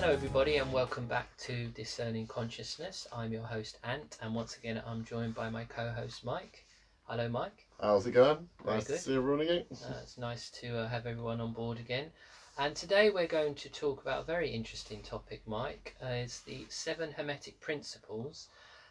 Hello, 0.00 0.12
everybody, 0.12 0.58
and 0.58 0.72
welcome 0.72 1.08
back 1.08 1.36
to 1.38 1.70
Discerning 1.70 2.28
Consciousness. 2.28 3.08
I'm 3.12 3.32
your 3.32 3.42
host, 3.42 3.78
Ant, 3.82 4.16
and 4.22 4.32
once 4.32 4.56
again, 4.56 4.80
I'm 4.86 5.04
joined 5.04 5.34
by 5.34 5.50
my 5.50 5.64
co 5.64 5.90
host, 5.90 6.24
Mike. 6.24 6.64
Hello, 7.08 7.28
Mike. 7.28 7.66
How's 7.80 8.06
it 8.06 8.12
going? 8.12 8.46
Very 8.64 8.76
nice 8.76 8.86
good. 8.86 8.92
to 8.92 9.02
see 9.02 9.16
everyone 9.16 9.40
again. 9.40 9.64
Uh, 9.72 9.98
it's 10.00 10.16
nice 10.16 10.50
to 10.50 10.78
uh, 10.78 10.88
have 10.88 11.04
everyone 11.04 11.40
on 11.40 11.52
board 11.52 11.80
again. 11.80 12.12
And 12.56 12.76
today 12.76 13.10
we're 13.10 13.26
going 13.26 13.56
to 13.56 13.68
talk 13.68 14.00
about 14.00 14.20
a 14.20 14.24
very 14.24 14.48
interesting 14.48 15.02
topic, 15.02 15.40
Mike. 15.46 15.96
Uh, 16.00 16.10
it's 16.22 16.38
the 16.42 16.66
seven 16.68 17.10
Hermetic 17.10 17.58
principles. 17.58 18.46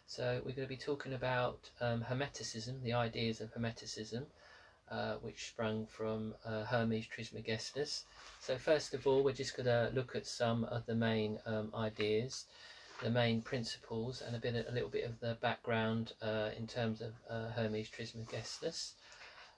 So 0.08 0.42
we're 0.44 0.56
going 0.56 0.68
to 0.68 0.76
be 0.76 0.76
talking 0.76 1.14
about 1.14 1.70
um, 1.80 2.04
Hermeticism, 2.10 2.84
the 2.84 2.92
ideas 2.92 3.40
of 3.40 3.54
Hermeticism, 3.54 4.26
uh, 4.92 5.16
which 5.16 5.48
sprung 5.48 5.86
from 5.86 6.34
uh, 6.46 6.64
Hermes 6.64 7.08
Trismegistus. 7.08 8.06
So 8.40 8.58
first 8.58 8.94
of 8.94 9.06
all, 9.06 9.24
we're 9.24 9.34
just 9.34 9.56
going 9.56 9.66
to 9.66 9.92
look 9.94 10.16
at 10.16 10.26
some 10.26 10.64
of 10.66 10.86
the 10.86 10.96
main 10.96 11.40
um, 11.46 11.72
ideas, 11.76 12.46
the 13.04 13.10
main 13.10 13.42
principles, 13.42 14.22
and 14.26 14.36
a 14.36 14.40
bit, 14.40 14.66
a 14.68 14.72
little 14.72 14.90
bit 14.90 15.04
of 15.04 15.20
the 15.20 15.38
background 15.42 16.14
uh, 16.22 16.50
in 16.58 16.68
terms 16.68 17.02
of 17.02 17.14
uh, 17.30 17.50
Hermes 17.50 17.90
Trismegistus. 17.90 18.94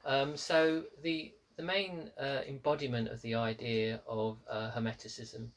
Um, 0.06 0.36
so 0.36 0.84
the 1.04 1.34
the 1.58 1.66
main 1.66 2.10
uh, 2.18 2.40
embodiment 2.48 3.10
of 3.10 3.22
the 3.22 3.36
idea 3.36 4.00
of 4.08 4.38
Hermeticism 4.50 5.50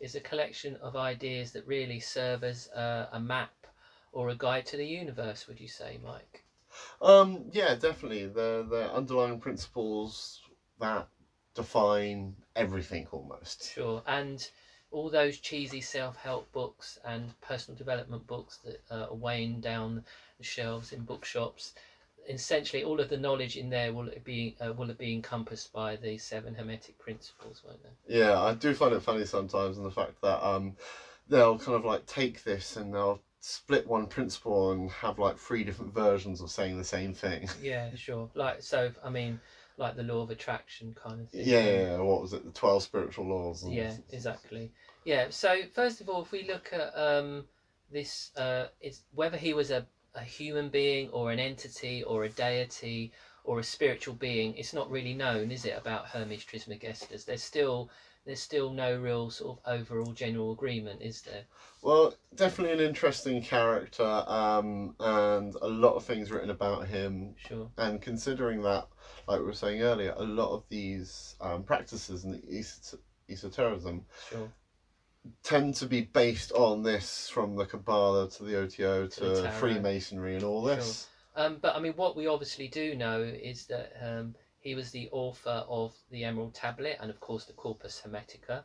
is 0.00 0.14
a 0.14 0.20
collection 0.20 0.76
of 0.76 0.96
ideas 0.96 1.52
that 1.52 1.66
really 1.66 2.00
serve 2.00 2.44
as 2.44 2.68
a 3.12 3.20
map 3.20 3.66
or 4.12 4.30
a 4.30 4.34
guide 4.34 4.64
to 4.66 4.78
the 4.78 4.86
universe. 4.86 5.46
Would 5.46 5.60
you 5.60 5.68
say, 5.68 5.98
Mike? 6.02 6.44
Um, 7.00 7.46
yeah, 7.52 7.74
definitely. 7.74 8.26
The 8.26 8.66
the 8.68 8.92
underlying 8.92 9.38
principles 9.38 10.40
that 10.78 11.08
define 11.54 12.34
everything 12.56 13.06
almost. 13.10 13.72
Sure. 13.72 14.02
And 14.06 14.46
all 14.90 15.10
those 15.10 15.38
cheesy 15.38 15.80
self-help 15.80 16.50
books 16.52 16.98
and 17.04 17.38
personal 17.40 17.76
development 17.78 18.26
books 18.26 18.58
that 18.64 18.80
are 18.90 19.14
weighing 19.14 19.60
down 19.60 20.02
the 20.38 20.44
shelves 20.44 20.92
in 20.92 21.02
bookshops. 21.02 21.72
Essentially, 22.28 22.82
all 22.82 23.00
of 23.00 23.08
the 23.08 23.16
knowledge 23.16 23.56
in 23.56 23.70
there 23.70 23.92
will 23.92 24.10
be 24.24 24.54
uh, 24.60 24.72
will 24.72 24.92
be 24.92 25.12
encompassed 25.12 25.72
by 25.72 25.96
the 25.96 26.18
seven 26.18 26.54
hermetic 26.54 26.98
principles, 26.98 27.62
won't 27.64 27.82
they? 27.82 28.18
Yeah, 28.18 28.38
I 28.38 28.52
do 28.52 28.74
find 28.74 28.94
it 28.94 29.02
funny 29.02 29.24
sometimes 29.24 29.76
and 29.78 29.86
the 29.86 29.90
fact 29.90 30.20
that 30.22 30.44
um, 30.44 30.74
they'll 31.28 31.58
kind 31.58 31.76
of 31.76 31.84
like 31.84 32.06
take 32.06 32.44
this 32.44 32.76
and 32.76 32.92
they'll 32.92 33.20
split 33.40 33.86
one 33.86 34.06
principle 34.06 34.72
and 34.72 34.90
have 34.90 35.18
like 35.18 35.36
three 35.38 35.64
different 35.64 35.94
versions 35.94 36.40
of 36.40 36.50
saying 36.50 36.76
the 36.76 36.84
same 36.84 37.12
thing. 37.12 37.48
Yeah, 37.62 37.94
sure. 37.94 38.30
Like 38.34 38.62
so, 38.62 38.92
I 39.04 39.10
mean, 39.10 39.40
like 39.76 39.96
the 39.96 40.02
law 40.02 40.22
of 40.22 40.30
attraction 40.30 40.94
kind 40.94 41.20
of 41.20 41.28
thing. 41.28 41.46
Yeah, 41.46 41.64
yeah, 41.64 41.80
yeah, 41.80 41.98
what 41.98 42.20
was 42.20 42.32
it? 42.32 42.44
The 42.44 42.50
twelve 42.50 42.82
spiritual 42.82 43.26
laws. 43.26 43.64
Yeah, 43.66 43.94
exactly. 44.10 44.70
Yeah. 45.04 45.26
So 45.30 45.62
first 45.74 46.00
of 46.00 46.08
all, 46.08 46.22
if 46.22 46.32
we 46.32 46.46
look 46.46 46.70
at 46.72 46.96
um, 46.96 47.44
this, 47.90 48.30
uh, 48.36 48.66
it's 48.80 49.02
whether 49.14 49.36
he 49.36 49.52
was 49.52 49.70
a, 49.70 49.86
a 50.14 50.22
human 50.22 50.68
being 50.68 51.08
or 51.10 51.32
an 51.32 51.38
entity 51.38 52.02
or 52.02 52.24
a 52.24 52.28
deity 52.28 53.12
or 53.44 53.58
a 53.58 53.64
spiritual 53.64 54.14
being. 54.14 54.54
It's 54.56 54.74
not 54.74 54.90
really 54.90 55.14
known, 55.14 55.50
is 55.50 55.64
it, 55.64 55.76
about 55.76 56.06
Hermes 56.06 56.44
Trismegistus? 56.44 57.24
There's 57.24 57.42
still 57.42 57.90
there's 58.26 58.40
still 58.40 58.70
no 58.72 58.98
real 58.98 59.30
sort 59.30 59.58
of 59.64 59.80
overall 59.80 60.12
general 60.12 60.52
agreement, 60.52 61.02
is 61.02 61.22
there? 61.22 61.44
Well, 61.82 62.14
definitely 62.34 62.74
an 62.74 62.88
interesting 62.88 63.42
character, 63.42 64.04
um, 64.26 64.94
and 65.00 65.54
a 65.62 65.68
lot 65.68 65.94
of 65.94 66.04
things 66.04 66.30
written 66.30 66.50
about 66.50 66.86
him. 66.86 67.34
Sure. 67.36 67.70
And 67.78 68.00
considering 68.02 68.62
that, 68.62 68.86
like 69.26 69.40
we 69.40 69.46
were 69.46 69.52
saying 69.54 69.82
earlier, 69.82 70.14
a 70.16 70.22
lot 70.24 70.54
of 70.54 70.64
these 70.68 71.36
um, 71.40 71.62
practices 71.62 72.24
in 72.24 72.42
es- 72.52 72.94
esotericism 73.28 74.04
Sure. 74.28 74.52
tend 75.42 75.74
to 75.76 75.86
be 75.86 76.02
based 76.02 76.52
on 76.52 76.82
this, 76.82 77.28
from 77.28 77.56
the 77.56 77.64
Kabbalah 77.64 78.28
to 78.30 78.44
the 78.44 78.56
OTO 78.56 79.06
To 79.06 79.20
to, 79.20 79.40
the 79.42 79.50
Freemasonry 79.50 80.34
and 80.34 80.44
all 80.44 80.62
this. 80.62 81.08
Um, 81.36 81.58
but 81.62 81.74
I 81.74 81.80
mean, 81.80 81.92
what 81.94 82.16
we 82.16 82.26
obviously 82.26 82.68
do 82.68 82.94
know 82.94 83.22
is 83.22 83.66
that 83.66 83.92
um, 84.02 84.34
he 84.60 84.74
was 84.74 84.90
the 84.90 85.08
author 85.10 85.64
of 85.68 85.94
the 86.10 86.24
Emerald 86.24 86.54
Tablet 86.54 86.98
and, 87.00 87.10
of 87.10 87.18
course, 87.20 87.44
the 87.44 87.52
Corpus 87.52 88.02
Hermetica, 88.04 88.64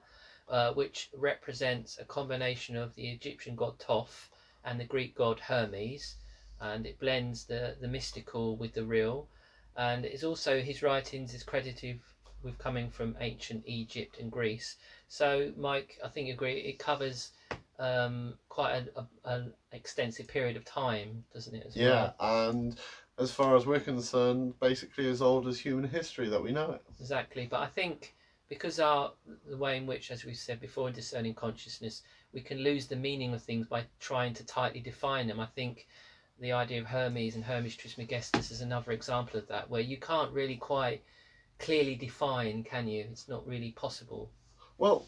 uh, 0.50 0.74
which 0.74 1.10
represents 1.14 1.98
a 2.00 2.06
combination 2.06 2.76
of 2.76 2.94
the 2.96 3.10
Egyptian 3.10 3.56
god 3.56 3.80
Thoth 3.80 4.30
and 4.64 4.80
the 4.80 4.86
Greek 4.86 5.16
god 5.16 5.40
Hermes, 5.40 6.16
and 6.60 6.86
it 6.86 7.00
blends 7.00 7.46
the, 7.46 7.76
the 7.80 7.88
mystical 7.88 8.58
with 8.58 8.74
the 8.74 8.84
real. 8.84 9.28
And 9.78 10.06
it's 10.06 10.24
also 10.24 10.62
his 10.62 10.82
writings 10.82 11.34
is 11.34 11.44
credited 11.44 12.00
with 12.44 12.58
coming 12.58 12.90
from 12.90 13.16
ancient 13.20 13.64
Egypt 13.66 14.20
and 14.20 14.32
Greece. 14.32 14.76
So, 15.08 15.52
Mike, 15.58 15.98
I 16.04 16.08
think 16.08 16.28
you 16.28 16.34
agree. 16.34 16.60
It 16.60 16.80
covers 16.80 17.32
um, 17.80 18.38
quite 18.50 18.88
an 19.26 19.54
extensive 19.72 20.28
period 20.28 20.56
of 20.56 20.66
time, 20.66 21.24
doesn't 21.34 21.56
it? 21.56 21.68
Yeah, 21.74 22.12
well? 22.20 22.50
and 22.50 22.80
as 23.18 23.32
far 23.32 23.56
as 23.56 23.66
we're 23.66 23.80
concerned, 23.80 24.60
basically 24.60 25.10
as 25.10 25.22
old 25.22 25.48
as 25.48 25.60
human 25.60 25.90
history 25.90 26.30
that 26.30 26.42
we 26.44 26.52
know 26.52 26.72
it. 26.72 26.82
exactly. 27.00 27.48
But 27.48 27.62
I 27.62 27.68
think 27.68 28.14
because 28.50 28.80
our 28.80 29.14
the 29.48 29.58
way 29.58 29.78
in 29.78 29.88
which, 29.88 30.12
as 30.12 30.24
we 30.26 30.34
said 30.34 30.60
before, 30.60 30.92
discerning 30.92 31.34
consciousness, 31.34 32.02
we 32.34 32.42
can 32.42 32.60
lose 32.60 32.88
the 32.88 32.96
meaning 32.96 33.34
of 33.34 33.42
things 33.42 33.68
by 33.68 33.86
trying 34.00 34.34
to 34.36 34.46
tightly 34.46 34.80
define 34.80 35.28
them. 35.28 35.40
I 35.40 35.48
think 35.48 35.88
the 36.40 36.52
idea 36.52 36.80
of 36.82 36.88
Hermes 36.88 37.36
and 37.36 37.44
Hermes 37.44 37.76
Trismegistus 37.76 38.52
is 38.52 38.62
another 38.62 38.92
example 38.92 39.40
of 39.40 39.48
that, 39.48 39.70
where 39.70 39.82
you 39.82 39.98
can't 39.98 40.32
really 40.32 40.58
quite 40.58 41.02
clearly 41.60 41.96
define, 41.96 42.64
can 42.64 42.88
you? 42.88 43.06
It's 43.10 43.30
not 43.30 43.48
really 43.48 43.72
possible. 43.72 44.30
Well, 44.78 45.08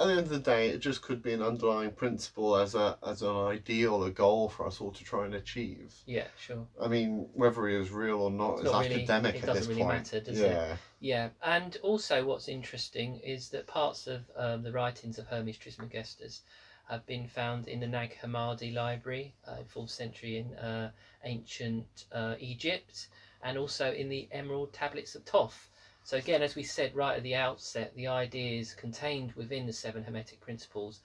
at 0.00 0.06
the 0.06 0.12
end 0.12 0.20
of 0.26 0.28
the 0.28 0.38
day, 0.38 0.68
it 0.68 0.78
just 0.78 1.00
could 1.02 1.22
be 1.22 1.32
an 1.32 1.42
underlying 1.42 1.90
principle 1.90 2.56
as 2.56 2.74
a 2.74 2.96
as 3.04 3.22
an 3.22 3.34
ideal, 3.34 4.04
a 4.04 4.10
goal 4.10 4.48
for 4.48 4.66
us 4.66 4.80
all 4.80 4.92
to 4.92 5.02
try 5.04 5.24
and 5.24 5.34
achieve. 5.34 5.92
Yeah, 6.06 6.26
sure. 6.38 6.66
I 6.80 6.86
mean, 6.86 7.28
whether 7.32 7.66
he 7.66 7.74
is 7.74 7.90
real 7.90 8.20
or 8.20 8.30
not 8.30 8.52
It's 8.54 8.62
is 8.66 8.72
not 8.72 8.82
really- 8.84 8.94
academic 8.96 9.34
it 9.36 9.42
at 9.42 9.46
doesn't 9.46 9.60
this 9.62 9.68
really 9.68 9.82
point. 9.82 9.94
matter, 9.94 10.20
does 10.20 10.38
it? 10.40 10.50
yeah. 10.50 10.76
Yeah, 11.00 11.28
and 11.42 11.76
also 11.82 12.24
what's 12.24 12.48
interesting 12.48 13.18
is 13.18 13.48
that 13.50 13.66
parts 13.66 14.06
of 14.06 14.22
um, 14.36 14.62
the 14.62 14.72
writings 14.72 15.18
of 15.18 15.26
Hermes 15.26 15.56
Trismegistus 15.56 16.42
have 16.88 17.04
been 17.06 17.26
found 17.26 17.68
in 17.68 17.80
the 17.80 17.86
Nag 17.86 18.16
Hammadi 18.22 18.72
library, 18.72 19.34
uh, 19.46 19.58
4th 19.74 19.90
century 19.90 20.38
in 20.38 20.54
uh, 20.54 20.90
ancient 21.24 22.04
uh, 22.12 22.34
Egypt, 22.38 23.08
and 23.42 23.58
also 23.58 23.92
in 23.92 24.08
the 24.08 24.26
Emerald 24.32 24.72
Tablets 24.72 25.14
of 25.14 25.22
Thoth. 25.24 25.68
So 26.08 26.16
again, 26.16 26.40
as 26.40 26.54
we 26.54 26.62
said 26.62 26.94
right 26.94 27.18
at 27.18 27.22
the 27.22 27.34
outset, 27.34 27.94
the 27.94 28.06
ideas 28.06 28.72
contained 28.72 29.32
within 29.32 29.66
the 29.66 29.74
seven 29.74 30.02
Hermetic 30.04 30.40
principles 30.40 31.00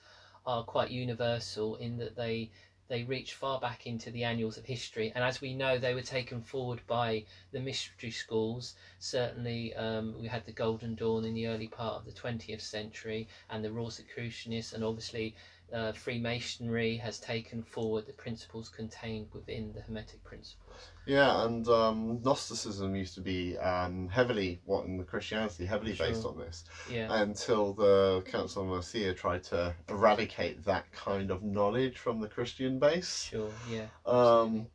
are 0.46 0.62
quite 0.62 0.88
universal 0.88 1.74
in 1.74 1.98
that 1.98 2.16
they 2.16 2.48
they 2.88 3.02
reach 3.02 3.34
far 3.34 3.58
back 3.58 3.86
into 3.86 4.10
the 4.10 4.24
annals 4.24 4.56
of 4.56 4.64
history, 4.64 5.12
and 5.14 5.22
as 5.22 5.42
we 5.42 5.52
know, 5.52 5.76
they 5.76 5.92
were 5.92 6.00
taken 6.00 6.40
forward 6.40 6.80
by 6.86 7.22
the 7.52 7.60
mystery 7.60 8.08
schools. 8.08 8.72
Certainly 8.98 9.74
um, 9.74 10.14
we 10.18 10.26
had 10.26 10.46
the 10.46 10.52
Golden 10.52 10.94
Dawn 10.94 11.26
in 11.26 11.34
the 11.34 11.48
early 11.48 11.66
part 11.66 11.96
of 11.96 12.06
the 12.06 12.12
20th 12.12 12.62
century 12.62 13.26
and 13.50 13.62
the 13.62 13.68
Rosicrucianists 13.68 14.72
and 14.72 14.82
obviously 14.82 15.34
uh, 15.72 15.92
Freemasonry 15.92 16.96
has 16.96 17.18
taken 17.18 17.62
forward 17.62 18.06
the 18.06 18.12
principles 18.12 18.68
contained 18.68 19.28
within 19.32 19.72
the 19.72 19.80
Hermetic 19.80 20.22
principles. 20.24 20.90
Yeah, 21.06 21.44
and 21.44 21.66
um, 21.68 22.22
Gnosticism 22.22 22.94
used 22.94 23.14
to 23.14 23.20
be 23.20 23.56
um, 23.58 24.08
heavily, 24.08 24.60
what 24.64 24.86
in 24.86 24.96
the 24.96 25.04
Christianity, 25.04 25.66
heavily 25.66 25.92
based 25.92 26.24
on 26.24 26.38
this, 26.38 26.64
Yeah, 26.90 27.08
until 27.22 27.72
the 27.72 28.22
Council 28.26 28.62
of 28.62 28.84
Nicaea 28.84 29.14
tried 29.14 29.42
to 29.44 29.74
eradicate 29.88 30.64
that 30.64 30.90
kind 30.92 31.30
of 31.30 31.42
knowledge 31.42 31.98
from 31.98 32.20
the 32.20 32.28
Christian 32.28 32.78
base. 32.78 33.24
sure, 33.24 33.50
yeah. 33.70 33.86
Um, 34.06 34.66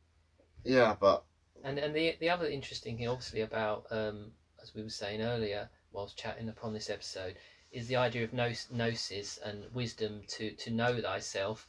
yeah, 0.64 0.96
but 1.00 1.24
And 1.64 1.78
and 1.80 1.96
the 1.96 2.16
the 2.20 2.30
other 2.30 2.48
interesting 2.48 2.98
thing, 2.98 3.08
obviously, 3.08 3.42
about 3.42 3.86
um, 3.92 4.32
as 4.62 4.74
we 4.76 4.84
were 4.84 4.90
saying 4.90 5.22
earlier, 5.22 5.70
whilst 5.92 6.18
chatting 6.18 6.50
upon 6.50 6.74
this 6.74 6.90
episode, 6.90 7.36
is 7.72 7.88
the 7.88 7.96
idea 7.96 8.24
of 8.24 8.32
gnos- 8.32 8.70
gnosis 8.72 9.38
and 9.38 9.66
wisdom 9.74 10.24
to 10.28 10.52
to 10.52 10.70
know 10.70 11.00
thyself. 11.00 11.68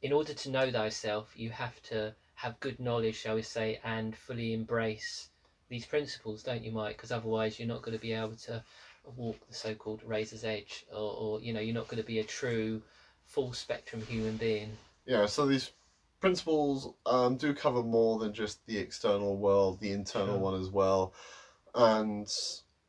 In 0.00 0.12
order 0.12 0.32
to 0.32 0.50
know 0.50 0.70
thyself, 0.70 1.32
you 1.36 1.50
have 1.50 1.80
to 1.82 2.12
have 2.34 2.58
good 2.60 2.78
knowledge, 2.80 3.16
shall 3.16 3.36
we 3.36 3.42
say, 3.42 3.78
and 3.84 4.16
fully 4.16 4.52
embrace 4.52 5.28
these 5.68 5.84
principles, 5.84 6.42
don't 6.42 6.62
you, 6.64 6.72
Mike? 6.72 6.96
Because 6.96 7.12
otherwise, 7.12 7.58
you're 7.58 7.68
not 7.68 7.82
going 7.82 7.96
to 7.96 8.00
be 8.00 8.12
able 8.12 8.34
to 8.34 8.62
walk 9.16 9.36
the 9.46 9.54
so-called 9.54 10.02
razor's 10.02 10.44
edge, 10.44 10.84
or, 10.92 11.14
or 11.16 11.40
you 11.40 11.52
know, 11.52 11.60
you're 11.60 11.74
not 11.74 11.88
going 11.88 12.02
to 12.02 12.06
be 12.06 12.18
a 12.18 12.24
true, 12.24 12.80
full 13.24 13.52
spectrum 13.52 14.02
human 14.02 14.36
being. 14.36 14.76
yeah, 15.06 15.26
so 15.26 15.46
these 15.46 15.70
principles 16.20 16.88
um, 17.06 17.36
do 17.36 17.52
cover 17.52 17.82
more 17.82 18.18
than 18.18 18.32
just 18.32 18.64
the 18.66 18.78
external 18.78 19.36
world, 19.36 19.80
the 19.80 19.92
internal 19.92 20.34
Sure. 20.34 20.38
one 20.38 20.60
as 20.60 20.68
well. 20.68 21.12
And 21.74 22.28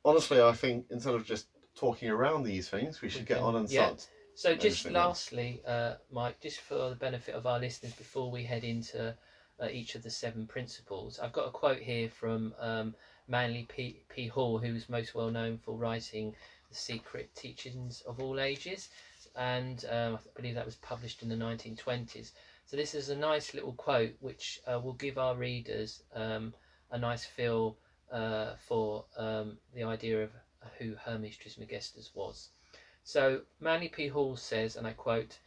honestly, 0.04 0.42
I 0.42 0.52
think 0.52 0.86
instead 0.90 1.14
of 1.14 1.24
just 1.26 1.46
talking 1.76 2.10
around 2.10 2.44
these 2.44 2.68
things, 2.68 3.02
we 3.02 3.10
should 3.10 3.26
get 3.26 3.38
can- 3.38 3.44
on 3.44 3.56
and 3.56 3.70
yeah. 3.70 3.90
start. 3.90 4.08
So 4.36 4.56
just 4.56 4.90
lastly, 4.90 5.62
uh, 5.66 5.94
Mike, 6.10 6.40
just 6.40 6.60
for 6.60 6.90
the 6.90 6.96
benefit 6.96 7.36
of 7.36 7.46
our 7.46 7.60
listeners, 7.60 7.94
before 7.94 8.30
we 8.32 8.44
head 8.44 8.64
into 8.64 9.14
uh, 9.60 9.68
each 9.70 9.96
of 9.96 10.02
the 10.02 10.10
seven 10.10 10.46
principles, 10.46 11.20
I've 11.20 11.32
got 11.32 11.46
a 11.46 11.52
quote 11.52 11.80
here 11.80 12.08
from 12.08 12.54
um, 12.58 12.94
Manly 13.28 13.64
P. 13.64 14.04
P. 14.10 14.28
Hall, 14.28 14.58
who's 14.58 14.90
most 14.90 15.14
well 15.14 15.30
known 15.30 15.58
for 15.58 15.76
writing 15.76 16.34
The 16.70 16.76
Secret 16.76 17.30
Teachings 17.36 18.02
of 18.02 18.20
All 18.20 18.40
Ages. 18.40 18.90
and 19.36 19.84
um, 19.90 20.16
I 20.16 20.20
believe 20.36 20.56
that 20.56 20.66
was 20.66 20.76
published 20.76 21.22
in 21.22 21.30
the 21.30 21.36
1920s. 21.36 22.32
So 22.66 22.76
this 22.76 22.94
is 22.94 23.10
a 23.10 23.16
nice 23.16 23.54
little 23.54 23.74
quote 23.74 24.14
which 24.20 24.60
uh, 24.72 24.80
will 24.80 24.94
give 24.94 25.18
our 25.18 25.36
readers 25.36 26.02
um, 26.14 26.54
a 26.92 26.98
nice 26.98 27.24
feel 27.26 27.76
uh, 28.12 28.54
for 28.58 29.06
um, 29.18 29.58
the 29.74 29.84
idea 29.84 30.24
of 30.24 30.32
who 30.78 30.96
Hermes 30.96 31.36
Trismegistus 31.36 32.12
was. 32.14 32.50
So 33.04 33.42
Manly 33.60 33.90
P. 33.90 34.08
Hall 34.08 34.36
says, 34.38 34.76
and 34.76 34.88
I 34.88 34.94
quote, 34.94 35.40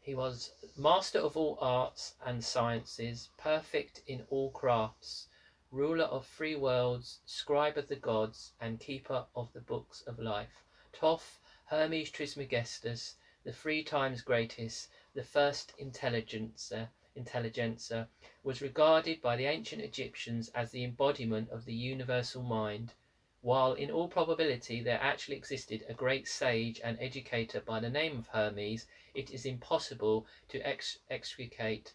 he 0.00 0.14
was 0.14 0.50
master 0.76 1.18
of 1.18 1.36
all 1.36 1.58
arts 1.60 2.14
and 2.24 2.42
sciences, 2.42 3.28
perfect 3.36 4.00
in 4.06 4.24
all 4.30 4.50
crafts, 4.50 5.28
ruler 5.70 6.04
of 6.06 6.26
three 6.26 6.56
worlds, 6.56 7.20
scribe 7.24 7.76
of 7.76 7.88
the 7.88 7.96
gods, 7.96 8.52
and 8.60 8.80
keeper 8.80 9.26
of 9.34 9.52
the 9.52 9.60
books 9.60 10.02
of 10.06 10.18
life. 10.18 10.64
Thoth, 10.92 11.38
Hermes 11.66 12.10
Trismegistus, 12.10 13.14
the 13.44 13.52
three 13.52 13.82
times 13.82 14.22
greatest, 14.22 14.88
the 15.14 15.22
first 15.22 15.72
intelligencer, 15.78 16.88
intelligencer, 17.14 18.08
was 18.42 18.62
regarded 18.62 19.20
by 19.20 19.36
the 19.36 19.46
ancient 19.46 19.82
Egyptians 19.82 20.48
as 20.54 20.70
the 20.70 20.84
embodiment 20.84 21.50
of 21.50 21.64
the 21.64 21.74
universal 21.74 22.42
mind, 22.42 22.94
while 23.42 23.72
in 23.72 23.90
all 23.90 24.08
probability 24.08 24.80
there 24.80 24.98
actually 25.02 25.36
existed 25.36 25.84
a 25.88 25.92
great 25.92 26.26
sage 26.26 26.80
and 26.82 26.96
educator 27.00 27.60
by 27.60 27.80
the 27.80 27.90
name 27.90 28.16
of 28.18 28.28
Hermes, 28.28 28.86
it 29.14 29.30
is 29.30 29.44
impossible 29.44 30.26
to 30.48 30.60
ex- 30.66 30.98
extricate 31.10 31.92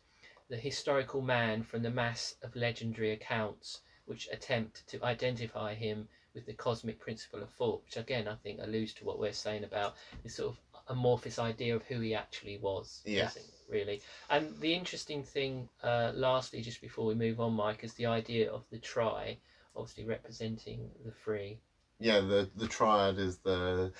the 0.49 0.57
historical 0.57 1.21
man 1.21 1.63
from 1.63 1.81
the 1.81 1.89
mass 1.89 2.35
of 2.43 2.55
legendary 2.55 3.11
accounts 3.11 3.79
which 4.05 4.27
attempt 4.31 4.85
to 4.87 5.03
identify 5.03 5.73
him 5.73 6.07
with 6.33 6.45
the 6.45 6.53
cosmic 6.53 6.99
principle 6.99 7.41
of 7.41 7.49
Thoth, 7.49 7.81
which 7.83 7.97
again 7.97 8.27
I 8.27 8.35
think 8.35 8.59
alludes 8.61 8.93
to 8.93 9.05
what 9.05 9.19
we're 9.19 9.33
saying 9.33 9.63
about 9.63 9.95
this 10.23 10.35
sort 10.35 10.53
of 10.53 10.59
amorphous 10.87 11.39
idea 11.39 11.75
of 11.75 11.83
who 11.83 11.99
he 11.99 12.13
actually 12.13 12.57
was. 12.57 13.01
Yeah. 13.05 13.29
Really. 13.69 13.99
And 14.29 14.57
the 14.61 14.73
interesting 14.73 15.23
thing, 15.23 15.67
uh, 15.83 16.11
lastly, 16.13 16.61
just 16.61 16.79
before 16.79 17.05
we 17.05 17.15
move 17.15 17.41
on, 17.41 17.53
Mike, 17.53 17.83
is 17.83 17.93
the 17.93 18.05
idea 18.05 18.49
of 18.49 18.63
the 18.69 18.77
tri, 18.77 19.37
obviously 19.77 20.05
representing 20.05 20.89
the 21.05 21.11
free. 21.11 21.59
Yeah, 21.99 22.19
the 22.19 22.49
the 22.55 22.67
triad 22.67 23.17
is 23.17 23.37
the 23.37 23.91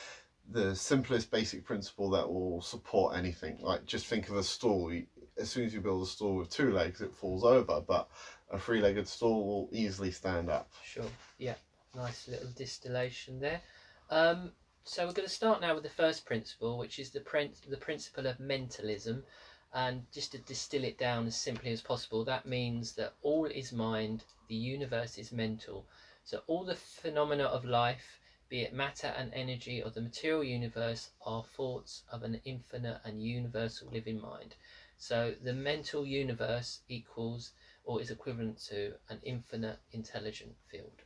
the 0.50 0.76
simplest 0.76 1.30
basic 1.30 1.66
principle 1.66 2.10
that 2.12 2.28
will 2.28 2.62
support 2.62 3.16
anything. 3.16 3.58
Like 3.62 3.86
just 3.86 4.06
think 4.06 4.30
of 4.30 4.38
a 4.38 4.44
stool. 4.44 4.92
As 5.38 5.50
soon 5.50 5.66
as 5.66 5.74
you 5.74 5.82
build 5.82 6.04
a 6.04 6.10
stool 6.10 6.38
with 6.38 6.50
two 6.50 6.72
legs, 6.72 7.02
it 7.02 7.14
falls 7.14 7.44
over, 7.44 7.82
but 7.82 8.08
a 8.50 8.58
three-legged 8.58 9.08
stool 9.08 9.46
will 9.46 9.70
easily 9.72 10.12
stand 10.12 10.50
up. 10.50 10.70
Sure. 10.84 11.10
Yeah. 11.38 11.56
Nice 11.96 12.28
little 12.28 12.50
distillation 12.56 13.40
there. 13.40 13.62
Um, 14.10 14.52
so 14.84 15.06
we're 15.06 15.14
going 15.14 15.28
to 15.28 15.34
start 15.34 15.60
now 15.60 15.74
with 15.74 15.84
the 15.84 15.90
first 15.90 16.26
principle, 16.26 16.78
which 16.78 16.98
is 16.98 17.12
the 17.12 17.20
prin- 17.20 17.54
the 17.68 17.78
principle 17.78 18.26
of 18.26 18.40
mentalism, 18.40 19.24
and 19.74 20.06
just 20.12 20.32
to 20.32 20.38
distill 20.40 20.84
it 20.84 20.98
down 20.98 21.28
as 21.28 21.36
simply 21.36 21.72
as 21.72 21.82
possible, 21.82 22.24
that 22.26 22.46
means 22.46 22.94
that 22.94 23.14
all 23.22 23.46
is 23.46 23.72
mind, 23.72 24.24
the 24.48 24.56
universe 24.56 25.18
is 25.18 25.32
mental. 25.32 25.86
So 26.24 26.42
all 26.48 26.64
the 26.64 26.76
phenomena 26.76 27.44
of 27.44 27.66
life, 27.66 28.20
be 28.50 28.62
it 28.62 28.74
matter 28.74 29.08
and 29.08 29.34
energy 29.34 29.84
or 29.84 29.90
the 29.90 30.02
material 30.02 30.44
universe, 30.44 31.10
are 31.26 31.44
thoughts 31.44 32.04
of 32.12 32.24
an 32.24 32.40
infinite 32.46 33.02
and 33.04 33.22
universal 33.22 33.90
living 33.92 34.22
mind. 34.22 34.56
So 34.98 35.36
the 35.44 35.54
mental 35.54 36.06
universe 36.06 36.80
equals 36.88 37.52
or 37.84 38.02
is 38.02 38.10
equivalent 38.10 38.60
to 38.70 38.94
an 39.10 39.20
infinite 39.24 39.80
intelligent 39.92 40.56
field. 40.70 41.04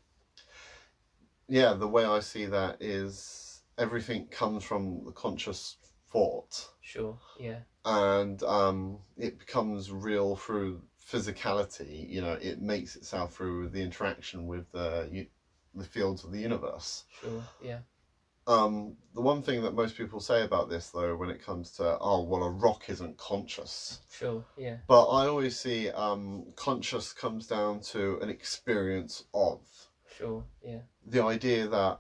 Yeah, 1.47 1.73
the 1.73 1.87
way 1.87 2.05
I 2.05 2.19
see 2.19 2.45
that 2.45 2.81
is 2.81 3.61
everything 3.77 4.27
comes 4.27 4.63
from 4.63 5.03
the 5.03 5.11
conscious 5.11 5.77
thought, 6.11 6.69
Sure. 6.81 7.17
Yeah. 7.39 7.59
and 7.85 8.41
um, 8.43 8.99
it 9.17 9.39
becomes 9.39 9.91
real 9.91 10.35
through 10.35 10.81
physicality. 11.11 12.09
You 12.09 12.21
know, 12.21 12.33
it 12.33 12.61
makes 12.61 12.95
itself 12.95 13.33
through 13.33 13.69
the 13.69 13.81
interaction 13.81 14.47
with 14.47 14.71
the 14.71 15.27
the 15.73 15.85
fields 15.85 16.23
of 16.23 16.31
the 16.31 16.39
universe. 16.39 17.05
Sure. 17.21 17.43
Yeah. 17.61 17.79
Um, 18.47 18.97
the 19.13 19.21
one 19.21 19.41
thing 19.43 19.61
that 19.61 19.75
most 19.75 19.95
people 19.95 20.19
say 20.19 20.41
about 20.43 20.69
this, 20.69 20.89
though, 20.89 21.15
when 21.15 21.29
it 21.29 21.43
comes 21.45 21.71
to 21.77 21.97
oh 21.99 22.23
well, 22.23 22.43
a 22.43 22.49
rock 22.49 22.89
isn't 22.89 23.17
conscious, 23.17 23.99
Sure. 24.11 24.43
Yeah. 24.57 24.77
but 24.87 25.05
I 25.09 25.27
always 25.27 25.57
see 25.59 25.89
um, 25.91 26.45
conscious 26.55 27.13
comes 27.13 27.47
down 27.47 27.81
to 27.91 28.19
an 28.21 28.29
experience 28.29 29.23
of 29.33 29.59
Sure. 30.17 30.43
Yeah. 30.63 30.79
the 31.05 31.23
idea 31.23 31.67
that 31.67 31.99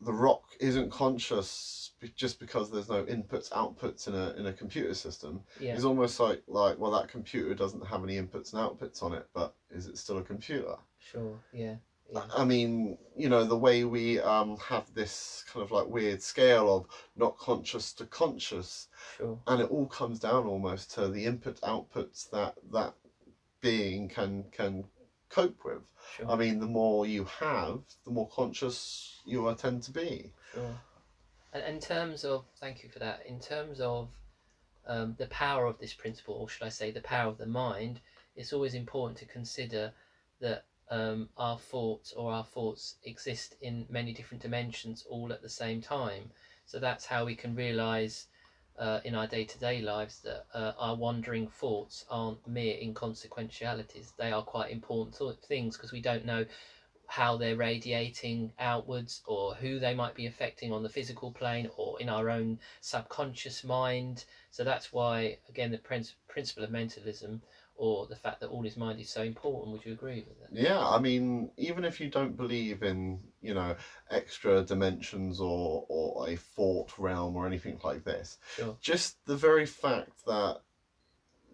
the 0.00 0.12
rock 0.12 0.42
isn't 0.60 0.90
conscious 0.90 1.90
just 2.14 2.38
because 2.38 2.70
there's 2.70 2.88
no 2.88 3.02
inputs 3.04 3.50
outputs 3.50 4.06
in 4.06 4.14
a 4.14 4.30
in 4.38 4.46
a 4.46 4.52
computer 4.52 4.92
system 4.94 5.40
Yeah. 5.58 5.74
is 5.74 5.84
almost 5.84 6.20
like 6.20 6.42
like 6.46 6.78
well 6.78 6.90
that 6.92 7.08
computer 7.08 7.54
doesn't 7.54 7.86
have 7.86 8.02
any 8.02 8.16
inputs 8.20 8.52
and 8.52 8.60
outputs 8.62 9.02
on 9.02 9.14
it 9.14 9.26
but 9.32 9.54
is 9.70 9.86
it 9.86 9.96
still 9.96 10.18
a 10.18 10.22
computer 10.22 10.74
Sure. 10.98 11.38
Yeah. 11.52 11.76
Yeah. 12.10 12.22
I 12.36 12.44
mean, 12.44 12.96
you 13.16 13.28
know, 13.28 13.44
the 13.44 13.56
way 13.56 13.82
we 13.84 14.20
um, 14.20 14.56
have 14.58 14.92
this 14.94 15.44
kind 15.52 15.64
of 15.64 15.72
like 15.72 15.86
weird 15.86 16.22
scale 16.22 16.76
of 16.76 16.86
not 17.16 17.36
conscious 17.36 17.92
to 17.94 18.04
conscious, 18.06 18.88
Sure. 19.16 19.40
and 19.48 19.60
it 19.60 19.70
all 19.70 19.86
comes 19.86 20.20
down 20.20 20.46
almost 20.46 20.92
to 20.94 21.08
the 21.08 21.24
input 21.24 21.60
outputs 21.62 22.30
that 22.30 22.54
that 22.70 22.94
being 23.60 24.08
can 24.08 24.44
can 24.52 24.84
cope 25.30 25.64
with. 25.64 25.82
Sure. 26.14 26.30
I 26.30 26.36
mean, 26.36 26.60
the 26.60 26.66
more 26.66 27.06
you 27.06 27.24
have, 27.24 27.80
the 28.04 28.10
more 28.10 28.28
conscious 28.28 29.20
you 29.24 29.46
are 29.46 29.54
tend 29.54 29.82
to 29.84 29.90
be. 29.90 30.32
Sure. 30.52 30.78
And 31.52 31.64
in 31.64 31.80
terms 31.80 32.24
of, 32.24 32.44
thank 32.60 32.82
you 32.82 32.88
for 32.88 32.98
that. 32.98 33.24
In 33.26 33.40
terms 33.40 33.80
of 33.80 34.08
um, 34.86 35.14
the 35.18 35.26
power 35.26 35.66
of 35.66 35.78
this 35.78 35.94
principle, 35.94 36.34
or 36.34 36.48
should 36.48 36.64
I 36.64 36.68
say, 36.68 36.90
the 36.90 37.00
power 37.00 37.30
of 37.30 37.38
the 37.38 37.46
mind, 37.46 38.00
it's 38.34 38.52
always 38.52 38.74
important 38.74 39.18
to 39.18 39.26
consider 39.26 39.92
that 40.40 40.64
um, 40.90 41.28
our 41.36 41.58
thoughts 41.58 42.12
or 42.12 42.32
our 42.32 42.44
thoughts 42.44 42.96
exist 43.04 43.56
in 43.60 43.86
many 43.88 44.12
different 44.12 44.42
dimensions 44.42 45.04
all 45.08 45.32
at 45.32 45.42
the 45.42 45.48
same 45.48 45.80
time. 45.80 46.30
So 46.66 46.78
that's 46.78 47.06
how 47.06 47.24
we 47.24 47.34
can 47.34 47.54
realize 47.54 48.26
uh, 48.78 48.98
in 49.04 49.14
our 49.14 49.26
day 49.26 49.44
to 49.44 49.58
day 49.58 49.80
lives 49.80 50.20
that 50.22 50.42
uh, 50.54 50.72
our 50.76 50.94
wandering 50.94 51.46
thoughts 51.46 52.04
aren't 52.08 52.46
mere 52.46 52.76
inconsequentialities. 52.80 54.12
They 54.18 54.30
are 54.30 54.42
quite 54.42 54.70
important 54.70 55.16
th- 55.18 55.34
things 55.46 55.76
because 55.76 55.92
we 55.92 56.00
don't 56.00 56.24
know 56.24 56.44
how 57.08 57.36
they're 57.36 57.54
radiating 57.56 58.50
outwards 58.58 59.20
or 59.26 59.54
who 59.54 59.78
they 59.78 59.94
might 59.94 60.14
be 60.14 60.26
affecting 60.26 60.72
on 60.72 60.82
the 60.82 60.88
physical 60.88 61.30
plane 61.30 61.66
or 61.76 61.98
in 62.00 62.08
our 62.08 62.28
own 62.28 62.58
subconscious 62.80 63.62
mind. 63.62 64.24
So 64.50 64.64
that's 64.64 64.90
why, 64.90 65.36
again, 65.48 65.70
the 65.70 65.78
prin- 65.78 66.02
principle 66.28 66.64
of 66.64 66.70
mentalism 66.70 67.40
or 67.76 68.06
the 68.06 68.16
fact 68.16 68.40
that 68.40 68.48
all 68.48 68.66
is 68.66 68.76
mind 68.76 68.98
is 68.98 69.08
so 69.08 69.22
important. 69.22 69.70
Would 69.72 69.84
you 69.84 69.92
agree 69.92 70.22
with 70.26 70.38
that? 70.40 70.50
Yeah, 70.50 70.78
I 70.86 70.98
mean, 70.98 71.48
even 71.56 71.84
if 71.84 71.98
you 72.00 72.08
don't 72.08 72.36
believe 72.36 72.82
in, 72.82 73.20
you 73.46 73.54
know, 73.54 73.74
extra 74.10 74.62
dimensions 74.62 75.40
or 75.40 75.84
or 75.88 76.28
a 76.28 76.36
thought 76.36 76.98
realm 76.98 77.36
or 77.36 77.46
anything 77.46 77.78
like 77.84 78.04
this, 78.04 78.38
Sure. 78.56 78.76
just 78.80 79.24
the 79.26 79.36
very 79.36 79.66
fact 79.66 80.24
that 80.26 80.60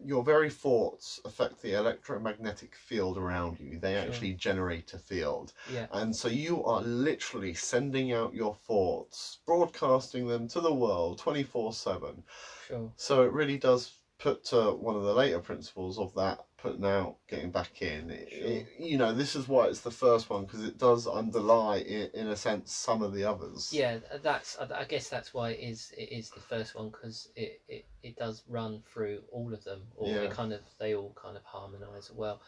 your 0.05 0.25
very 0.25 0.51
thoughts 0.51 1.21
affect 1.25 1.63
the 1.63 1.75
electromagnetic 1.75 2.75
field 2.75 3.17
around 3.17 3.61
you. 3.61 3.79
They 3.79 3.95
Sure. 3.95 4.03
actually 4.03 4.33
generate 4.35 4.93
a 4.95 4.99
field. 4.99 5.53
Yeah. 5.73 5.87
And 5.93 6.15
so 6.17 6.29
you 6.29 6.65
are 6.65 6.81
literally 6.83 7.55
sending 7.55 8.13
out 8.13 8.35
your 8.35 8.55
thoughts, 8.55 9.39
broadcasting 9.47 10.27
them 10.27 10.49
to 10.49 10.61
the 10.61 10.75
world 10.75 11.19
24 11.19 11.73
7. 11.73 12.25
Sure. 12.67 12.93
So 12.97 13.23
it 13.23 13.33
really 13.33 13.59
does 13.59 13.93
put 14.19 14.45
to 14.45 14.73
one 14.73 14.97
of 14.97 15.03
the 15.03 15.15
later 15.15 15.41
principles 15.41 15.99
of 15.99 16.15
that 16.15 16.45
putting 16.63 16.85
out, 16.85 17.17
getting 17.29 17.51
back 17.51 17.83
in. 17.83 18.11
It- 18.11 18.29
Sure. 18.31 18.41
it- 18.49 18.67
you 18.79 18.97
know, 18.97 19.13
this 19.13 19.35
is 19.35 19.49
why 19.49 19.67
it's 19.67 19.81
the 19.81 19.91
first 19.91 20.31
one 20.31 20.45
because 20.45 20.63
it 20.65 20.79
does 20.79 21.07
underlie, 21.07 21.79
in, 21.79 22.09
in 22.15 22.29
a 22.29 22.37
sense, 22.37 22.73
some 22.73 23.03
of 23.03 23.13
the 23.13 23.25
others. 23.25 23.73
Yeah, 23.73 23.99
that's. 24.23 24.57
I 24.59 24.69
I 24.83 24.85
guess 24.85 25.09
that's 25.09 25.35
why 25.35 25.51
it 25.51 25.61
is. 25.61 25.93
It 25.97 26.13
is 26.13 26.31
the 26.31 26.41
first 26.41 26.75
one 26.75 26.91
because 26.91 27.29
it, 27.35 27.61
it, 27.69 27.85
it 28.03 28.17
does 28.17 28.43
run 28.49 28.81
through 28.87 29.25
all 29.31 29.53
of 29.53 29.65
them, 29.65 29.89
or 29.97 30.09
Yeah. 30.09 30.29
kind 30.29 30.53
of 30.53 30.61
they 30.79 30.95
all 30.95 31.13
kind 31.15 31.37
of 31.37 31.43
harmonise 31.45 32.11
well. 32.11 32.41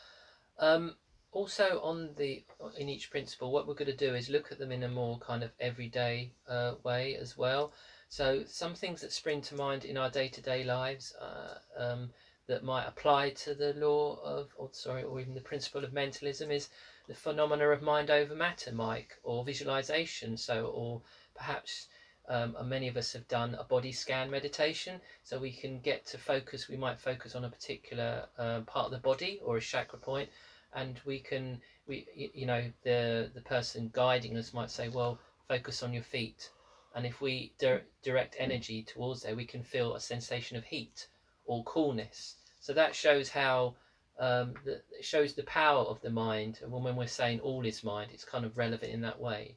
Um, 0.58 0.96
also, 1.32 1.80
on 1.80 2.14
the 2.14 2.44
in 2.76 2.88
each 2.88 3.10
principle, 3.10 3.50
what 3.50 3.66
we're 3.66 3.74
going 3.74 3.90
to 3.90 4.06
do 4.08 4.14
is 4.14 4.28
look 4.28 4.52
at 4.52 4.58
them 4.58 4.70
in 4.70 4.84
a 4.84 4.88
more 4.88 5.18
kind 5.18 5.42
of 5.42 5.50
everyday 5.58 6.30
uh, 6.46 6.74
way 6.84 7.16
as 7.16 7.36
well. 7.36 7.72
So 8.08 8.44
some 8.46 8.76
things 8.76 9.00
that 9.00 9.10
spring 9.10 9.42
to 9.42 9.56
mind 9.56 9.84
in 9.84 9.96
our 9.96 10.08
day 10.10 10.28
to 10.28 10.40
day 10.40 10.62
lives 10.62 11.12
uh, 11.20 11.58
um, 11.76 12.12
that 12.48 12.62
might 12.62 12.86
apply 12.86 13.30
to 13.30 13.54
the 13.54 13.72
law 13.74 14.14
of, 14.22 14.52
or 14.56 14.68
sorry, 14.72 15.02
or 15.02 15.20
even 15.20 15.34
the 15.34 15.40
principle 15.40 15.84
of 15.84 15.92
mentalism 15.92 16.50
is 16.50 16.68
the 17.08 17.14
phenomena 17.14 17.68
of 17.70 17.80
mind 17.80 18.10
over 18.10 18.34
matter, 18.34 18.72
Mike, 18.72 19.16
or 19.22 19.44
visualization. 19.44 20.36
So, 20.36 20.66
or 20.66 21.00
perhaps 21.34 21.86
um, 22.28 22.56
many 22.64 22.88
of 22.88 22.96
us 22.96 23.12
have 23.12 23.26
done 23.28 23.54
a 23.58 23.64
body 23.64 23.92
scan 23.92 24.30
meditation, 24.30 25.00
so 25.22 25.38
we 25.38 25.52
can 25.52 25.80
get 25.80 26.04
to 26.06 26.18
focus. 26.18 26.68
We 26.68 26.76
might 26.76 26.98
focus 26.98 27.34
on 27.34 27.44
a 27.44 27.48
particular 27.48 28.24
uh, 28.38 28.60
part 28.62 28.86
of 28.86 28.90
the 28.92 28.98
body 28.98 29.40
or 29.42 29.56
a 29.56 29.60
chakra 29.60 29.98
point, 29.98 30.28
and 30.72 31.00
we 31.04 31.18
can, 31.18 31.58
we 31.86 32.04
you 32.32 32.46
know, 32.46 32.70
the 32.82 33.30
the 33.34 33.40
person 33.42 33.90
guiding 33.92 34.36
us 34.36 34.52
might 34.52 34.70
say, 34.70 34.88
well, 34.88 35.18
focus 35.48 35.82
on 35.82 35.92
your 35.92 36.02
feet. 36.02 36.50
and 36.94 37.06
if 37.06 37.20
we 37.20 37.50
dir- 37.58 37.84
direct 38.02 38.36
energy 38.38 38.82
towards 38.82 39.22
there, 39.22 39.34
we 39.34 39.44
can 39.44 39.62
feel 39.62 39.94
a 39.94 40.00
sensation 40.00 40.56
of 40.56 40.64
heat 40.64 41.06
or 41.44 41.62
coolness. 41.64 42.36
So 42.60 42.72
that 42.72 42.94
shows 42.94 43.28
how 43.28 43.74
um, 44.18 44.54
the, 44.64 44.80
it 44.98 45.04
shows 45.04 45.34
the 45.34 45.42
power 45.44 45.82
of 45.84 46.00
the 46.00 46.10
mind. 46.10 46.60
And 46.62 46.70
when 46.72 46.96
we're 46.96 47.06
saying 47.06 47.40
all 47.40 47.64
is 47.66 47.82
mind, 47.84 48.10
it's 48.12 48.24
kind 48.24 48.44
of 48.44 48.56
relevant 48.56 48.92
in 48.92 49.00
that 49.02 49.20
way. 49.20 49.56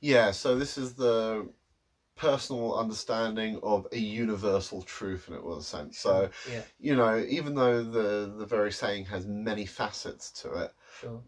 Yeah, 0.00 0.30
so 0.30 0.56
this 0.56 0.78
is 0.78 0.94
the 0.94 1.48
personal 2.16 2.74
understanding 2.74 3.58
of 3.62 3.86
a 3.92 3.98
universal 3.98 4.80
truth 4.82 5.28
in 5.28 5.34
it 5.34 5.44
was 5.44 5.58
a 5.58 5.62
sense. 5.62 5.98
So 5.98 6.28
Yeah, 6.48 6.62
you 6.78 6.94
know, 6.96 7.22
even 7.28 7.54
though 7.54 7.82
the 7.82 8.32
the 8.38 8.46
very 8.46 8.72
saying 8.72 9.06
has 9.06 9.26
many 9.26 9.66
facets 9.66 10.30
to 10.42 10.52
it, 10.54 10.70
sure, 11.00 11.20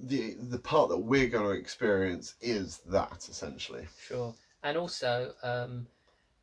the 0.00 0.34
the 0.38 0.58
part 0.58 0.88
that 0.88 0.98
we're 0.98 1.26
going 1.26 1.44
to 1.44 1.50
experience 1.50 2.34
is 2.40 2.80
that 2.86 3.26
essentially. 3.28 3.86
sure. 4.00 4.34
And 4.62 4.76
also, 4.76 5.32
um, 5.42 5.86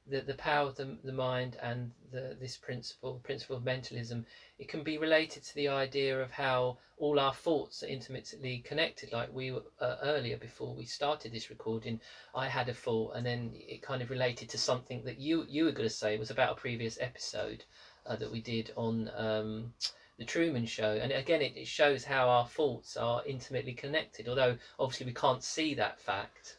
the 0.09 0.21
the 0.21 0.33
power 0.33 0.67
of 0.67 0.75
the, 0.75 0.97
the 1.03 1.11
mind 1.11 1.57
and 1.61 1.91
the 2.11 2.35
this 2.39 2.57
principle, 2.57 3.13
the 3.13 3.19
principle 3.19 3.55
of 3.55 3.63
mentalism, 3.63 4.25
it 4.57 4.67
can 4.67 4.83
be 4.83 4.97
related 4.97 5.43
to 5.43 5.55
the 5.55 5.67
idea 5.67 6.19
of 6.21 6.31
how 6.31 6.77
all 6.97 7.19
our 7.19 7.33
thoughts 7.33 7.83
are 7.83 7.87
intimately 7.87 8.59
connected. 8.59 9.11
Like 9.11 9.29
we 9.33 9.51
were 9.51 9.63
uh, 9.79 9.95
earlier 10.01 10.37
before 10.37 10.73
we 10.73 10.85
started 10.85 11.31
this 11.31 11.49
recording, 11.49 11.99
I 12.35 12.47
had 12.47 12.69
a 12.69 12.73
thought, 12.73 13.15
and 13.15 13.25
then 13.25 13.51
it 13.53 13.81
kind 13.81 14.01
of 14.01 14.09
related 14.09 14.49
to 14.49 14.57
something 14.57 15.03
that 15.05 15.19
you 15.19 15.45
you 15.47 15.65
were 15.65 15.71
going 15.71 15.89
to 15.89 15.93
say 15.93 16.17
was 16.17 16.31
about 16.31 16.51
a 16.51 16.61
previous 16.61 16.97
episode 16.99 17.63
uh, 18.05 18.15
that 18.15 18.31
we 18.31 18.41
did 18.41 18.71
on. 18.75 19.09
Um, 19.15 19.73
the 20.17 20.25
Truman 20.25 20.65
Show, 20.65 20.99
and 21.01 21.13
again, 21.13 21.41
it, 21.41 21.55
it 21.55 21.65
shows 21.65 22.03
how 22.03 22.27
our 22.27 22.45
thoughts 22.45 22.97
are 22.97 23.23
intimately 23.25 23.71
connected. 23.71 24.27
Although 24.27 24.57
obviously 24.77 25.05
we 25.05 25.13
can't 25.13 25.41
see 25.41 25.73
that 25.75 25.97
fact, 25.97 26.57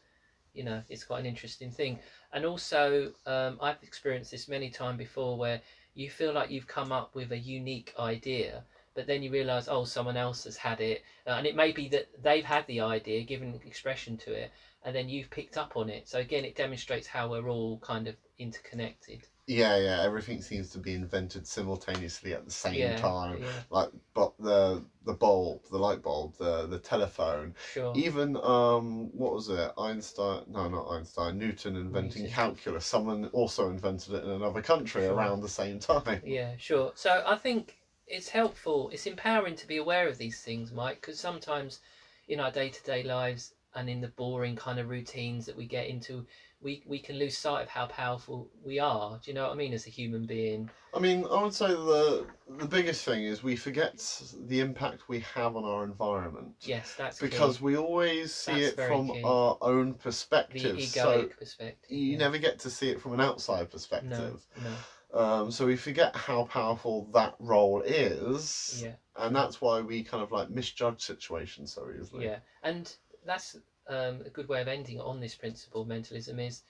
you 0.54 0.64
know, 0.64 0.82
it's 0.88 1.04
quite 1.04 1.20
an 1.20 1.26
interesting 1.26 1.70
thing. 1.70 1.98
And 2.32 2.44
also, 2.44 3.12
um, 3.26 3.58
I've 3.60 3.82
experienced 3.82 4.30
this 4.30 4.48
many 4.48 4.70
times 4.70 4.98
before, 4.98 5.36
where 5.36 5.60
you 5.94 6.08
feel 6.08 6.32
like 6.32 6.50
you've 6.50 6.66
come 6.66 6.92
up 6.92 7.14
with 7.14 7.32
a 7.32 7.38
unique 7.38 7.92
idea, 7.98 8.64
but 8.94 9.06
then 9.06 9.22
you 9.22 9.30
realise, 9.30 9.66
oh, 9.68 9.84
someone 9.84 10.16
else 10.16 10.44
has 10.44 10.56
had 10.56 10.80
it, 10.80 11.02
uh, 11.26 11.30
and 11.30 11.46
it 11.46 11.54
may 11.54 11.72
be 11.72 11.88
that 11.88 12.06
they've 12.22 12.44
had 12.44 12.66
the 12.66 12.80
idea, 12.80 13.22
given 13.24 13.60
expression 13.64 14.16
to 14.18 14.32
it, 14.32 14.50
and 14.84 14.94
then 14.94 15.08
you've 15.08 15.30
picked 15.30 15.56
up 15.56 15.76
on 15.76 15.88
it. 15.88 16.08
So 16.08 16.18
again, 16.18 16.44
it 16.44 16.54
demonstrates 16.54 17.06
how 17.06 17.28
we're 17.28 17.48
all 17.48 17.78
kind 17.78 18.06
of 18.06 18.14
interconnected. 18.38 19.26
Yeah, 19.50 19.76
yeah. 19.76 20.00
Everything 20.02 20.40
seems 20.42 20.68
to 20.70 20.78
be 20.78 20.94
invented 20.94 21.44
simultaneously 21.46 22.32
at 22.32 22.44
the 22.44 22.52
same 22.52 22.76
yeah, 22.76 22.94
time. 22.94 23.40
yeah, 23.40 23.62
Like, 23.70 23.88
but 24.14 24.30
the 24.38 24.84
the 25.04 25.12
bulb, 25.14 25.62
the 25.70 25.78
light 25.78 26.02
bulb, 26.02 26.34
the 26.38 26.66
the 26.66 26.78
telephone, 26.78 27.54
sure. 27.56 27.94
even 27.94 28.36
um, 28.44 29.08
what 29.12 29.32
was 29.32 29.48
it? 29.48 29.70
Einstein? 29.76 30.44
No, 30.46 30.68
not 30.68 30.86
Einstein. 30.88 31.36
Newton 31.38 31.74
inventing 31.76 32.22
Newton. 32.22 32.28
calculus. 32.28 32.84
Someone 32.86 33.26
also 33.32 33.68
invented 33.68 34.14
it 34.14 34.22
in 34.22 34.30
another 34.30 34.60
country 34.60 35.04
Sure. 35.06 35.14
around 35.14 35.40
the 35.40 35.48
same 35.48 35.78
time. 35.80 36.20
Yeah, 36.22 36.56
sure. 36.58 36.92
So 36.94 37.22
I 37.24 37.34
think 37.36 37.76
it's 38.06 38.28
helpful, 38.28 38.88
it's 38.90 39.06
empowering 39.06 39.54
to 39.56 39.66
be 39.66 39.76
aware 39.76 40.08
of 40.08 40.18
these 40.18 40.40
things, 40.40 40.72
Mike, 40.72 40.98
because 41.00 41.18
sometimes 41.18 41.78
in 42.28 42.40
our 42.40 42.50
day 42.50 42.68
to 42.68 42.82
day 42.82 43.02
lives 43.02 43.52
and 43.74 43.88
in 43.88 44.00
the 44.00 44.08
boring 44.08 44.56
kind 44.56 44.78
of 44.78 44.88
routines 44.88 45.46
that 45.46 45.56
we 45.56 45.66
get 45.66 45.86
into, 45.86 46.24
we, 46.62 46.82
we 46.86 46.98
can 46.98 47.16
lose 47.16 47.36
sight 47.36 47.62
of 47.62 47.68
how 47.68 47.86
powerful 47.86 48.48
we 48.64 48.78
are. 48.78 49.18
Do 49.22 49.30
you 49.30 49.34
know 49.34 49.44
what 49.44 49.52
I 49.52 49.54
mean? 49.56 49.72
As 49.72 49.86
a 49.86 49.90
human 49.90 50.26
being. 50.26 50.68
I 50.92 50.98
mean, 50.98 51.24
I 51.30 51.42
would 51.42 51.54
say 51.54 51.68
the 51.68 52.26
the 52.58 52.66
biggest 52.66 53.04
thing 53.04 53.22
is 53.24 53.42
we 53.42 53.56
forget 53.56 54.02
the 54.46 54.60
impact 54.60 55.08
we 55.08 55.20
have 55.20 55.56
on 55.56 55.64
our 55.64 55.84
environment. 55.84 56.54
Yes, 56.62 56.94
that's 56.98 57.18
key. 57.20 57.26
Because 57.28 57.60
we 57.60 57.76
always 57.76 58.34
see 58.34 58.52
That's 58.52 58.74
it 58.74 58.86
from 58.88 59.08
key. 59.10 59.22
our 59.24 59.56
own 59.62 59.94
perspective. 59.94 60.76
the 60.76 60.82
egoic 60.82 60.92
So 60.92 61.28
perspective. 61.38 61.90
you 61.90 62.12
yeah. 62.12 62.18
never 62.18 62.38
get 62.38 62.58
to 62.60 62.70
see 62.70 62.90
it 62.90 63.00
from 63.00 63.12
an 63.14 63.20
outside 63.20 63.60
No, 63.60 63.66
perspective. 63.66 64.46
no. 64.62 64.70
Um, 65.12 65.50
so 65.50 65.66
we 65.66 65.76
forget 65.76 66.14
how 66.14 66.44
powerful 66.44 67.08
that 67.14 67.34
role 67.38 67.82
is. 67.82 68.82
Yeah. 68.84 68.92
And 69.16 69.34
that's 69.34 69.60
why 69.60 69.80
we 69.80 70.02
kind 70.02 70.22
of 70.22 70.32
like 70.32 70.50
misjudge 70.50 71.02
situations 71.02 71.72
so 71.74 71.88
easily. 71.98 72.26
Yeah, 72.26 72.38
and 72.62 72.92
that's 73.24 73.56
um, 73.90 74.22
a 74.24 74.30
good 74.30 74.48
way 74.48 74.60
of 74.60 74.68
ending 74.68 75.00
on 75.00 75.20
this 75.20 75.34
principle. 75.34 75.84
Mentalism 75.84 76.38
is 76.38 76.62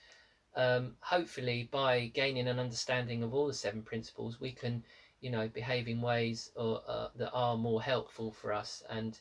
um, 0.57 0.95
hopefully 1.01 1.69
by 1.71 2.11
gaining 2.15 2.49
an 2.49 2.59
understanding 2.59 3.23
of 3.23 3.33
all 3.33 3.47
the 3.47 3.53
seven 3.53 3.83
principles, 3.83 4.41
we 4.41 4.51
can, 4.51 4.83
you 5.21 5.31
know, 5.31 5.49
behave 5.49 5.87
in 5.87 6.01
ways 6.01 6.51
or, 6.57 6.81
uh, 6.89 7.07
that 7.15 7.31
are 7.33 7.57
more 7.57 7.81
helpful 7.83 8.33
for 8.33 8.53
us 8.53 8.83
and 8.89 9.21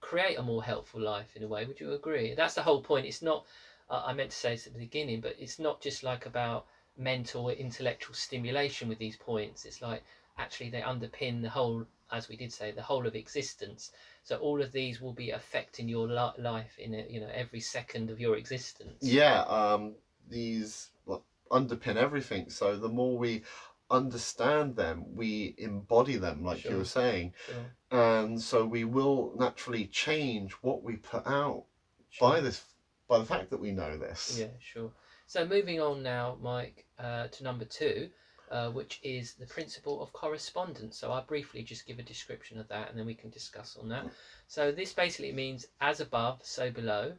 create 0.00 0.38
a 0.38 0.42
more 0.42 0.62
helpful 0.62 1.00
life 1.00 1.36
in 1.36 1.42
a 1.42 1.48
way. 1.48 1.64
Would 1.64 1.80
you 1.80 1.92
agree? 1.92 2.34
That's 2.34 2.54
the 2.54 2.62
whole 2.62 2.80
point. 2.80 3.06
It's 3.06 3.22
not. 3.22 3.44
Uh, 3.90 4.02
I 4.04 4.12
meant 4.12 4.30
to 4.30 4.36
say 4.36 4.50
this 4.50 4.66
at 4.66 4.72
the 4.74 4.78
beginning, 4.78 5.20
but 5.20 5.34
it's 5.38 5.58
not 5.58 5.80
just 5.80 6.02
like 6.02 6.26
about 6.26 6.66
mental 6.96 7.44
or 7.44 7.52
intellectual 7.52 8.14
stimulation 8.14 8.88
with 8.88 8.98
these 8.98 9.16
points. 9.16 9.64
It's 9.64 9.80
like 9.80 10.02
actually 10.36 10.68
they 10.68 10.80
underpin 10.80 11.42
the 11.42 11.48
whole, 11.48 11.84
as 12.10 12.28
we 12.28 12.36
did 12.36 12.52
say, 12.52 12.70
the 12.70 12.82
whole 12.82 13.06
of 13.06 13.14
existence. 13.14 13.90
So 14.22 14.36
all 14.36 14.62
of 14.62 14.72
these 14.72 15.00
will 15.00 15.12
be 15.12 15.30
affecting 15.30 15.88
your 15.88 16.08
li- 16.08 16.42
life 16.42 16.78
in 16.78 16.94
a, 16.94 17.04
you 17.08 17.20
know 17.20 17.30
every 17.32 17.60
second 17.60 18.10
of 18.10 18.20
your 18.20 18.36
existence. 18.36 19.02
Yeah, 19.02 19.42
um, 19.42 19.94
these 20.28 20.90
well, 21.06 21.24
underpin 21.50 21.96
everything. 21.96 22.50
So 22.50 22.76
the 22.76 22.88
more 22.88 23.16
we 23.16 23.42
understand 23.90 24.76
them, 24.76 25.14
we 25.14 25.54
embody 25.58 26.16
them, 26.16 26.44
like 26.44 26.64
you 26.64 26.76
were 26.76 26.84
saying. 26.84 27.32
Sure, 27.46 27.64
And 27.90 28.40
so 28.40 28.66
we 28.66 28.84
will 28.84 29.32
naturally 29.36 29.86
change 29.86 30.52
what 30.60 30.82
we 30.82 30.96
put 30.96 31.26
out 31.26 31.64
sure. 32.10 32.30
by 32.30 32.40
this, 32.40 32.64
by 33.08 33.18
the 33.18 33.24
fact 33.24 33.50
that 33.50 33.60
we 33.60 33.72
know 33.72 33.96
this. 33.96 34.38
Yeah, 34.38 34.48
sure. 34.60 34.90
So 35.26 35.44
moving 35.46 35.80
on 35.80 36.02
now, 36.02 36.36
Mike, 36.40 36.84
uh, 36.98 37.28
to 37.28 37.44
number 37.44 37.64
two, 37.64 38.10
uh, 38.50 38.70
which 38.70 39.00
is 39.02 39.34
the 39.34 39.46
principle 39.46 40.02
of 40.02 40.12
correspondence. 40.12 40.98
So 40.98 41.12
I'll 41.12 41.22
briefly 41.22 41.62
just 41.62 41.86
give 41.86 41.98
a 41.98 42.02
description 42.02 42.58
of 42.58 42.68
that, 42.68 42.88
and 42.90 42.98
then 42.98 43.06
we 43.06 43.14
can 43.14 43.30
discuss 43.30 43.76
on 43.80 43.88
that. 43.88 44.06
So 44.46 44.72
this 44.72 44.92
basically 44.92 45.32
means 45.32 45.66
as 45.80 46.00
above, 46.00 46.40
so 46.42 46.70
below, 46.70 47.12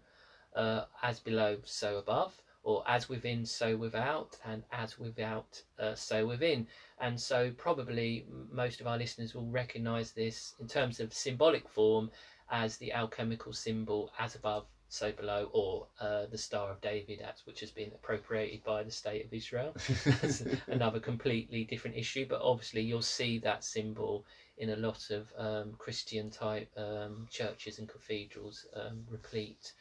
uh, 0.55 0.85
as 1.03 1.19
below, 1.19 1.57
so 1.63 1.97
above, 1.97 2.33
or 2.63 2.83
as 2.87 3.07
within, 3.07 3.45
so 3.45 3.77
without, 3.77 4.37
and 4.45 4.63
as 4.71 4.99
without, 4.99 5.61
uh, 5.79 5.95
so 5.95 6.25
within. 6.25 6.67
And 6.99 7.19
so 7.19 7.51
probably 7.51 8.25
most 8.51 8.81
of 8.81 8.87
our 8.87 8.97
listeners 8.97 9.33
will 9.33 9.47
recognise 9.47 10.11
this 10.11 10.55
in 10.59 10.67
terms 10.67 10.99
of 10.99 11.13
symbolic 11.13 11.69
form 11.69 12.11
as 12.51 12.77
the 12.77 12.91
alchemical 12.91 13.53
symbol 13.53 14.11
as 14.19 14.35
above, 14.35 14.65
so 14.89 15.11
below, 15.11 15.49
or 15.53 15.87
uh, 16.01 16.25
the 16.31 16.37
Star 16.37 16.71
of 16.71 16.81
David, 16.81 17.21
as 17.21 17.45
which 17.45 17.59
has 17.59 17.69
been 17.69 17.91
appropriated 17.93 18.63
by 18.63 18.81
the 18.81 18.91
State 18.91 19.23
of 19.23 19.31
Israel. 19.31 19.75
That's 20.05 20.43
another 20.67 20.99
completely 20.99 21.63
different 21.63 21.95
issue, 21.95 22.25
but 22.27 22.41
obviously 22.41 22.81
you'll 22.81 23.03
see 23.03 23.37
that 23.39 23.63
symbol 23.63 24.25
in 24.57 24.71
a 24.71 24.75
lot 24.75 25.11
of 25.11 25.31
um, 25.37 25.75
Christian 25.77 26.31
type 26.31 26.69
um, 26.75 27.27
churches 27.29 27.77
and 27.77 27.87
cathedrals 27.87 28.65
um, 28.75 29.05
replete. 29.09 29.73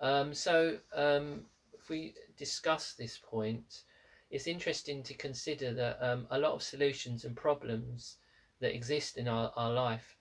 Um, 0.00 0.32
so, 0.32 0.78
um, 0.94 1.42
if 1.74 1.88
we 1.88 2.14
discuss 2.36 2.92
this 2.92 3.18
point, 3.18 3.82
it's 4.30 4.46
interesting 4.46 5.02
to 5.04 5.14
consider 5.14 5.72
that 5.74 5.98
um, 6.00 6.26
a 6.30 6.38
lot 6.38 6.52
of 6.52 6.62
solutions 6.62 7.24
and 7.24 7.36
problems 7.36 8.16
that 8.60 8.74
exist 8.74 9.16
in 9.18 9.26
our, 9.26 9.52
our 9.56 9.72
life 9.72 10.16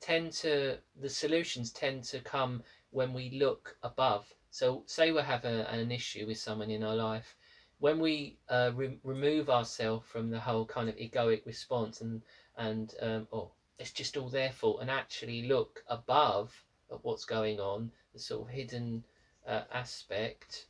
tend 0.00 0.32
to, 0.32 0.76
the 1.00 1.08
solutions 1.08 1.70
tend 1.70 2.04
to 2.04 2.18
come 2.20 2.62
when 2.92 3.12
we 3.14 3.30
look 3.30 3.76
above. 3.82 4.32
So, 4.50 4.84
say 4.86 5.10
we 5.10 5.22
have 5.22 5.44
a, 5.44 5.66
an 5.70 5.90
issue 5.92 6.26
with 6.26 6.38
someone 6.38 6.70
in 6.70 6.84
our 6.84 6.94
life, 6.94 7.36
when 7.78 7.98
we 7.98 8.38
uh, 8.48 8.70
re- 8.74 8.98
remove 9.02 9.50
ourselves 9.50 10.06
from 10.06 10.30
the 10.30 10.40
whole 10.40 10.64
kind 10.66 10.88
of 10.88 10.96
egoic 10.96 11.44
response 11.46 12.00
and 12.00 12.22
and 12.56 12.94
um, 13.00 13.26
oh, 13.32 13.52
it's 13.78 13.90
just 13.90 14.16
all 14.16 14.28
their 14.28 14.50
fault, 14.52 14.78
and 14.80 14.90
actually 14.90 15.42
look 15.48 15.82
above 15.88 16.64
at 16.92 16.98
what's 17.02 17.24
going 17.24 17.60
on, 17.60 17.90
the 18.14 18.20
sort 18.20 18.48
of 18.48 18.54
hidden 18.54 19.02
uh, 19.46 19.62
aspect, 19.72 20.66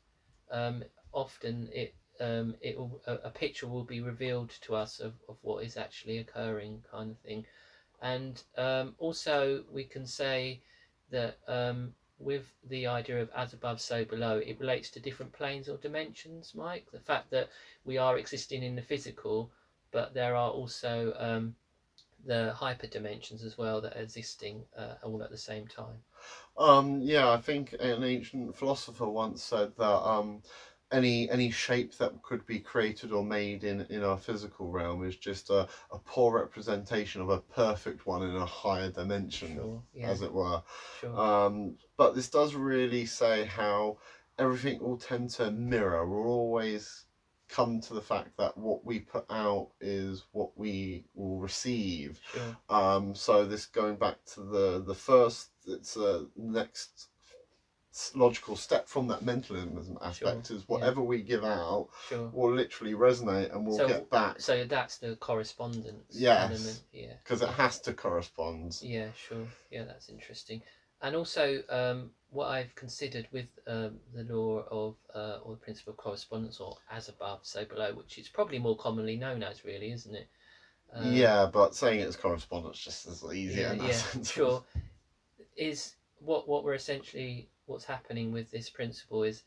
um, 0.51 0.83
often 1.13 1.69
it 1.73 1.95
um, 2.21 2.55
it 2.61 2.77
a, 3.07 3.15
a 3.25 3.31
picture 3.31 3.67
will 3.67 3.85
be 3.85 4.01
revealed 4.01 4.51
to 4.63 4.75
us 4.75 5.01
of, 5.01 5.15
of 5.29 5.37
what 5.43 5.65
is 5.65 5.77
actually 5.77 6.19
occurring, 6.19 6.83
kind 6.91 7.11
of 7.11 7.19
thing, 7.19 7.45
and 8.01 8.43
um, 8.57 8.95
also 8.99 9.63
we 9.71 9.85
can 9.85 10.07
say 10.07 10.61
that 11.11 11.37
um, 11.49 11.93
with 12.23 12.45
the 12.69 12.87
idea 12.87 13.21
of 13.21 13.31
as 13.35 13.53
above, 13.53 13.81
so 13.81 14.05
below, 14.05 14.39
it 14.39 14.61
relates 14.61 14.89
to 14.91 15.01
different 15.01 15.33
planes 15.33 15.69
or 15.69 15.77
dimensions, 15.77 16.53
Mike. 16.55 16.87
The 16.93 17.01
fact 17.01 17.31
that 17.31 17.49
we 17.85 17.99
are 17.99 18.19
existing 18.19 18.63
in 18.63 18.77
the 18.77 18.83
physical, 18.83 19.51
but 19.91 20.15
there 20.15 20.37
are 20.37 20.51
also 20.51 21.15
um, 21.19 21.55
the 22.25 22.53
hyper 22.53 22.87
dimensions 22.87 23.43
as 23.43 23.59
well 23.59 23.81
that 23.81 23.97
are 23.97 24.03
existing 24.03 24.65
uh, 24.77 24.95
all 25.03 25.23
at 25.23 25.31
the 25.31 25.37
same 25.37 25.67
time. 25.67 26.03
Um, 26.57 27.01
yeah, 27.03 27.31
I 27.31 27.39
think 27.39 27.75
an 27.81 28.05
ancient 28.05 28.57
philosopher 28.57 29.09
once 29.09 29.43
said 29.43 29.73
that 29.79 30.09
um, 30.09 30.43
any 30.93 31.29
any 31.31 31.51
shape 31.51 31.97
that 31.97 32.11
could 32.23 32.45
be 32.47 32.59
created 32.59 33.13
or 33.13 33.23
made 33.23 33.65
in, 33.65 33.83
in 33.91 34.03
our 34.03 34.17
physical 34.17 34.71
realm 34.71 35.03
is 35.05 35.17
just 35.17 35.51
a, 35.51 35.67
a 35.91 35.99
poor 35.99 36.33
representation 36.35 37.21
of 37.21 37.29
a 37.31 37.39
perfect 37.39 38.07
one 38.07 38.23
in 38.23 38.37
a 38.37 38.45
higher 38.45 38.89
dimension, 38.89 39.57
Sure, 39.57 39.83
yeah, 39.93 40.11
as 40.11 40.21
it 40.21 40.33
were. 40.33 40.61
sure. 41.01 41.19
Um, 41.19 41.75
but 41.97 42.15
this 42.15 42.29
does 42.29 42.55
really 42.55 43.05
say 43.05 43.45
how 43.45 43.97
everything 44.39 44.79
will 44.81 44.97
tend 44.97 45.31
to 45.31 45.51
mirror. 45.51 46.07
We'll 46.07 46.27
always 46.27 47.05
come 47.49 47.81
to 47.81 47.93
the 47.95 48.01
fact 48.01 48.31
that 48.39 48.57
what 48.57 48.85
we 48.85 48.99
put 48.99 49.25
out 49.31 49.69
is 49.81 50.25
what 50.33 50.51
we 50.57 51.05
will 51.15 51.39
receive. 51.39 52.21
Sure. 52.21 52.57
Um, 52.69 53.15
so 53.15 53.45
this 53.45 53.67
going 53.67 53.97
back 53.97 54.17
to 54.35 54.43
the 54.43 54.83
the 54.85 54.95
first, 54.95 55.51
it's 55.67 55.97
a 55.97 56.27
next 56.37 56.91
s- 56.97 57.07
logical 58.15 58.57
step 58.57 58.89
from 58.89 59.07
that 59.09 59.23
mentalism 59.23 59.99
aspect 60.01 60.51
is 60.51 60.67
whatever 60.67 61.03
we 61.03 61.23
give 61.23 61.45
out 61.45 61.89
Sure. 62.09 62.29
will 62.33 62.53
literally 62.55 62.95
resonate 62.95 63.53
and 63.55 63.67
we'll 63.67 63.77
So- 63.77 63.87
get 63.89 64.09
back 64.11 64.41
So 64.41 64.65
that's 64.65 64.99
the 64.99 65.17
correspondence 65.17 66.07
Yes. 66.11 66.51
element. 66.51 66.83
Yeah. 66.93 67.15
because 67.23 67.43
it 67.43 67.51
has 67.51 67.81
to 67.81 67.93
correspond. 67.93 68.79
Yeah, 68.81 69.13
sure. 69.13 69.47
Yeah, 69.71 69.85
that's 69.85 70.09
interesting. 70.09 70.63
And 71.03 71.17
also, 71.17 71.63
um, 71.69 72.13
what 72.31 72.47
I've 72.47 72.75
considered 72.77 73.29
with 73.33 73.49
um, 73.67 74.01
the 74.15 74.23
law 74.23 74.61
of 74.71 74.97
uh, 75.15 75.41
or 75.43 75.55
the 75.57 75.61
principle 75.61 75.91
of 75.91 75.97
correspondence, 75.99 76.61
or 76.61 76.77
as 76.91 77.09
above, 77.09 77.41
so 77.43 77.65
below, 77.65 77.93
which 77.95 78.19
is 78.19 78.29
probably 78.29 78.59
more 78.59 78.77
commonly 78.77 79.17
known 79.17 79.43
as, 79.43 79.65
really, 79.65 79.91
isn't 79.93 80.15
it? 80.15 80.29
Um, 80.93 81.13
yeah, 81.13 81.47
but 81.53 81.75
saying 81.75 82.01
it's 82.01 82.17
correspondence 82.17 82.79
just 82.79 83.07
as 83.09 83.25
easier 83.25 83.63
yeah, 83.63 83.73
in 83.73 83.79
that 83.79 83.89
yeah, 83.89 83.93
sense. 84.13 84.31
sure. 84.31 84.65
Is 85.57 85.97
what 86.21 86.49
what 86.49 86.63
we're 86.65 86.75
essentially 86.75 87.49
what's 87.67 87.85
happening 87.85 88.33
with 88.33 88.51
this 88.51 88.69
principle 88.69 89.23
is 89.23 89.43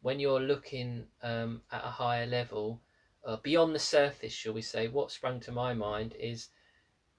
when 0.00 0.20
you're 0.20 0.40
looking 0.40 1.06
um, 1.22 1.62
at 1.70 1.84
a 1.84 1.90
higher 1.90 2.26
level, 2.26 2.80
uh, 3.24 3.36
beyond 3.42 3.74
the 3.74 3.80
surface, 3.80 4.32
shall 4.32 4.52
we 4.52 4.62
say? 4.62 4.88
What 4.88 5.10
sprung 5.10 5.40
to 5.40 5.52
my 5.52 5.74
mind 5.74 6.14
is 6.18 6.48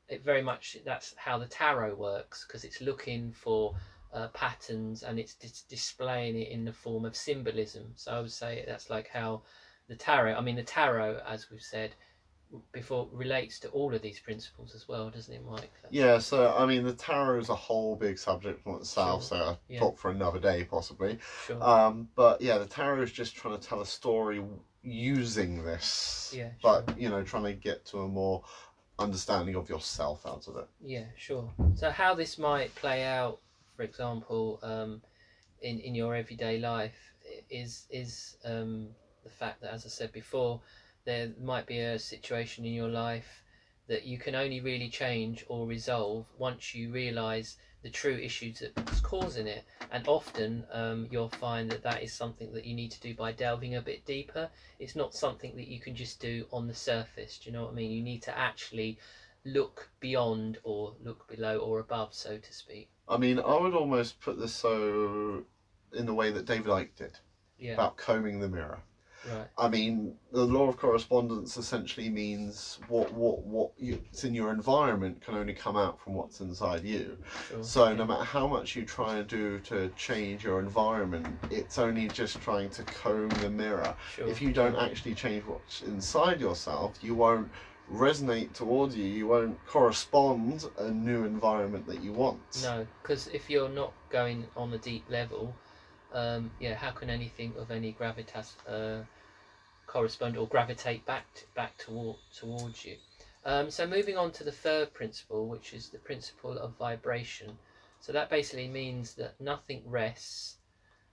it 0.08 0.24
very 0.24 0.41
much 0.41 0.77
that's 0.86 1.13
how 1.18 1.38
the 1.38 1.46
tarot 1.46 1.94
works 1.94 2.46
because 2.46 2.63
it's 2.63 2.82
looking 2.82 3.32
for 3.32 3.75
uh, 4.12 4.27
patterns 4.29 5.03
and 5.03 5.20
it's 5.20 5.36
dis- 5.36 5.62
displaying 5.62 6.36
it 6.36 6.50
in 6.50 6.65
the 6.65 6.72
form 6.72 7.06
of 7.06 7.15
symbolism. 7.15 7.94
So 7.96 8.12
I 8.12 8.20
would 8.20 8.32
say 8.32 8.63
that's 8.65 8.89
like 8.89 9.08
how 9.08 9.41
the 9.88 9.96
tarot. 9.96 10.36
I 10.36 10.41
mean, 10.41 10.56
the 10.56 10.63
tarot, 10.63 11.22
as 11.27 11.50
we've 11.50 11.62
said 11.62 11.96
before, 12.72 13.08
relates 13.12 13.60
to 13.60 13.68
all 13.70 13.94
of 13.94 14.01
these 14.01 14.20
principles 14.20 14.74
as 14.74 14.88
well, 14.88 15.10
doesn't 15.10 15.34
it, 15.34 15.44
Mike? 15.44 15.72
That's- 15.82 15.91
Yeah, 15.91 16.18
so 16.18 16.53
I 16.56 16.65
mean, 16.65 16.84
the 16.84 16.94
tarot 16.94 17.39
is 17.39 17.50
a 17.50 17.56
whole 17.56 17.96
big 17.96 18.18
subject 18.18 18.65
on 18.65 18.75
itself, 18.75 19.24
Sure. 19.24 19.38
so 19.38 19.46
I'll 19.46 19.60
Yeah. 19.68 19.79
talk 19.79 19.98
for 19.98 20.10
another 20.10 20.39
day 20.39 20.63
possibly. 20.63 21.20
Sure. 21.46 21.63
Um, 21.63 22.10
but 22.15 22.41
yeah, 22.41 22.58
the 22.58 22.65
tarot 22.65 23.01
is 23.03 23.12
just 23.12 23.36
trying 23.36 23.58
to 23.60 23.68
tell 23.68 23.82
a 23.82 23.86
story 23.86 24.44
using 24.82 25.63
this, 25.63 26.34
Yeah, 26.36 26.51
but 26.62 26.98
you 26.98 27.10
know, 27.10 27.24
trying 27.24 27.44
to 27.44 27.53
get 27.53 27.86
to 27.88 28.00
a 28.01 28.08
more 28.08 28.44
understanding 28.98 29.56
of 29.56 29.70
yourself 29.70 30.25
out 30.25 30.48
of 30.48 30.58
it. 30.58 30.68
Yeah, 30.82 31.06
sure. 31.18 31.53
So 31.75 31.89
how 31.91 32.15
this 32.15 32.38
might 32.38 32.74
play 32.75 33.03
out, 33.03 33.39
for 33.75 33.84
example, 33.84 34.60
um, 34.63 35.01
in 35.62 35.79
in 35.79 35.94
your 35.96 36.15
everyday 36.15 36.58
life, 36.60 37.13
is 37.50 37.86
is 37.89 38.38
um, 38.44 38.96
the 39.24 39.29
fact 39.29 39.62
that, 39.62 39.72
as 39.72 39.86
I 39.86 39.89
said 39.89 40.12
before, 40.12 40.62
there 41.06 41.29
might 41.39 41.65
be 41.65 41.79
a 41.79 41.98
situation 42.00 42.65
in 42.65 42.74
your 42.74 42.89
life 42.89 43.44
that 43.88 44.03
you 44.03 44.18
can 44.18 44.36
only 44.36 44.62
really 44.62 44.88
change 44.88 45.44
or 45.48 45.65
resolve 45.65 46.25
once 46.38 46.75
you 46.75 46.91
realise 46.91 47.58
the 47.82 47.89
true 47.89 48.15
issues 48.18 48.62
that's 48.75 49.00
causing 49.00 49.48
it. 49.48 49.63
And 49.91 50.08
often 50.08 50.63
um, 50.72 51.08
you'll 51.10 51.29
find 51.29 51.70
that 51.72 51.82
that 51.84 52.03
is 52.03 52.13
something 52.13 52.53
that 52.53 52.65
you 52.65 52.75
need 52.75 52.91
to 52.91 53.00
do 53.00 53.15
by 53.15 53.32
delving 53.32 53.75
a 53.75 53.82
bit 53.82 54.06
deeper. 54.06 54.48
It's 54.77 54.96
not 54.96 55.15
something 55.15 55.56
that 55.56 55.68
you 55.68 55.79
can 55.79 55.96
just 55.96 56.20
do 56.20 56.46
on 56.51 56.68
the 56.68 56.74
surface. 56.74 57.38
Do 57.38 57.50
you 57.50 57.56
know 57.56 57.63
what 57.63 57.72
I 57.72 57.75
mean? 57.75 57.89
You 57.89 58.02
need 58.02 58.21
to 58.23 58.38
actually 58.38 58.97
look 59.43 59.89
beyond 60.00 60.60
or 60.63 60.93
look 61.02 61.28
below 61.28 61.58
or 61.58 61.80
above, 61.80 62.13
so 62.13 62.38
to 62.38 62.54
speak. 62.54 62.89
I 63.08 63.17
mean, 63.17 63.39
I 63.39 63.56
would 63.56 63.73
almost 63.73 64.19
put 64.19 64.38
this 64.38 64.52
so 64.52 65.43
in 65.93 66.06
the 66.06 66.13
way 66.13 66.30
that 66.30 66.45
David 66.45 66.67
Icke 66.67 66.95
did 66.95 67.17
Yeah, 67.58 67.73
about 67.73 67.97
combing 67.97 68.39
the 68.39 68.47
mirror. 68.47 68.82
Right. 69.27 69.47
I 69.58 69.67
mean, 69.69 70.15
the 70.32 70.45
law 70.45 70.69
of 70.69 70.77
correspondence 70.77 71.58
essentially 71.58 72.10
means 72.10 72.79
what 72.88 73.12
what 73.13 73.43
what 73.43 73.71
it's 73.77 74.23
in 74.23 74.34
your 74.34 74.51
environment 74.51 75.21
can 75.21 75.36
only 75.36 75.53
come 75.53 75.77
out 75.77 75.99
from 75.99 76.13
what's 76.13 76.39
inside 76.39 76.84
you. 76.84 77.17
Sure. 77.47 77.63
So 77.63 77.89
yeah. 77.89 77.95
no 77.95 78.05
matter 78.05 78.23
how 78.23 78.47
much 78.47 78.75
you 78.75 78.86
try 78.86 79.17
and 79.17 79.27
do 79.27 79.60
to 79.62 79.89
change 79.95 80.43
your 80.43 80.60
environment, 80.60 81.27
it's 81.49 81.77
only 81.77 82.08
just 82.08 82.41
trying 82.41 82.69
to 82.71 82.84
comb 82.84 83.29
the 83.29 83.49
mirror. 83.49 83.95
Sure. 84.15 84.27
If 84.27 84.41
you 84.41 84.51
don't 84.51 84.75
actually 84.75 85.15
change 85.15 85.45
what's 85.45 85.82
inside 85.82 86.39
yourself, 86.39 86.97
you 87.01 87.15
won't 87.15 87.49
resonate 87.91 88.53
towards 88.53 88.95
you. 88.95 89.05
You 89.05 89.27
won't 89.27 89.63
correspond 89.65 90.65
a 90.77 90.91
new 90.91 91.25
environment 91.25 91.88
that 91.88 92.01
you 92.03 92.12
want. 92.12 92.39
No, 92.63 92.86
because 93.01 93.27
if 93.27 93.49
you're 93.49 93.69
not 93.69 93.93
going 94.10 94.45
on 94.55 94.73
a 94.73 94.77
deep 94.77 95.05
level, 95.10 95.53
um, 96.13 96.52
yeah, 96.60 96.76
how 96.76 96.91
can 96.91 97.10
anything 97.10 97.54
of 97.58 97.72
any 97.72 97.93
gravitas 97.93 98.56
uh, 98.67 99.04
correspond 99.88 100.38
or 100.38 100.48
gravitate 100.48 101.06
back 101.06 101.26
t 101.36 101.45
back 101.56 101.78
toward 101.78 102.17
towards 102.34 102.86
you? 102.86 102.98
Um, 103.45 103.69
so 103.69 103.88
moving 103.88 104.17
on 104.17 104.32
to 104.34 104.43
the 104.43 104.52
third 104.52 104.93
principle, 104.93 105.48
which 105.48 105.74
is 105.74 105.89
the 105.89 106.00
principle 106.00 106.58
of 106.58 106.78
vibration. 106.78 107.58
So 108.02 108.12
that 108.13 108.30
basically 108.30 108.67
means 108.67 109.13
that 109.15 109.39
nothing 109.39 109.82
rests, 109.86 110.58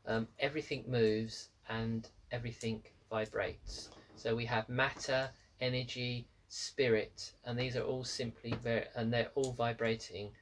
um, 0.07 0.29
everything 0.39 0.85
moves, 0.87 1.49
and 1.69 2.09
everything 2.31 2.83
vibrates. 3.11 3.91
So 4.17 4.35
we 4.35 4.45
have 4.47 4.69
matter, 4.69 5.31
energy, 5.61 6.27
spirit, 6.49 7.33
and 7.45 7.59
these 7.59 7.77
are 7.77 7.83
all 7.83 8.05
simply 8.05 8.55
and 8.95 9.13
they're 9.13 9.31
all 9.35 9.53
vibrating 9.53 10.33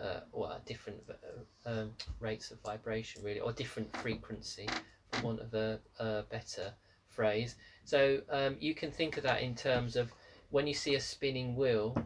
uh, 0.00 0.20
or 0.32 0.56
different 0.64 1.02
uh, 1.10 1.70
um, 1.70 1.92
rates 2.20 2.50
of 2.50 2.58
vibration, 2.60 3.22
really, 3.22 3.40
or 3.40 3.52
different 3.52 3.94
frequency, 3.96 4.68
for 5.10 5.26
want 5.26 5.40
of 5.40 5.54
a, 5.54 5.78
a 5.98 6.22
better 6.30 6.72
phrase. 7.08 7.56
So 7.84 8.20
um, 8.30 8.56
you 8.60 8.74
can 8.74 8.90
think 8.90 9.16
of 9.16 9.22
that 9.24 9.42
in 9.42 9.54
terms 9.54 9.96
of 9.96 10.12
when 10.50 10.66
you 10.66 10.74
see 10.74 10.94
a 10.94 11.00
spinning 11.00 11.56
wheel 11.56 11.96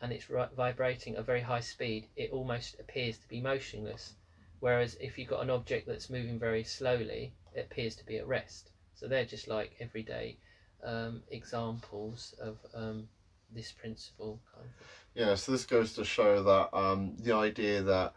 and 0.00 0.12
it's 0.12 0.26
vibrating 0.56 1.14
at 1.14 1.20
a 1.20 1.22
very 1.22 1.40
high 1.40 1.60
speed, 1.60 2.06
it 2.16 2.30
almost 2.30 2.76
appears 2.80 3.16
to 3.18 3.28
be 3.28 3.40
motionless. 3.40 4.14
Whereas 4.60 4.96
if 5.00 5.18
you've 5.18 5.28
got 5.28 5.42
an 5.42 5.50
object 5.50 5.86
that's 5.86 6.10
moving 6.10 6.38
very 6.38 6.64
slowly, 6.64 7.32
it 7.54 7.60
appears 7.60 7.94
to 7.96 8.06
be 8.06 8.18
at 8.18 8.26
rest. 8.26 8.70
So 8.94 9.06
they're 9.06 9.24
just 9.24 9.48
like 9.48 9.76
everyday 9.80 10.36
um, 10.82 11.22
examples 11.30 12.34
of 12.40 12.58
um, 12.74 13.08
this 13.52 13.72
principle. 13.72 14.40
Kind 14.54 14.66
of. 14.66 14.86
Yeah, 15.14 15.34
so 15.34 15.52
this 15.52 15.64
goes 15.64 15.94
to 15.94 16.04
show 16.04 16.42
that 16.42 16.76
um, 16.76 17.16
the 17.18 17.32
idea 17.32 17.82
that 17.82 18.12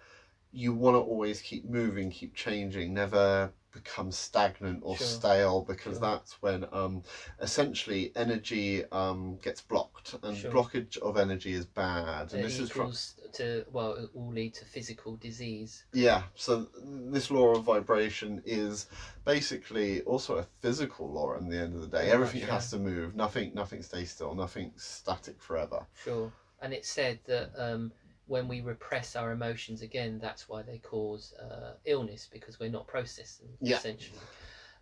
you 0.51 0.73
want 0.73 0.95
to 0.95 0.99
always 0.99 1.41
keep 1.41 1.65
moving, 1.69 2.09
keep 2.09 2.33
changing, 2.33 2.93
never 2.93 3.51
become 3.71 4.11
stagnant 4.11 4.79
or 4.83 4.97
Sure. 4.97 5.07
stale, 5.07 5.61
because 5.61 5.97
Sure. 5.97 6.01
that's 6.01 6.41
when 6.41 6.65
um, 6.71 7.03
essentially 7.39 8.11
energy 8.15 8.85
um, 8.91 9.37
gets 9.37 9.61
blocked, 9.61 10.15
and 10.23 10.35
Sure. 10.37 10.51
blockage 10.51 10.97
of 10.97 11.17
energy 11.17 11.53
is 11.53 11.65
bad. 11.65 12.33
And 12.33 12.41
it 12.41 12.43
this 12.43 12.59
is 12.59 12.69
from 12.69 12.93
to 13.33 13.65
well, 13.71 13.93
it 13.93 14.09
will 14.15 14.31
lead 14.31 14.53
to 14.55 14.65
physical 14.65 15.15
disease. 15.17 15.83
yeah. 15.93 16.23
So 16.35 16.67
this 16.83 17.29
law 17.29 17.55
of 17.55 17.63
vibration 17.63 18.41
is 18.45 18.87
basically 19.25 20.01
also 20.03 20.37
a 20.37 20.43
physical 20.61 21.11
law. 21.11 21.35
At 21.35 21.49
the 21.49 21.57
end 21.57 21.75
of 21.75 21.81
the 21.81 21.87
day, 21.87 22.05
Very 22.05 22.11
everything 22.13 22.41
much, 22.41 22.49
has 22.49 22.69
to 22.71 22.79
move. 22.79 23.15
Nothing, 23.15 23.53
nothing 23.53 23.83
stays 23.83 24.11
still. 24.11 24.33
Nothing's 24.33 24.83
static 24.83 25.41
forever. 25.41 25.85
Sure. 26.03 26.31
And 26.61 26.73
it 26.73 26.85
said 26.85 27.19
that 27.25 27.51
um, 27.57 27.91
when 28.29 28.47
we 28.47 28.61
repress 28.61 29.15
our 29.15 29.31
emotions 29.31 29.81
again, 29.81 30.19
that's 30.21 30.47
why 30.47 30.61
they 30.61 30.77
cause 30.77 31.33
uh, 31.33 31.73
illness 31.85 32.27
because 32.31 32.59
we're 32.59 32.69
not 32.69 32.87
processing 32.87 33.57
Yeah. 33.59 33.77
essentially. 33.77 34.19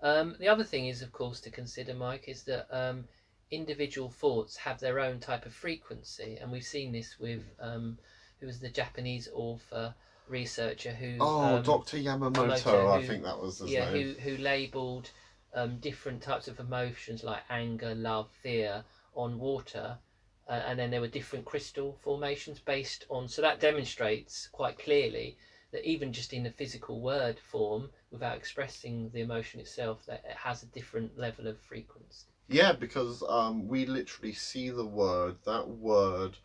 Um, 0.01 0.35
the 0.39 0.49
other 0.49 0.63
thing 0.63 0.87
is, 0.87 1.01
of 1.01 1.11
course, 1.11 1.39
to 1.41 1.49
consider, 1.49 1.93
Mike, 1.93 2.25
is 2.27 2.43
that 2.43 2.65
um, 2.69 3.05
individual 3.49 4.09
thoughts 4.09 4.57
have 4.57 4.79
their 4.79 4.99
own 4.99 5.19
type 5.19 5.45
of 5.45 5.53
frequency, 5.53 6.37
and 6.39 6.51
we've 6.51 6.63
seen 6.63 6.91
this 6.91 7.17
with 7.19 7.41
um, 7.59 7.97
who 8.39 8.45
was 8.45 8.59
the 8.59 8.69
Japanese 8.69 9.27
author 9.33 9.93
researcher 10.27 10.91
who 10.91 11.21
Oh, 11.21 11.55
um, 11.55 11.63
Doctor 11.63 11.97
Yamamoto, 11.97 12.35
Yamamoto, 12.37 12.95
I 13.01 13.07
think 13.07 13.23
that 13.23 13.39
was 13.39 13.59
his 13.59 13.71
yeah, 13.71 13.85
name. 13.85 14.13
who 14.15 14.21
who 14.21 14.37
labelled 14.37 15.09
um, 15.53 15.77
different 15.77 16.21
types 16.21 16.47
of 16.47 16.59
emotions 16.59 17.23
like 17.23 17.41
anger, 17.49 17.95
love, 17.95 18.27
fear 18.43 18.83
on 19.15 19.39
water, 19.39 19.97
uh, 20.47 20.61
and 20.65 20.77
then 20.79 20.89
there 20.89 20.99
were 21.01 21.07
different 21.07 21.45
crystal 21.45 21.97
formations 22.01 22.59
based 22.59 23.05
on. 23.09 23.27
So 23.27 23.41
that 23.41 23.59
demonstrates 23.59 24.47
quite 24.51 24.77
clearly 24.77 25.35
that 25.71 25.83
even 25.85 26.11
just 26.11 26.31
in 26.33 26.43
the 26.43 26.49
physical 26.49 27.01
word 27.01 27.39
form, 27.39 27.89
without 28.11 28.35
expressing 28.35 29.09
the 29.11 29.19
emotion 29.19 29.59
itself, 29.59 30.05
that 30.07 30.21
it 30.23 30.35
has 30.35 30.63
a 30.63 30.67
different 30.67 31.17
level 31.17 31.47
of 31.47 31.57
frequency. 31.57 32.25
Yeah, 32.47 32.71
because 32.71 33.21
um, 33.27 33.67
we 33.67 33.83
literally 33.83 34.31
see 34.31 34.69
the 34.69 34.85
word. 34.85 35.35
That 35.43 35.67
word 35.67 36.37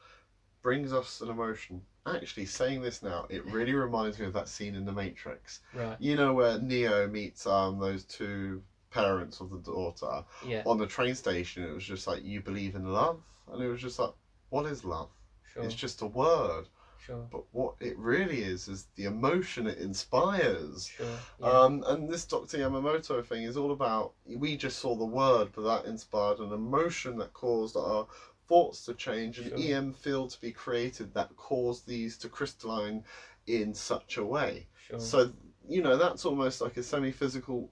brings 0.62 0.92
us 0.92 1.20
an 1.20 1.28
emotion. 1.28 1.82
Actually, 2.04 2.46
saying 2.46 2.82
this 2.82 3.00
now, 3.00 3.24
it 3.28 3.44
really 3.44 3.72
reminds 3.72 4.18
me 4.18 4.26
of 4.26 4.32
that 4.32 4.48
scene 4.48 4.74
in 4.74 4.84
The 4.84 4.92
Matrix. 4.92 5.60
Right. 5.72 5.94
You 6.00 6.16
know 6.16 6.32
where 6.32 6.58
Neo 6.58 7.06
meets 7.06 7.46
um 7.46 7.78
those 7.78 8.02
two 8.02 8.60
parents 8.90 9.40
of 9.40 9.50
the 9.50 9.58
daughter 9.58 10.22
Yeah. 10.44 10.62
on 10.66 10.78
the 10.78 10.86
train 10.86 11.14
station. 11.14 11.62
It 11.62 11.70
was 11.72 11.84
just 11.84 12.08
like, 12.08 12.22
"You 12.24 12.40
believe 12.40 12.74
in 12.74 12.92
love," 12.92 13.20
and 13.52 13.62
it 13.62 13.68
was 13.68 13.80
just 13.80 13.98
like, 13.98 14.10
"What 14.50 14.66
is 14.66 14.84
love? 14.84 15.08
Sure. 15.52 15.62
It's 15.64 15.74
just 15.74 16.02
a 16.02 16.06
word." 16.06 16.68
Sure. 16.98 17.26
But 17.32 17.42
what 17.50 17.74
it 17.80 17.96
really 17.96 18.42
is 18.42 18.68
is 18.68 18.84
the 18.94 19.04
emotion 19.04 19.66
it 19.66 19.78
inspires. 19.78 20.86
Sure. 20.86 21.18
Yeah. 21.40 21.46
Um, 21.46 21.82
and 21.86 22.08
this 22.08 22.24
Dr. 22.24 22.58
Yamamoto 22.58 23.24
thing 23.24 23.42
is 23.42 23.56
all 23.56 23.72
about 23.72 24.12
we 24.24 24.54
just 24.54 24.78
saw 24.78 24.94
the 24.94 25.04
word, 25.04 25.48
but 25.52 25.62
that 25.62 25.84
inspired 25.88 26.38
an 26.38 26.52
emotion 26.52 27.16
that 27.16 27.32
caused 27.32 27.76
our 27.76 28.06
thoughts 28.46 28.84
to 28.84 28.92
change, 28.92 29.38
an 29.38 29.48
Sure. 29.48 29.58
EM 29.58 29.92
field 29.92 30.30
to 30.30 30.38
be 30.40 30.52
created 30.52 31.12
that 31.14 31.34
caused 31.36 31.86
these 31.86 32.16
to 32.18 32.28
crystalline 32.28 33.02
in 33.46 33.74
such 33.74 34.16
a 34.16 34.24
way. 34.24 34.66
sure. 34.86 35.00
So, 35.00 35.32
you 35.68 35.80
know, 35.80 35.96
that's 35.96 36.24
almost 36.24 36.60
like 36.60 36.76
a 36.76 36.82
semi 36.82 37.10
physical 37.10 37.68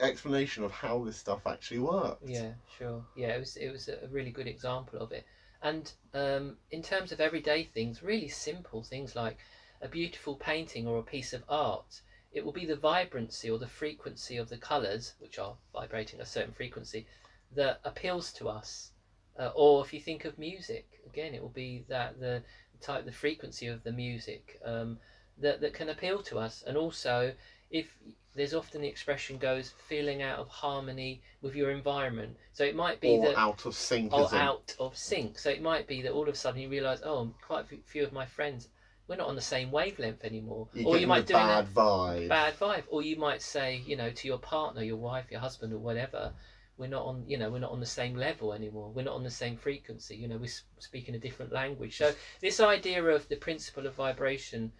explanation 0.00 0.62
of 0.62 0.70
how 0.70 1.04
this 1.04 1.16
stuff 1.16 1.46
actually 1.46 1.78
works. 1.78 2.20
Yeah, 2.28 2.52
sure. 2.76 3.04
Yeah, 3.14 3.34
it 3.34 3.38
was 3.38 3.56
it 3.56 3.68
was 3.70 3.88
a 3.88 4.06
really 4.08 4.30
good 4.30 4.46
example 4.46 4.98
of 5.00 5.12
it. 5.12 5.24
And 5.62 5.92
um, 6.14 6.56
in 6.70 6.82
terms 6.82 7.12
of 7.12 7.20
everyday 7.20 7.62
things, 7.62 8.02
really 8.02 8.28
simple 8.28 8.82
things 8.82 9.14
like 9.14 9.36
a 9.80 9.88
beautiful 9.88 10.34
painting 10.34 10.86
or 10.86 10.98
a 10.98 11.02
piece 11.02 11.32
of 11.32 11.42
art, 11.48 12.00
it 12.32 12.44
will 12.44 12.52
be 12.52 12.64
the 12.64 12.76
vibrancy 12.76 13.50
or 13.50 13.58
the 13.58 13.66
frequency 13.66 14.36
of 14.36 14.48
the 14.48 14.56
colours, 14.56 15.14
which 15.18 15.38
are 15.38 15.56
vibrating 15.72 16.20
a 16.20 16.24
certain 16.24 16.52
frequency, 16.52 17.04
that 17.50 17.78
appeals 17.84 18.32
to 18.32 18.48
us. 18.48 18.90
Uh, 19.38 19.50
or 19.54 19.80
if 19.82 19.92
you 19.92 20.00
think 20.00 20.24
of 20.24 20.38
music, 20.38 20.84
again, 21.06 21.34
it 21.34 21.40
will 21.42 21.50
be 21.50 21.84
that 21.88 22.18
the 22.18 22.40
type, 22.80 23.04
the 23.04 23.10
frequency 23.10 23.66
of 23.66 23.82
the 23.82 23.92
music 23.92 24.56
um, 24.64 24.96
that 25.36 25.60
that 25.60 25.72
can 25.74 25.88
appeal 25.88 26.20
to 26.20 26.38
us. 26.38 26.62
And 26.66 26.76
also, 26.76 27.32
if 27.70 27.86
there's 28.34 28.54
often 28.54 28.82
the 28.82 28.88
expression 28.88 29.38
goes 29.38 29.72
feeling 29.88 30.22
out 30.22 30.38
of 30.38 30.48
harmony 30.48 31.22
with 31.40 31.54
your 31.54 31.70
environment. 31.70 32.36
So 32.52 32.64
it 32.64 32.74
might 32.76 33.00
be 33.00 33.08
Or 33.16 33.28
that 33.28 33.36
out 33.38 33.64
of 33.64 33.74
sync. 33.74 34.12
or 34.12 34.32
out 34.34 34.74
of 34.78 34.96
sync. 34.96 35.38
So 35.38 35.48
it 35.50 35.62
might 35.62 35.86
be 35.86 36.02
that 36.02 36.12
all 36.12 36.28
of 36.28 36.34
a 36.34 36.36
sudden 36.36 36.60
you 36.60 36.68
realise, 36.68 37.00
oh, 37.02 37.32
quite 37.40 37.64
a 37.72 37.76
few- 37.86 38.04
of 38.04 38.12
my 38.12 38.26
friends, 38.26 38.68
we're 39.08 39.16
not 39.16 39.28
on 39.28 39.36
the 39.36 39.40
same 39.40 39.70
wavelength 39.70 40.22
anymore. 40.24 40.68
You're 40.74 40.88
or 40.88 40.98
you 40.98 41.06
might 41.06 41.26
do 41.26 41.34
a 41.34 41.38
bad 41.38 41.66
vibe. 41.68 42.28
bad 42.28 42.58
vibe. 42.58 42.84
Or 42.88 43.02
you 43.02 43.16
might 43.16 43.40
say, 43.40 43.76
you 43.86 43.96
know, 43.96 44.10
to 44.10 44.28
your 44.28 44.38
partner, 44.38 44.82
your 44.82 44.96
wife, 44.96 45.30
your 45.30 45.40
husband, 45.40 45.72
or 45.72 45.78
whatever, 45.78 46.34
we're 46.76 46.88
not 46.88 47.06
on, 47.06 47.24
you 47.26 47.38
know, 47.38 47.48
we're 47.50 47.60
not 47.60 47.70
on 47.70 47.80
the 47.80 47.86
same 47.86 48.16
level 48.16 48.52
anymore. 48.52 48.90
We're 48.90 49.04
not 49.04 49.14
on 49.14 49.22
the 49.22 49.30
same 49.30 49.56
frequency. 49.56 50.16
You 50.16 50.28
know, 50.28 50.36
we're 50.36 50.50
speaking 50.78 51.14
a 51.14 51.18
different 51.18 51.52
language. 51.52 51.96
So 51.96 52.12
this 52.40 52.60
idea 52.60 53.02
of 53.04 53.26
the 53.28 53.36
principle 53.36 53.86
of 53.86 53.94
vibration 53.94 54.72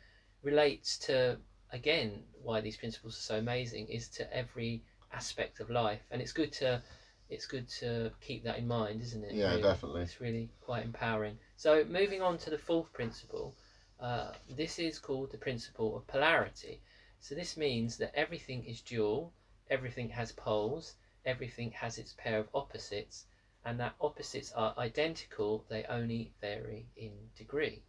relates 0.43 0.99
to 0.99 1.39
again 1.77 2.25
why 2.43 2.61
these 2.61 2.77
principles 2.77 3.17
are 3.17 3.27
so 3.33 3.37
amazing 3.37 3.89
is 3.89 4.09
to 4.09 4.35
every 4.35 4.83
aspect 5.13 5.61
of 5.61 5.71
life, 5.71 6.03
and 6.11 6.21
it's 6.21 6.33
good 6.33 6.53
to 6.53 6.83
it's 7.29 7.47
good 7.47 7.69
to 7.69 8.11
keep 8.21 8.45
that 8.45 8.59
in 8.59 8.69
mind, 8.69 9.01
isn't 9.01 9.25
it? 9.25 9.35
Yeah, 9.35 9.51
really? 9.51 9.63
definitely. 9.63 10.03
It's 10.03 10.21
really 10.21 10.49
quite 10.61 10.85
empowering. 10.85 11.37
So 11.57 11.85
moving 11.85 12.23
on 12.23 12.39
to 12.39 12.51
the 12.51 12.59
fourth 12.59 12.93
principle, 12.93 13.55
uh, 14.01 14.31
this 14.49 14.79
is 14.79 14.99
called 14.99 15.31
the 15.33 15.39
principle 15.39 15.97
of 15.97 16.07
polarity. 16.07 16.81
So 17.19 17.35
this 17.35 17.57
means 17.57 17.97
that 17.97 18.15
everything 18.15 18.65
is 18.65 18.81
dual, 18.81 19.33
everything 19.71 20.09
has 20.11 20.31
poles, 20.31 20.95
everything 21.25 21.73
has 21.73 21.99
its 21.99 22.15
pair 22.17 22.39
of 22.39 22.49
opposites, 22.55 23.25
and 23.65 23.81
that 23.81 23.95
opposites 24.01 24.53
are 24.53 24.73
identical, 24.79 25.65
they 25.69 25.83
only 25.89 26.31
vary 26.41 26.87
in 26.97 27.13
degree. 27.37 27.83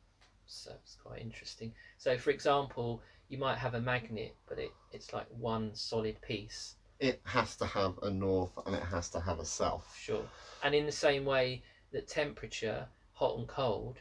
So 0.48 0.72
it's 0.82 0.96
quite 0.96 1.22
interesting. 1.22 1.74
So 1.98 2.18
for 2.18 2.32
example, 2.32 3.02
you 3.30 3.38
might 3.38 3.58
have 3.58 3.74
a 3.74 3.80
magnet, 3.80 4.36
but 4.48 4.58
it, 4.58 4.72
it's 4.92 5.14
like 5.14 5.26
one 5.30 5.76
solid 5.76 6.22
piece. 6.22 6.76
It 7.00 7.20
has 7.26 7.56
to 7.58 7.66
have 7.66 8.00
a 8.02 8.10
north 8.10 8.58
and 8.66 8.76
it 8.76 8.84
has 8.84 9.10
to 9.10 9.20
have 9.20 9.40
a 9.40 9.46
south. 9.46 9.96
Sure. 9.98 10.26
And 10.64 10.74
in 10.74 10.86
the 10.86 10.92
same 10.92 11.26
way 11.26 11.62
that 11.92 12.08
temperature, 12.08 12.88
hot 13.14 13.38
and 13.38 13.48
cold, 13.48 14.00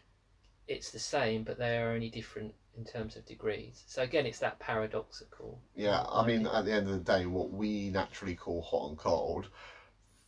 it's 0.67 0.91
the 0.91 0.99
same, 0.99 1.43
but 1.43 1.59
they 1.59 1.77
are 1.79 1.91
only 1.91 2.09
different 2.09 2.55
in 2.77 2.85
terms 2.85 3.17
of 3.17 3.25
degrees. 3.25 3.83
So 3.87 4.03
again, 4.03 4.27
it's 4.27 4.39
that 4.41 4.59
paradoxical. 4.59 5.61
Yeah, 5.75 6.05
I 6.09 6.27
mean, 6.27 6.47
at 6.47 6.65
the 6.65 6.73
end 6.73 6.89
of 6.89 6.93
the 6.93 7.13
day, 7.13 7.27
what 7.27 7.51
we 7.51 7.91
naturally 7.91 8.35
call 8.35 8.63
hot 8.63 8.89
and 8.89 8.97
cold, 8.97 9.49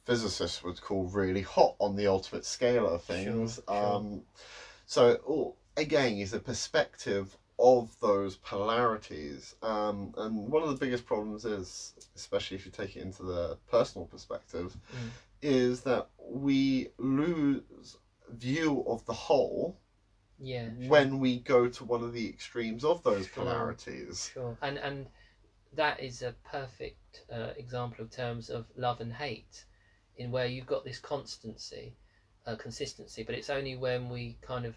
physicists 0.04 0.62
would 0.62 0.80
call 0.80 1.04
really 1.04 1.42
hot 1.42 1.74
on 1.78 1.96
the 1.96 2.06
ultimate 2.06 2.44
scale 2.44 2.86
of 2.86 3.02
things. 3.02 3.54
Sure, 3.54 3.64
sure. 3.76 3.94
Um, 3.94 4.22
so, 4.86 5.14
all, 5.26 5.56
again, 5.76 6.16
is 6.16 6.32
a 6.32 6.38
perspective 6.38 7.36
of 7.58 7.98
those 8.00 8.36
polarities. 8.36 9.54
Um, 9.62 10.14
and 10.16 10.48
one 10.48 10.62
of 10.62 10.68
the 10.68 10.76
biggest 10.76 11.04
problems 11.04 11.44
is, 11.44 11.94
especially 12.14 12.56
if 12.56 12.64
you 12.64 12.70
take 12.70 12.96
it 12.96 13.02
into 13.02 13.22
the 13.22 13.56
personal 13.70 14.06
perspective, 14.06 14.76
Mm. 14.94 15.10
is 15.42 15.82
that 15.82 16.08
we 16.18 16.88
lose 16.98 17.96
view 18.30 18.84
of 18.86 19.04
the 19.06 19.12
whole 19.12 19.76
yeah. 20.40 20.68
Sure. 20.78 20.88
when 20.88 21.18
we 21.18 21.40
go 21.40 21.68
to 21.68 21.84
one 21.84 22.02
of 22.02 22.12
the 22.12 22.28
extremes 22.28 22.84
of 22.84 23.02
those 23.02 23.26
Sure. 23.26 23.44
polarities. 23.44 24.30
Sure. 24.32 24.56
And 24.62 24.78
and 24.78 25.08
that 25.72 26.00
is 26.00 26.22
a 26.22 26.32
perfect 26.44 27.24
uh, 27.30 27.52
example 27.56 28.04
of 28.04 28.10
terms 28.10 28.50
of 28.50 28.66
love 28.76 29.00
and 29.00 29.12
hate, 29.12 29.64
in 30.16 30.30
where 30.30 30.46
you've 30.46 30.66
got 30.66 30.84
this 30.84 30.98
constancy, 30.98 31.96
uh, 32.46 32.56
consistency, 32.56 33.22
but 33.22 33.34
it's 33.34 33.50
only 33.50 33.76
when 33.76 34.08
we 34.08 34.36
kind 34.40 34.64
of 34.64 34.74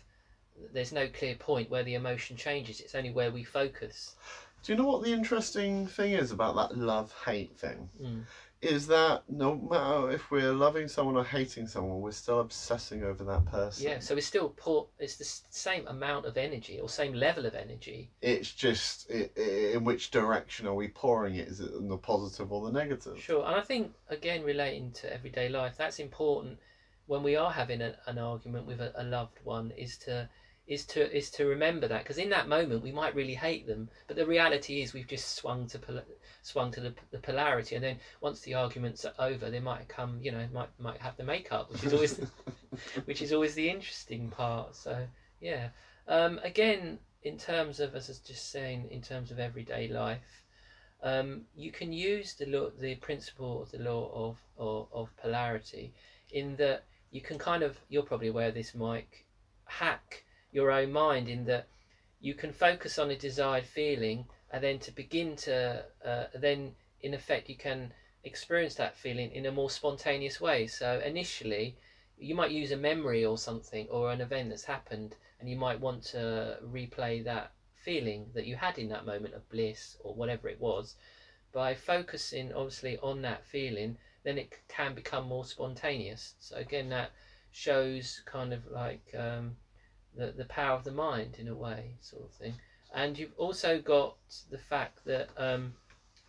there's 0.73 0.91
no 0.91 1.07
clear 1.07 1.35
point 1.35 1.69
where 1.69 1.83
the 1.83 1.95
emotion 1.95 2.37
changes. 2.37 2.79
It's 2.79 2.95
only 2.95 3.11
where 3.11 3.31
we 3.31 3.43
focus. 3.43 4.15
Do 4.63 4.71
you 4.71 4.77
know 4.77 4.85
what 4.85 5.03
the 5.03 5.11
interesting 5.11 5.87
thing 5.87 6.13
is 6.13 6.31
about 6.31 6.55
that 6.55 6.77
love 6.77 7.13
hate 7.25 7.57
thing? 7.57 7.89
Mm. 8.01 8.23
Is 8.61 8.85
that 8.87 9.23
no 9.27 9.55
matter 9.55 10.11
if 10.11 10.29
we're 10.29 10.53
loving 10.53 10.87
someone 10.87 11.17
or 11.17 11.23
hating 11.23 11.65
someone, 11.65 11.99
we're 11.99 12.11
still 12.11 12.41
obsessing 12.41 13.03
over 13.03 13.23
that 13.23 13.43
person. 13.45 13.87
Yeah. 13.87 13.97
So 13.97 14.15
it's 14.15 14.27
still 14.27 14.53
pour. 14.55 14.85
It's 14.99 15.15
the 15.15 15.25
same 15.49 15.87
amount 15.87 16.27
of 16.27 16.37
energy 16.37 16.79
or 16.79 16.87
same 16.87 17.15
level 17.15 17.47
of 17.47 17.55
energy. 17.55 18.11
It's 18.21 18.51
just 18.51 19.09
in 19.09 19.83
which 19.83 20.11
direction 20.11 20.67
are 20.67 20.75
we 20.75 20.89
pouring 20.89 21.37
it? 21.37 21.47
Is 21.47 21.59
it 21.59 21.73
in 21.73 21.87
the 21.87 21.97
positive 21.97 22.51
or 22.51 22.63
the 22.63 22.71
negative? 22.71 23.19
Sure. 23.19 23.43
And 23.47 23.55
I 23.55 23.61
think 23.61 23.93
again 24.09 24.43
relating 24.43 24.91
to 24.91 25.11
everyday 25.11 25.49
life, 25.49 25.73
that's 25.75 25.97
important 25.97 26.59
when 27.07 27.23
we 27.23 27.35
are 27.35 27.51
having 27.51 27.81
a, 27.81 27.95
an 28.05 28.19
argument 28.19 28.67
with 28.67 28.79
a, 28.79 28.93
a 28.95 29.03
loved 29.03 29.39
one. 29.43 29.71
Is 29.75 29.97
to 30.05 30.29
is 30.71 30.85
to 30.85 31.13
is 31.13 31.29
to 31.29 31.45
remember 31.45 31.85
that 31.85 32.01
because 32.01 32.17
in 32.17 32.29
that 32.29 32.47
moment 32.47 32.81
we 32.81 32.93
might 32.93 33.13
really 33.13 33.33
hate 33.33 33.67
them, 33.67 33.89
but 34.07 34.15
the 34.15 34.25
reality 34.25 34.81
is 34.81 34.93
we've 34.93 35.05
just 35.05 35.35
swung 35.35 35.67
to 35.67 35.77
pol- 35.77 36.01
swung 36.43 36.71
to 36.71 36.79
the, 36.79 36.93
the 37.11 37.17
polarity, 37.17 37.75
and 37.75 37.83
then 37.83 37.97
once 38.21 38.39
the 38.39 38.53
arguments 38.53 39.03
are 39.03 39.13
over, 39.19 39.49
they 39.49 39.59
might 39.59 39.89
come, 39.89 40.17
you 40.21 40.31
know, 40.31 40.47
might 40.53 40.69
might 40.79 41.01
have 41.01 41.17
the 41.17 41.23
makeup, 41.23 41.69
which 41.69 41.83
is 41.83 41.91
always 41.91 42.19
which 43.05 43.21
is 43.21 43.33
always 43.33 43.53
the 43.53 43.69
interesting 43.69 44.29
part. 44.29 44.73
So 44.73 45.05
yeah, 45.41 45.67
um, 46.07 46.39
again, 46.41 46.99
in 47.23 47.37
terms 47.37 47.81
of 47.81 47.93
as 47.93 48.07
I 48.07 48.11
was 48.11 48.19
just 48.19 48.49
saying, 48.49 48.87
in 48.91 49.01
terms 49.01 49.29
of 49.29 49.39
everyday 49.39 49.89
life, 49.89 50.45
um, 51.03 51.41
you 51.53 51.69
can 51.69 51.91
use 51.91 52.33
the 52.33 52.45
law, 52.45 52.69
the 52.79 52.95
principle 52.95 53.61
of 53.61 53.71
the 53.71 53.79
law 53.79 54.09
of, 54.13 54.37
of 54.57 54.87
of 54.93 55.17
polarity, 55.17 55.91
in 56.29 56.55
that 56.55 56.85
you 57.09 57.19
can 57.19 57.37
kind 57.37 57.61
of 57.61 57.77
you're 57.89 58.03
probably 58.03 58.29
aware 58.29 58.47
of 58.47 58.53
this, 58.53 58.73
Mike, 58.73 59.25
hack 59.65 60.23
your 60.51 60.71
own 60.71 60.91
mind 60.91 61.29
in 61.29 61.45
that 61.45 61.67
you 62.19 62.33
can 62.33 62.51
focus 62.51 62.99
on 62.99 63.09
a 63.09 63.15
desired 63.15 63.65
feeling 63.65 64.25
and 64.51 64.63
then 64.63 64.79
to 64.79 64.91
begin 64.91 65.35
to 65.35 65.83
uh, 66.05 66.25
then 66.35 66.75
in 67.01 67.13
effect 67.13 67.49
you 67.49 67.55
can 67.55 67.91
experience 68.23 68.75
that 68.75 68.95
feeling 68.95 69.31
in 69.31 69.45
a 69.45 69.51
more 69.51 69.69
spontaneous 69.69 70.39
way. 70.39 70.67
So 70.67 71.01
initially 71.03 71.75
you 72.17 72.35
might 72.35 72.51
use 72.51 72.71
a 72.71 72.77
memory 72.77 73.25
or 73.25 73.37
something 73.37 73.87
or 73.89 74.11
an 74.11 74.21
event 74.21 74.49
that's 74.49 74.65
happened 74.65 75.15
and 75.39 75.49
you 75.49 75.55
might 75.55 75.79
want 75.79 76.03
to 76.03 76.59
replay 76.63 77.23
that 77.23 77.51
feeling 77.73 78.29
that 78.35 78.45
you 78.45 78.55
had 78.55 78.77
in 78.77 78.89
that 78.89 79.05
moment 79.05 79.33
of 79.33 79.49
bliss 79.49 79.97
or 80.03 80.13
whatever 80.13 80.47
it 80.47 80.59
was. 80.59 80.95
By 81.51 81.73
focusing 81.73 82.53
obviously 82.53 82.97
on 82.99 83.23
that 83.23 83.45
feeling 83.45 83.97
then 84.23 84.37
it 84.37 84.53
can 84.67 84.93
become 84.93 85.25
more 85.27 85.45
spontaneous. 85.45 86.35
So 86.39 86.57
again 86.57 86.89
that 86.89 87.11
shows 87.51 88.21
kind 88.25 88.53
of 88.53 88.67
like 88.67 89.13
um, 89.17 89.55
the, 90.15 90.31
the 90.31 90.45
power 90.45 90.75
of 90.75 90.83
the 90.83 90.91
mind 90.91 91.37
in 91.39 91.47
a 91.47 91.55
way 91.55 91.95
sort 92.01 92.23
of 92.23 92.31
thing. 92.31 92.53
And 92.93 93.17
you've 93.17 93.33
also 93.37 93.79
got 93.79 94.15
the 94.49 94.57
fact 94.57 95.05
that 95.05 95.29
um, 95.37 95.73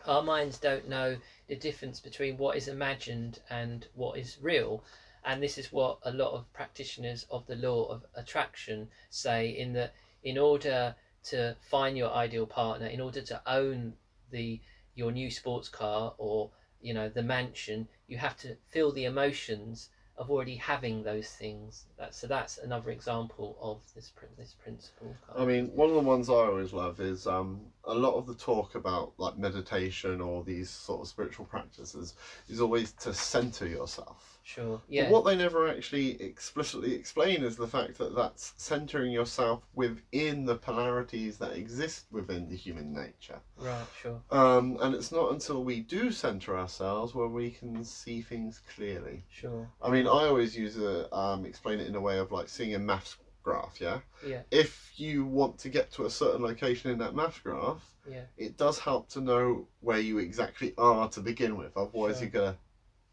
our 0.07 0.23
minds 0.23 0.59
don't 0.59 0.89
know 0.89 1.17
the 1.49 1.57
difference 1.57 2.01
between 2.01 2.37
what 2.37 2.57
is 2.57 2.69
imagined 2.69 3.41
and 3.51 3.87
what 3.95 4.19
is 4.19 4.39
real. 4.41 4.85
And 5.25 5.43
this 5.43 5.59
is 5.59 5.73
what 5.73 5.99
a 6.03 6.13
lot 6.13 6.33
of 6.33 6.53
practitioners 6.53 7.27
of 7.31 7.47
the 7.47 7.57
law 7.57 7.87
of 7.87 8.05
attraction 8.15 8.89
say 9.11 9.49
in 9.51 9.73
that 9.75 9.95
in 10.23 10.39
order 10.39 10.95
to 11.25 11.57
find 11.71 11.97
your 11.97 12.11
ideal 12.11 12.47
partner 12.47 12.87
in 12.87 13.01
order 13.01 13.23
to 13.23 13.41
own 13.47 13.95
the 14.31 14.61
your 14.95 15.13
new 15.13 15.31
sports 15.31 15.69
car 15.69 16.15
or 16.19 16.51
you 16.81 16.93
know 16.93 17.09
the 17.09 17.23
mansion 17.23 17.87
you 18.09 18.19
have 18.19 18.37
to 18.37 18.57
feel 18.69 18.93
the 18.93 19.05
emotions 19.05 19.89
of 20.23 20.31
already 20.31 20.55
having 20.57 21.03
those 21.03 21.29
things. 21.29 21.85
That's 21.99 22.17
so 22.17 22.27
that's 22.29 22.59
another 22.59 22.91
example 22.91 23.57
of 23.61 23.79
this 23.95 24.13
this 24.39 24.55
principle. 24.63 25.15
I 25.37 25.45
mean, 25.45 25.67
one 25.75 25.89
of 25.89 25.95
the 25.95 26.01
ones 26.01 26.29
I 26.31 26.35
always 26.35 26.73
love 26.73 27.01
is 27.01 27.27
um, 27.27 27.61
a 27.85 27.95
lot 27.95 28.15
of 28.15 28.27
the 28.27 28.35
talk 28.35 28.75
about 28.75 29.13
like 29.19 29.37
meditation 29.37 30.21
or 30.21 30.43
these 30.43 30.69
sort 30.71 31.01
of 31.01 31.09
spiritual 31.09 31.45
practices 31.45 32.15
is 32.49 32.61
always 32.61 32.93
to 32.93 33.13
center 33.13 33.67
yourself. 33.67 34.39
Sure. 34.43 34.81
But 34.87 34.93
Yeah. 34.95 35.09
what 35.09 35.25
they 35.25 35.35
never 35.37 35.69
actually 35.69 36.21
explicitly 36.21 36.93
explain 36.95 37.43
is 37.43 37.57
the 37.57 37.67
fact 37.67 37.99
that 37.99 38.15
that's 38.15 38.53
centering 38.57 39.13
yourself 39.13 39.61
within 39.73 40.45
the 40.45 40.57
polarities 40.57 41.39
that 41.39 41.53
exist 41.57 42.07
within 42.11 42.49
the 42.49 42.57
human 42.57 42.93
nature. 42.93 43.41
Right. 43.57 43.87
Sure. 44.01 44.21
Um, 44.31 44.77
and 44.81 44.95
it's 44.95 45.13
not 45.13 45.31
until 45.31 45.63
we 45.63 45.81
do 45.81 46.11
center 46.11 46.57
ourselves 46.57 47.15
where 47.15 47.29
we 47.29 47.51
can 47.51 47.85
see 47.85 48.21
things 48.21 48.61
clearly. 48.75 49.25
Sure. 49.29 49.69
I 49.81 49.91
mean, 49.91 50.07
I 50.07 50.27
always 50.27 50.57
use 50.57 50.77
a 50.77 51.13
um, 51.15 51.45
explain 51.45 51.81
it 51.81 51.87
in 51.87 51.95
a 51.95 52.01
way 52.01 52.19
of 52.19 52.31
like 52.31 52.49
seeing 52.49 52.75
a 52.75 52.79
maths 52.79 53.17
graph. 53.43 53.81
Yeah. 53.81 54.01
Yeah. 54.27 54.43
If 54.51 54.93
you 54.97 55.25
want 55.25 55.59
to 55.61 55.69
get 55.69 55.91
to 55.93 56.05
a 56.07 56.11
certain 56.11 56.43
location 56.43 56.91
in 56.91 56.99
that 56.99 57.15
maths 57.15 57.39
graph, 57.41 57.85
Yeah. 58.09 58.25
it 58.37 58.57
does 58.57 58.79
help 58.79 59.09
to 59.11 59.21
know 59.21 59.67
where 59.81 59.99
you 59.99 60.19
exactly 60.19 60.75
are 60.79 61.09
to 61.11 61.21
begin 61.21 61.57
with. 61.57 61.77
Otherwise, 61.77 62.17
Sure. 62.17 62.23
you're 62.23 62.31
gonna 62.31 62.59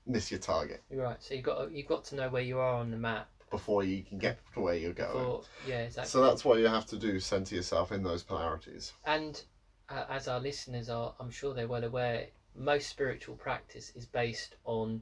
miss 0.06 0.32
your 0.32 0.40
target 0.40 0.82
right. 0.90 1.22
So 1.22 1.36
you've 1.36 1.44
got 1.44 1.72
you've 1.72 1.88
got 1.88 2.04
to 2.06 2.16
know 2.16 2.30
where 2.30 2.42
you 2.42 2.58
are 2.60 2.74
on 2.76 2.92
the 2.92 2.98
map. 2.98 3.30
before 3.52 3.84
you 3.84 4.04
can 4.04 4.20
get 4.20 4.38
to 4.54 4.60
where 4.60 4.76
you're 4.76 4.94
going. 4.94 5.12
Before, 5.12 5.44
yeah. 5.66 5.80
Exactly. 5.82 6.08
So 6.10 6.22
that's 6.22 6.46
why 6.46 6.58
you 6.60 6.68
have 6.68 6.86
to 6.88 6.98
do 6.98 7.20
center 7.20 7.56
yourself 7.56 7.92
in 7.92 8.04
those 8.04 8.22
polarities. 8.22 8.94
And 9.06 9.42
uh, 9.90 10.06
as 10.08 10.28
our 10.28 10.40
listeners 10.40 10.88
are, 10.88 11.16
I'm 11.20 11.32
sure 11.32 11.56
they're 11.56 11.68
well 11.68 11.84
aware, 11.84 12.28
most 12.56 12.90
spiritual 12.90 13.36
practice 13.36 13.92
is 13.96 14.06
based 14.06 14.56
on, 14.66 15.02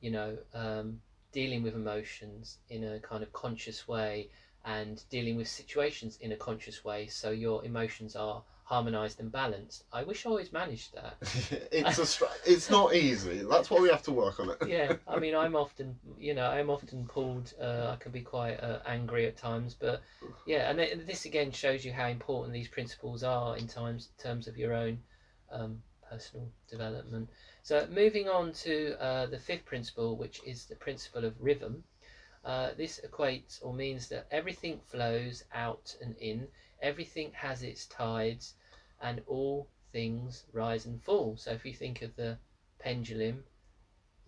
you 0.00 0.10
know, 0.10 0.36
um, 0.52 1.00
dealing 1.30 1.62
with 1.62 1.74
emotions 1.76 2.58
in 2.70 2.82
a 2.82 2.98
kind 2.98 3.22
of 3.22 3.32
conscious 3.32 3.86
way 3.86 4.30
and 4.66 5.04
dealing 5.08 5.36
with 5.36 5.48
situations 5.48 6.18
in 6.20 6.32
a 6.32 6.36
conscious 6.36 6.84
way 6.84 7.06
so 7.06 7.30
your 7.30 7.64
emotions 7.64 8.16
are 8.16 8.42
harmonized 8.64 9.20
and 9.20 9.30
balanced. 9.30 9.84
I 9.92 10.02
wish 10.02 10.26
I 10.26 10.28
always 10.28 10.52
managed 10.52 10.94
that. 10.94 11.16
it's 11.72 11.98
a 11.98 12.04
str- 12.04 12.24
it's 12.44 12.68
not 12.68 12.94
easy. 12.94 13.42
That's 13.48 13.70
why 13.70 13.80
we 13.80 13.88
have 13.88 14.02
to 14.02 14.12
work 14.12 14.40
on 14.40 14.50
it. 14.50 14.58
yeah, 14.66 14.92
I 15.06 15.16
mean, 15.20 15.36
I'm 15.36 15.54
often, 15.54 15.96
you 16.18 16.34
know, 16.34 16.46
I'm 16.46 16.68
often 16.68 17.06
pulled. 17.06 17.54
Uh, 17.60 17.92
I 17.92 17.96
can 18.00 18.10
be 18.10 18.22
quite 18.22 18.56
uh, 18.56 18.80
angry 18.84 19.26
at 19.26 19.36
times, 19.36 19.74
but 19.78 20.02
yeah, 20.46 20.68
and 20.68 20.80
it, 20.80 21.06
this 21.06 21.26
again 21.26 21.52
shows 21.52 21.84
you 21.84 21.92
how 21.92 22.08
important 22.08 22.52
these 22.52 22.66
principles 22.66 23.22
are 23.22 23.56
in 23.56 23.68
times 23.68 24.08
terms 24.18 24.48
of 24.48 24.56
your 24.56 24.74
own 24.74 24.98
um, 25.52 25.80
personal 26.10 26.48
development. 26.68 27.28
So, 27.62 27.86
moving 27.88 28.28
on 28.28 28.52
to 28.64 28.96
uh, 29.00 29.26
the 29.26 29.38
fifth 29.38 29.64
principle, 29.64 30.16
which 30.16 30.40
is 30.44 30.64
the 30.64 30.74
principle 30.74 31.24
of 31.24 31.34
rhythm. 31.40 31.84
Uh, 32.46 32.72
this 32.76 33.00
equates 33.04 33.58
or 33.60 33.74
means 33.74 34.06
that 34.06 34.28
everything 34.30 34.78
flows 34.86 35.42
out 35.52 35.96
and 36.00 36.14
in, 36.20 36.48
everything 36.80 37.32
has 37.32 37.64
its 37.64 37.86
tides, 37.86 38.54
and 39.00 39.20
all 39.26 39.66
things 39.92 40.44
rise 40.52 40.86
and 40.86 41.02
fall. 41.02 41.36
So, 41.36 41.50
if 41.50 41.66
you 41.66 41.72
think 41.72 42.02
of 42.02 42.14
the 42.14 42.38
pendulum, 42.78 43.42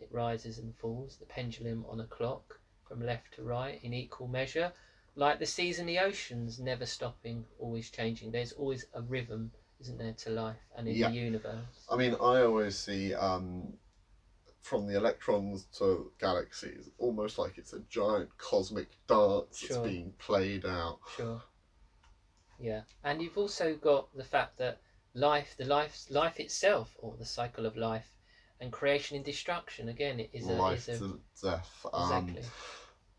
it 0.01 0.09
rises 0.11 0.59
and 0.59 0.75
falls, 0.75 1.17
the 1.17 1.27
pendulum 1.27 1.85
on 1.89 2.01
a 2.01 2.07
clock 2.07 2.59
from 2.89 3.01
left 3.01 3.35
to 3.35 3.45
right 3.45 3.79
in 3.85 3.95
equal 3.95 4.27
measure, 4.27 4.73
like 5.15 5.39
the 5.39 5.47
seas 5.47 5.79
and 5.79 5.89
the 5.89 6.01
oceans, 6.01 6.59
never 6.59 6.87
stopping, 6.87 7.45
always 7.61 7.89
changing. 7.89 8.33
There's 8.33 8.53
always 8.53 8.85
a 8.95 9.01
rhythm, 9.01 9.53
isn't 9.81 9.99
there, 9.99 10.13
to 10.25 10.31
life 10.31 10.57
and 10.77 10.89
in 10.89 10.97
Yeah. 10.97 11.07
the 11.07 11.15
universe. 11.15 11.87
I 11.89 11.95
mean, 11.95 12.15
I 12.15 12.43
always 12.43 12.77
see 12.77 13.15
um, 13.15 13.77
from 14.69 14.87
the 14.87 14.95
electrons 14.95 15.67
to 15.79 16.11
galaxies 16.21 16.91
almost 16.99 17.39
like 17.39 17.57
it's 17.57 17.73
a 17.73 17.81
giant 17.89 18.29
cosmic 18.39 18.89
dance 19.09 19.61
Sure. 19.61 19.69
that's 19.69 19.79
being 19.79 20.13
played 20.19 20.65
out. 20.67 20.99
Sure. 21.17 21.41
Yeah, 22.59 22.83
and 23.05 23.23
you've 23.23 23.39
also 23.39 23.75
got 23.75 24.09
the 24.15 24.25
fact 24.25 24.59
that 24.59 24.79
life, 25.15 25.55
the 25.57 25.65
life, 25.65 26.05
life 26.11 26.39
itself, 26.41 26.97
or 26.99 27.15
the 27.17 27.25
cycle 27.25 27.67
of 27.67 27.77
life, 27.77 28.17
and 28.61 28.73
creation 28.73 29.17
and 29.17 29.25
destruction. 29.25 29.89
Again, 29.89 30.21
it 30.21 30.31
is 30.33 30.49
a, 30.49 30.53
Life 30.55 30.89
is 30.89 31.01
a 31.01 31.05
to 31.05 31.21
death. 31.43 31.87
Um, 31.93 32.27
exactly. 32.27 32.43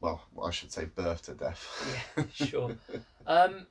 Well, 0.02 0.22
I 0.42 0.50
should 0.52 0.72
say 0.72 0.86
birth 0.86 1.22
to 1.24 1.34
death. 1.34 2.12
Yeah, 2.18 2.24
sure. 2.34 2.72
Um, 3.26 3.66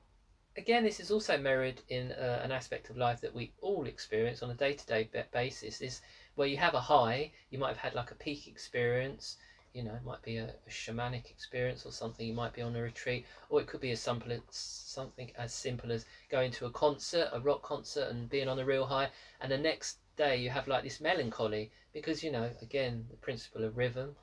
again, 0.56 0.84
this 0.84 1.00
is 1.00 1.10
also 1.10 1.36
mirrored 1.36 1.82
in 1.88 2.12
uh, 2.12 2.40
an 2.42 2.50
aspect 2.50 2.90
of 2.90 2.96
life 2.96 3.20
that 3.20 3.34
we 3.34 3.52
all 3.60 3.86
experience 3.86 4.42
on 4.42 4.50
a 4.50 4.54
day-to-day 4.54 5.08
basis. 5.32 5.80
Is 5.80 6.00
where 6.38 6.46
you 6.46 6.57
have 6.57 6.74
a 6.74 6.81
high, 6.81 7.31
you 7.51 7.59
might 7.59 7.66
have 7.68 7.77
had 7.79 7.94
like 7.94 8.12
a 8.12 8.14
peak 8.14 8.46
experience. 8.46 9.37
You 9.74 9.83
know, 9.83 9.94
it 9.94 10.05
might 10.05 10.22
be 10.22 10.37
a, 10.37 10.55
a 10.66 10.70
shamanic 10.70 11.31
experience 11.31 11.85
or 11.85 11.90
something. 11.90 12.24
You 12.24 12.33
might 12.33 12.53
be 12.53 12.62
on 12.62 12.77
a 12.77 12.81
retreat, 12.81 13.24
or 13.48 13.59
it 13.61 13.66
could 13.66 13.81
be 13.81 13.90
as 13.90 13.98
simple 13.98 14.31
as 14.33 14.40
something 14.51 15.29
as 15.35 15.51
simple 15.53 15.90
as 15.90 16.05
going 16.31 16.51
to 16.53 16.66
a 16.66 16.70
concert, 16.70 17.29
a 17.33 17.40
rock 17.40 17.62
concert, 17.62 18.09
and 18.09 18.29
being 18.29 18.48
on 18.48 18.59
a 18.61 18.64
real 18.64 18.87
high. 18.87 19.09
And 19.40 19.51
the 19.51 19.59
next 19.59 19.96
day, 20.16 20.37
you 20.37 20.51
have 20.51 20.68
like 20.68 20.85
this 20.85 21.01
melancholy 21.01 21.68
because 21.92 22.22
you 22.22 22.31
know, 22.31 22.53
again, 22.62 23.07
the 23.11 23.16
principle 23.16 23.64
of 23.64 23.77
rhythm. 23.77 24.14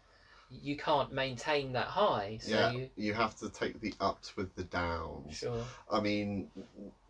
You 0.50 0.76
can't 0.76 1.12
maintain 1.12 1.74
that 1.74 1.88
high, 1.88 2.38
so 2.38 2.58
yeah, 2.58 2.70
you 2.70 2.90
you 2.96 3.14
have 3.14 3.34
to 3.36 3.50
take 3.50 3.80
the 3.80 3.94
ups 4.00 4.36
with 4.36 4.54
the 4.56 4.64
downs. 4.64 5.44
sure. 5.44 5.70
I 5.90 6.00
mean, 6.00 6.48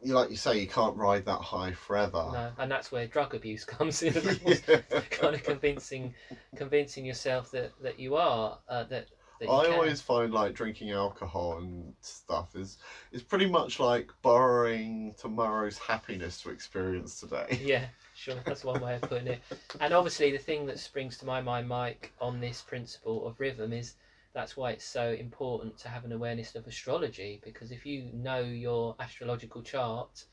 you 0.01 0.13
like 0.13 0.29
you 0.29 0.35
say, 0.35 0.57
you 0.57 0.67
can't 0.67 0.95
ride 0.95 1.25
that 1.25 1.41
high 1.41 1.71
forever. 1.71 2.37
No, 2.37 2.53
and 2.57 2.71
that's 2.71 2.91
where 2.91 3.05
drug 3.05 3.33
abuse 3.33 3.63
comes 3.65 4.01
in, 4.01 4.39
course. 4.43 4.61
kind 5.09 5.33
of 5.35 5.43
convincing, 5.43 6.11
convincing 6.55 7.05
yourself 7.05 7.51
that 7.51 7.71
that 7.79 7.99
you 7.99 8.15
are 8.15 8.57
uh, 8.67 8.83
that. 8.85 9.05
that 9.39 9.49
you 9.51 9.59
I 9.59 9.61
can. 9.61 9.79
always 9.79 10.01
find 10.01 10.33
like 10.33 10.53
drinking 10.53 10.89
alcohol 10.91 11.57
and 11.57 11.93
stuff 12.01 12.55
is 12.55 12.77
is 13.11 13.21
pretty 13.21 13.45
much 13.45 13.79
like 13.79 14.11
borrowing 14.23 15.13
tomorrow's 15.17 15.77
happiness 15.77 16.37
to 16.41 16.49
experience 16.49 17.19
today. 17.19 17.59
Yeah, 17.59 17.87
sure. 18.15 18.35
That's 18.45 18.63
one 18.63 18.81
way 18.81 18.95
of 18.95 19.01
putting 19.01 19.27
it. 19.27 19.39
And 19.79 19.93
obviously, 19.93 20.31
the 20.31 20.39
thing 20.39 20.65
that 20.67 20.79
springs 20.79 21.17
to 21.17 21.25
my 21.25 21.39
mind, 21.41 21.67
Mike, 21.67 22.11
on 22.19 22.39
this 22.39 22.61
principle 22.61 23.25
of 23.27 23.39
rhythm 23.39 23.73
is 23.73 23.93
that's 24.33 24.55
why 24.57 24.71
it's 24.71 24.83
so 24.85 25.11
important 25.11 25.77
to 25.79 25.89
have 25.89 26.03
an 26.05 26.11
awareness 26.11 26.53
of 26.55 26.67
astrology 26.67 27.39
because 27.41 27.71
if 27.71 27.85
you 27.85 28.09
know 28.13 28.41
your 28.41 28.93
astrological 28.99 29.61
chart 29.61 30.25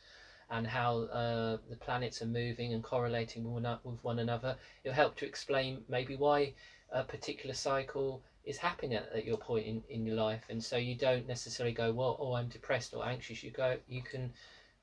and 0.51 0.67
how 0.67 1.03
uh, 1.05 1.57
the 1.69 1.77
planets 1.77 2.21
are 2.21 2.27
moving 2.27 2.73
and 2.73 2.83
correlating 2.83 3.53
with 3.85 4.03
one, 4.03 4.19
another, 4.19 4.57
it'll 4.85 4.95
help 4.95 5.15
to 5.17 5.25
explain 5.27 5.83
maybe 5.89 6.17
why 6.17 6.53
a 6.91 7.03
particular 7.03 7.55
cycle 7.55 8.21
is 8.45 8.57
happening 8.59 8.95
at, 8.95 9.09
at 9.13 9.25
your 9.25 9.37
point 9.37 9.65
in, 9.67 9.83
in 9.89 10.05
your 10.05 10.17
life 10.17 10.45
and 10.49 10.63
so 10.63 10.77
you 10.77 10.95
don't 10.97 11.27
necessarily 11.27 11.73
go 11.73 11.93
well 11.93 12.17
oh 12.19 12.35
i'm 12.35 12.49
depressed 12.49 12.93
or 12.93 13.07
anxious 13.07 13.43
you 13.43 13.51
go 13.51 13.77
you 13.87 14.03
can 14.03 14.31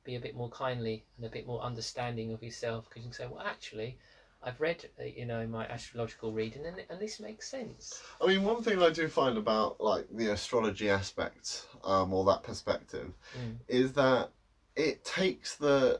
be 0.03 0.15
a 0.15 0.19
bit 0.19 0.35
more 0.35 0.49
kindly 0.49 1.03
and 1.17 1.25
a 1.25 1.29
bit 1.29 1.45
more 1.45 1.61
understanding 1.61 2.31
of 2.33 2.41
yourself 2.43 2.85
because 2.87 3.03
you 3.03 3.09
can 3.09 3.13
say, 3.13 3.25
well, 3.27 3.45
actually, 3.45 3.97
I've 4.41 4.59
read, 4.59 4.89
uh, 4.99 5.03
you 5.03 5.25
know, 5.25 5.45
my 5.47 5.65
astrological 5.65 6.31
reading 6.31 6.65
and, 6.65 6.81
and 6.89 6.99
this 6.99 7.19
makes 7.19 7.49
sense. 7.49 8.01
I 8.21 8.27
mean, 8.27 8.43
one 8.43 8.63
thing 8.63 8.81
I 8.81 8.89
do 8.89 9.07
find 9.07 9.37
about 9.37 9.81
like 9.81 10.05
the 10.09 10.27
astrology 10.27 10.89
aspect, 10.89 11.65
um, 11.83 12.13
or 12.13 12.25
that 12.25 12.43
perspective, 12.43 13.11
Mm. 13.37 13.57
is 13.67 13.93
that 13.93 14.31
it 14.75 15.03
takes 15.03 15.55
the 15.55 15.99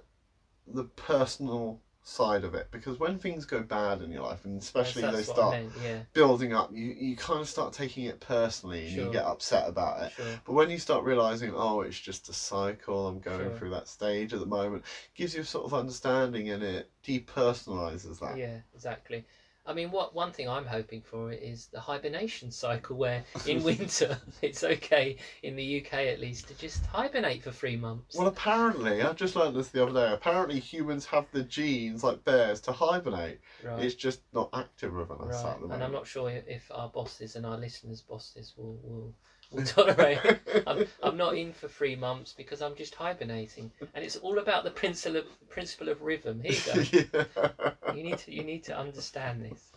the 0.65 0.83
personal 0.83 1.79
side 2.09 2.43
of 2.43 2.53
it 2.53 2.67
because 2.71 2.99
when 2.99 3.17
things 3.17 3.45
go 3.45 3.61
bad 3.63 4.01
in 4.01 4.11
your 4.11 4.23
life, 4.23 4.43
and 4.45 4.61
especially 4.61 5.07
That's 5.07 5.09
they 5.09 5.23
start 5.23 5.57
meant, 5.57 5.75
yeah, 5.75 6.03
building 6.13 6.53
up, 6.53 6.69
you 6.71 6.93
you 6.97 7.15
kind 7.15 7.39
of 7.41 7.47
start 7.47 7.73
taking 7.73 8.05
it 8.05 8.19
personally 8.19 8.87
and 8.87 8.95
Sure. 8.95 8.99
you 8.99 9.09
get 9.09 9.25
upset 9.25 9.67
about 9.67 10.01
it. 10.03 10.11
sure. 10.15 10.41
But 10.45 10.53
when 10.53 10.69
you 10.69 10.77
start 10.77 11.03
realizing, 11.03 11.51
oh, 11.53 11.81
it's 11.81 11.99
just 11.99 12.29
a 12.29 12.33
cycle, 12.33 13.07
I'm 13.07 13.19
going 13.19 13.51
Sure. 13.51 13.51
through 13.51 13.71
that 13.71 13.87
stage 13.87 14.33
at 14.33 14.39
the 14.39 14.45
moment, 14.45 14.83
gives 15.15 15.33
you 15.33 15.41
a 15.41 15.43
sort 15.43 15.65
of 15.65 15.73
understanding 15.73 16.49
and 16.49 16.63
it 16.63 16.85
depersonalizes 17.05 18.19
that. 18.19 18.37
Yeah, 18.37 18.61
exactly. 18.73 19.23
I 19.69 19.73
mean, 19.73 19.91
what 19.91 20.15
one 20.15 20.32
thing 20.32 20.49
I'm 20.49 20.65
hoping 20.65 21.01
for 21.03 21.32
is 21.32 21.67
the 21.67 21.79
hibernation 21.79 22.49
cycle, 22.49 22.97
where 22.97 23.23
in 23.45 23.63
winter 23.71 24.17
it's 24.41 24.63
okay 24.63 25.17
in 25.43 25.55
the 25.55 25.86
UK 25.86 25.93
at 25.93 26.19
least 26.19 26.47
to 26.47 26.55
just 26.55 26.84
hibernate 26.88 27.43
for 27.43 27.51
three 27.51 27.77
months. 27.77 28.15
Well, 28.15 28.25
apparently, 28.25 29.03
I 29.03 29.13
just 29.13 29.36
learned 29.36 29.55
this 29.55 29.67
the 29.69 29.84
other 29.84 29.93
day. 29.93 30.12
Apparently, 30.12 30.60
humans 30.60 31.05
have 31.05 31.27
the 31.32 31.43
genes 31.43 32.03
like 32.03 32.23
bears 32.23 32.60
to 32.62 32.71
hibernate. 32.71 33.41
right, 33.63 33.84
It's 33.84 33.93
just 33.93 34.21
not 34.34 34.49
active 34.53 34.91
within 34.91 35.17
us 35.17 35.43
right. 35.43 35.53
at 35.53 35.62
the 35.62 35.67
And 35.67 35.84
I'm 35.84 35.91
not 35.91 36.08
sure 36.08 36.29
if 36.32 36.71
our 36.71 36.89
bosses 36.89 37.36
and 37.36 37.45
our 37.45 37.58
listeners' 37.58 38.01
bosses 38.01 38.55
will 38.58 38.79
will, 38.82 39.13
will 39.51 39.63
tolerate. 39.65 40.19
I'm, 40.67 40.85
I'm 41.01 41.17
not 41.17 41.38
in 41.38 41.53
for 41.53 41.67
three 41.67 41.95
months 41.95 42.33
because 42.35 42.62
I'm 42.62 42.75
just 42.75 42.95
hibernating, 42.95 43.71
and 43.93 44.03
it's 44.03 44.15
all 44.17 44.39
about 44.39 44.63
the 44.63 44.71
principle 44.71 45.17
of 45.19 45.49
principle 45.49 45.89
of 45.89 46.01
rhythm. 46.01 46.41
Here 46.41 46.85
you 46.91 47.03
go. 47.03 47.25
yeah. 47.38 47.93
you 47.95 48.03
need 48.03 48.17
to 48.19 48.33
you 48.33 48.43
need 48.43 48.63
to 48.65 48.77
understand 48.77 49.43
this. 49.43 49.71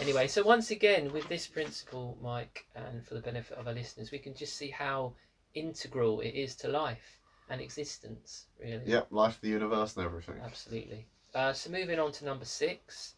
Anyway, 0.00 0.28
so 0.28 0.42
once 0.44 0.70
again 0.70 1.12
with 1.12 1.28
this 1.28 1.46
principle, 1.46 2.16
Mike, 2.22 2.66
and 2.76 3.04
for 3.04 3.14
the 3.14 3.20
benefit 3.20 3.58
of 3.58 3.66
our 3.66 3.74
listeners, 3.74 4.12
we 4.12 4.18
can 4.18 4.34
just 4.34 4.56
see 4.56 4.70
how 4.70 5.12
integral 5.54 6.20
it 6.20 6.30
is 6.34 6.54
to 6.56 6.68
life 6.68 7.18
and 7.50 7.60
existence. 7.60 8.46
Really, 8.60 8.82
Yep, 8.86 9.08
life, 9.10 9.38
the 9.40 9.48
universe, 9.48 9.96
and 9.96 10.04
everything. 10.04 10.36
absolutely. 10.44 11.06
Uh, 11.34 11.52
so 11.52 11.70
moving 11.70 11.98
on 11.98 12.12
to 12.12 12.24
number 12.24 12.44
six. 12.44 13.14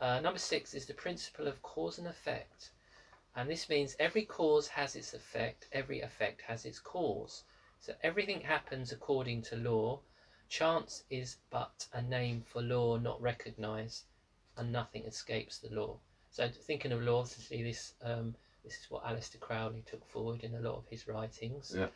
Uh, 0.00 0.20
number 0.20 0.38
six 0.38 0.74
is 0.74 0.86
the 0.86 0.94
principle 0.94 1.46
of 1.46 1.60
cause 1.62 1.98
and 1.98 2.06
effect, 2.06 2.70
and 3.36 3.50
this 3.50 3.68
means 3.68 3.94
every 3.98 4.22
cause 4.22 4.68
has 4.68 4.94
its 4.94 5.12
effect, 5.12 5.66
every 5.72 6.00
effect 6.00 6.42
has 6.42 6.64
its 6.64 6.78
cause. 6.78 7.42
So 7.80 7.92
everything 8.02 8.40
happens 8.40 8.92
according 8.92 9.42
to 9.42 9.56
law. 9.56 10.00
chance 10.48 11.02
is 11.10 11.36
but 11.50 11.86
a 11.92 12.00
name 12.00 12.42
for 12.44 12.62
law 12.62 12.96
not 12.96 13.20
recognised, 13.20 14.04
and 14.56 14.72
nothing 14.72 15.04
escapes 15.04 15.58
the 15.58 15.68
law. 15.74 15.98
So 16.30 16.48
thinking 16.48 16.92
of 16.92 17.00
law, 17.00 17.20
obviously 17.20 17.62
this 17.62 17.92
um, 18.02 18.34
this 18.64 18.74
is 18.78 18.90
what 18.90 19.02
Aleister 19.04 19.38
Crowley 19.40 19.82
took 19.86 20.04
forward 20.06 20.42
in 20.42 20.54
a 20.54 20.60
lot 20.60 20.76
of 20.76 20.86
his 20.88 21.06
writings. 21.06 21.72
Yeah. 21.76 21.88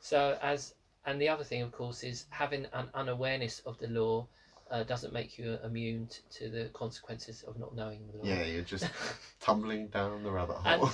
So 0.00 0.36
as 0.40 0.74
and 1.04 1.20
the 1.20 1.28
other 1.28 1.44
thing, 1.44 1.62
of 1.62 1.70
course, 1.72 2.02
is 2.02 2.24
having 2.30 2.66
an 2.72 2.90
unawareness 2.94 3.60
of 3.64 3.78
the 3.78 3.88
law 3.88 4.26
uh, 4.70 4.82
doesn't 4.82 5.12
make 5.12 5.38
you 5.38 5.58
immune 5.64 6.06
t- 6.08 6.20
to 6.30 6.48
the 6.50 6.68
consequences 6.74 7.42
of 7.46 7.58
not 7.58 7.74
knowing 7.74 8.06
the 8.10 8.18
law. 8.18 8.24
Yeah, 8.24 8.44
you're 8.44 8.62
just 8.62 8.88
tumbling 9.40 9.88
down 9.88 10.22
the 10.22 10.30
rabbit 10.30 10.56
And- 10.64 10.80
hole. 10.80 10.90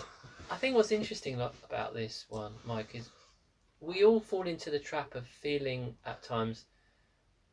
I 0.50 0.56
think 0.56 0.76
what's 0.76 0.92
interesting 0.92 1.34
about 1.34 1.94
this 1.94 2.26
one, 2.28 2.52
Mike, 2.64 2.94
is 2.94 3.08
we 3.80 4.04
all 4.04 4.20
fall 4.20 4.46
into 4.46 4.70
the 4.70 4.78
trap 4.78 5.14
of 5.14 5.26
feeling 5.26 5.96
at 6.04 6.22
times 6.22 6.66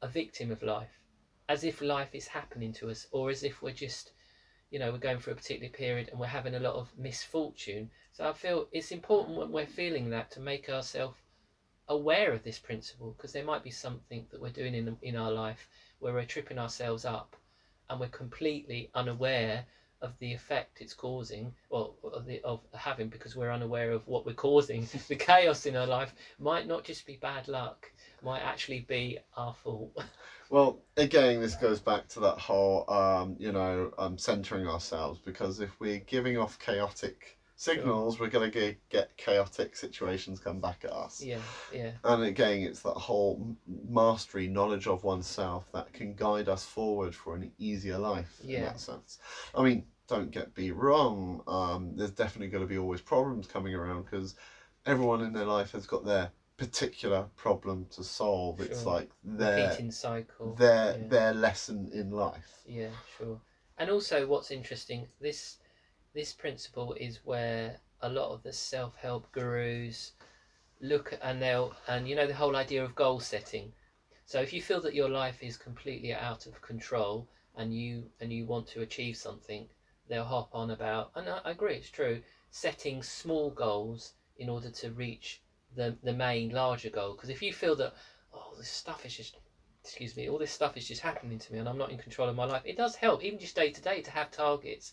a 0.02 0.08
victim 0.10 0.52
of 0.52 0.62
life, 0.62 1.00
as 1.48 1.64
if 1.64 1.82
life 1.82 2.14
is 2.14 2.28
happening 2.28 2.74
to 2.74 2.90
us, 2.90 3.08
or 3.12 3.30
as 3.30 3.44
if 3.44 3.62
we're 3.62 3.72
just, 3.72 4.12
you 4.72 4.78
know, 4.80 4.92
we're 4.92 4.98
going 4.98 5.20
through 5.20 5.34
a 5.34 5.36
particular 5.38 5.70
period 5.72 6.10
and 6.10 6.20
we're 6.20 6.28
having 6.28 6.56
a 6.56 6.60
lot 6.60 6.76
of 6.76 6.90
misfortune. 6.98 7.90
So 8.12 8.28
I 8.28 8.34
feel 8.34 8.68
it's 8.74 8.92
important 8.92 9.38
when 9.38 9.52
we're 9.52 9.66
feeling 9.66 10.10
that 10.10 10.30
to 10.32 10.42
make 10.42 10.70
ourselves 10.70 11.18
aware 11.88 12.34
of 12.34 12.44
this 12.44 12.60
principle, 12.60 13.14
because 13.16 13.32
there 13.32 13.46
might 13.46 13.64
be 13.64 13.72
something 13.72 14.26
that 14.32 14.42
we're 14.42 14.50
doing 14.50 14.76
in 14.76 14.98
in 15.02 15.16
our 15.16 15.32
life 15.32 15.68
where 16.02 16.14
we're 16.14 16.24
tripping 16.24 16.60
ourselves 16.60 17.06
up, 17.06 17.36
and 17.90 18.00
we're 18.00 18.08
completely 18.08 18.90
unaware 18.96 19.64
of 20.02 20.18
the 20.20 20.34
effect 20.34 20.82
it's 20.82 20.94
causing, 20.94 21.54
or 21.70 21.94
of, 22.04 22.26
the, 22.26 22.42
of 22.44 22.60
having, 22.74 23.08
because 23.08 23.36
we're 23.36 23.52
unaware 23.52 23.92
of 23.92 24.08
what 24.08 24.26
we're 24.26 24.34
causing. 24.34 24.88
the 25.08 25.16
chaos 25.16 25.66
in 25.66 25.76
our 25.76 25.86
life 25.86 26.14
might 26.40 26.66
not 26.68 26.84
just 26.84 27.06
be 27.06 27.16
bad 27.16 27.48
luck, 27.48 27.92
might 28.22 28.42
actually 28.42 28.80
be 28.80 29.18
our 29.38 29.54
fault. 29.54 29.92
Well, 30.50 30.82
again, 30.98 31.40
this 31.40 31.56
goes 31.56 31.80
back 31.80 32.08
to 32.10 32.20
that 32.22 32.38
whole, 32.38 32.84
um, 32.90 33.36
you 33.40 33.52
know, 33.52 33.90
um, 33.98 34.18
centering 34.18 34.68
ourselves 34.68 35.18
because 35.24 35.60
if 35.62 35.80
we're 35.80 36.00
giving 36.00 36.38
off 36.38 36.60
chaotic 36.60 37.38
signals, 37.62 38.20
we're 38.20 38.28
going 38.28 38.52
to 38.52 38.76
get 38.90 39.16
chaotic 39.18 39.76
situations 39.76 40.40
come 40.40 40.60
back 40.60 40.82
at 40.84 40.92
us. 40.92 41.22
yeah, 41.22 41.38
yeah, 41.72 41.92
And 42.04 42.24
again, 42.24 42.62
it's 42.62 42.82
that 42.82 42.94
whole 42.94 43.56
mastery, 43.88 44.48
knowledge 44.48 44.88
of 44.88 45.04
oneself 45.04 45.72
that 45.72 45.94
can 45.94 46.16
guide 46.16 46.50
us 46.50 46.66
forward 46.66 47.14
for 47.14 47.36
an 47.36 47.52
easier 47.60 48.00
life 48.00 48.36
yeah. 48.44 48.58
in 48.58 48.64
that 48.64 48.80
sense. 48.80 49.20
I 49.54 49.62
mean, 49.62 49.86
don't 50.08 50.32
get 50.32 50.58
me 50.58 50.72
wrong, 50.72 51.44
um, 51.48 51.96
there's 51.96 52.12
definitely 52.12 52.48
going 52.48 52.64
to 52.64 52.68
be 52.68 52.80
always 52.80 53.02
problems 53.02 53.46
coming 53.46 53.76
around 53.76 54.04
because 54.04 54.34
everyone 54.88 55.22
in 55.22 55.32
their 55.32 55.46
life 55.46 55.72
has 55.74 55.86
got 55.86 56.04
their 56.04 56.32
particular 56.58 57.28
problem 57.36 57.86
to 57.92 58.04
solve. 58.04 58.60
It's 58.60 58.86
like 58.86 59.12
their 59.24 59.68
repeating 59.68 59.92
cycle. 59.92 60.56
their 60.56 60.98
yeah. 60.98 61.08
their 61.08 61.34
lesson 61.34 61.90
in 61.94 62.10
life. 62.10 62.62
Yeah, 62.66 62.90
sure. 63.18 63.40
And 63.78 63.90
also, 63.90 64.28
what's 64.28 64.52
interesting 64.52 65.08
this 65.20 65.58
this 66.14 66.34
principle 66.34 66.94
is 66.94 67.20
where 67.24 67.78
a 68.02 68.10
lot 68.10 68.32
of 68.32 68.44
the 68.44 68.52
self 68.52 68.96
help 68.96 69.32
gurus 69.32 70.12
look 70.82 71.18
and 71.22 71.42
they'll 71.42 71.76
and 71.88 72.08
you 72.08 72.16
know 72.16 72.28
the 72.28 72.34
whole 72.34 72.56
idea 72.56 72.84
of 72.84 72.96
goal 72.96 73.20
setting. 73.20 73.72
So 74.26 74.42
if 74.42 74.54
you 74.54 74.62
feel 74.62 74.82
that 74.82 74.94
your 74.94 75.10
life 75.10 75.42
is 75.42 75.58
completely 75.58 76.14
out 76.14 76.46
of 76.46 76.62
control 76.62 77.28
and 77.56 77.74
you 77.74 78.10
and 78.20 78.32
you 78.32 78.46
want 78.46 78.68
to 78.68 78.82
achieve 78.82 79.16
something, 79.16 79.68
they'll 80.10 80.26
hop 80.26 80.50
on 80.54 80.72
about 80.72 81.12
and 81.16 81.30
I, 81.30 81.40
I 81.46 81.52
agree 81.52 81.76
it's 81.76 81.90
true 81.90 82.20
setting 82.50 83.02
small 83.02 83.50
goals 83.52 84.14
in 84.38 84.50
order 84.50 84.70
to 84.70 84.92
reach 84.92 85.40
the 85.76 85.96
the 86.04 86.14
main 86.14 86.50
larger 86.50 86.90
goal. 86.90 87.14
Because 87.14 87.30
if 87.30 87.42
you 87.42 87.54
feel 87.54 87.76
that 87.76 87.94
oh 88.34 88.54
this 88.58 88.68
stuff 88.70 89.06
is 89.06 89.16
just 89.16 89.38
excuse 89.84 90.16
me, 90.16 90.30
all 90.30 90.38
this 90.38 90.52
stuff 90.52 90.78
is 90.78 90.88
just 90.88 91.02
happening 91.02 91.40
to 91.40 91.54
me 91.54 91.60
and 91.60 91.70
I'm 91.70 91.78
not 91.78 91.92
in 91.92 91.98
control 91.98 92.28
of 92.28 92.36
my 92.36 92.46
life. 92.46 92.62
It 92.66 92.78
does 92.78 92.96
help, 92.96 93.24
even 93.24 93.40
just 93.40 93.56
day 93.56 93.70
to 93.70 93.82
day, 93.82 94.02
to 94.02 94.12
have 94.12 94.30
targets. 94.30 94.92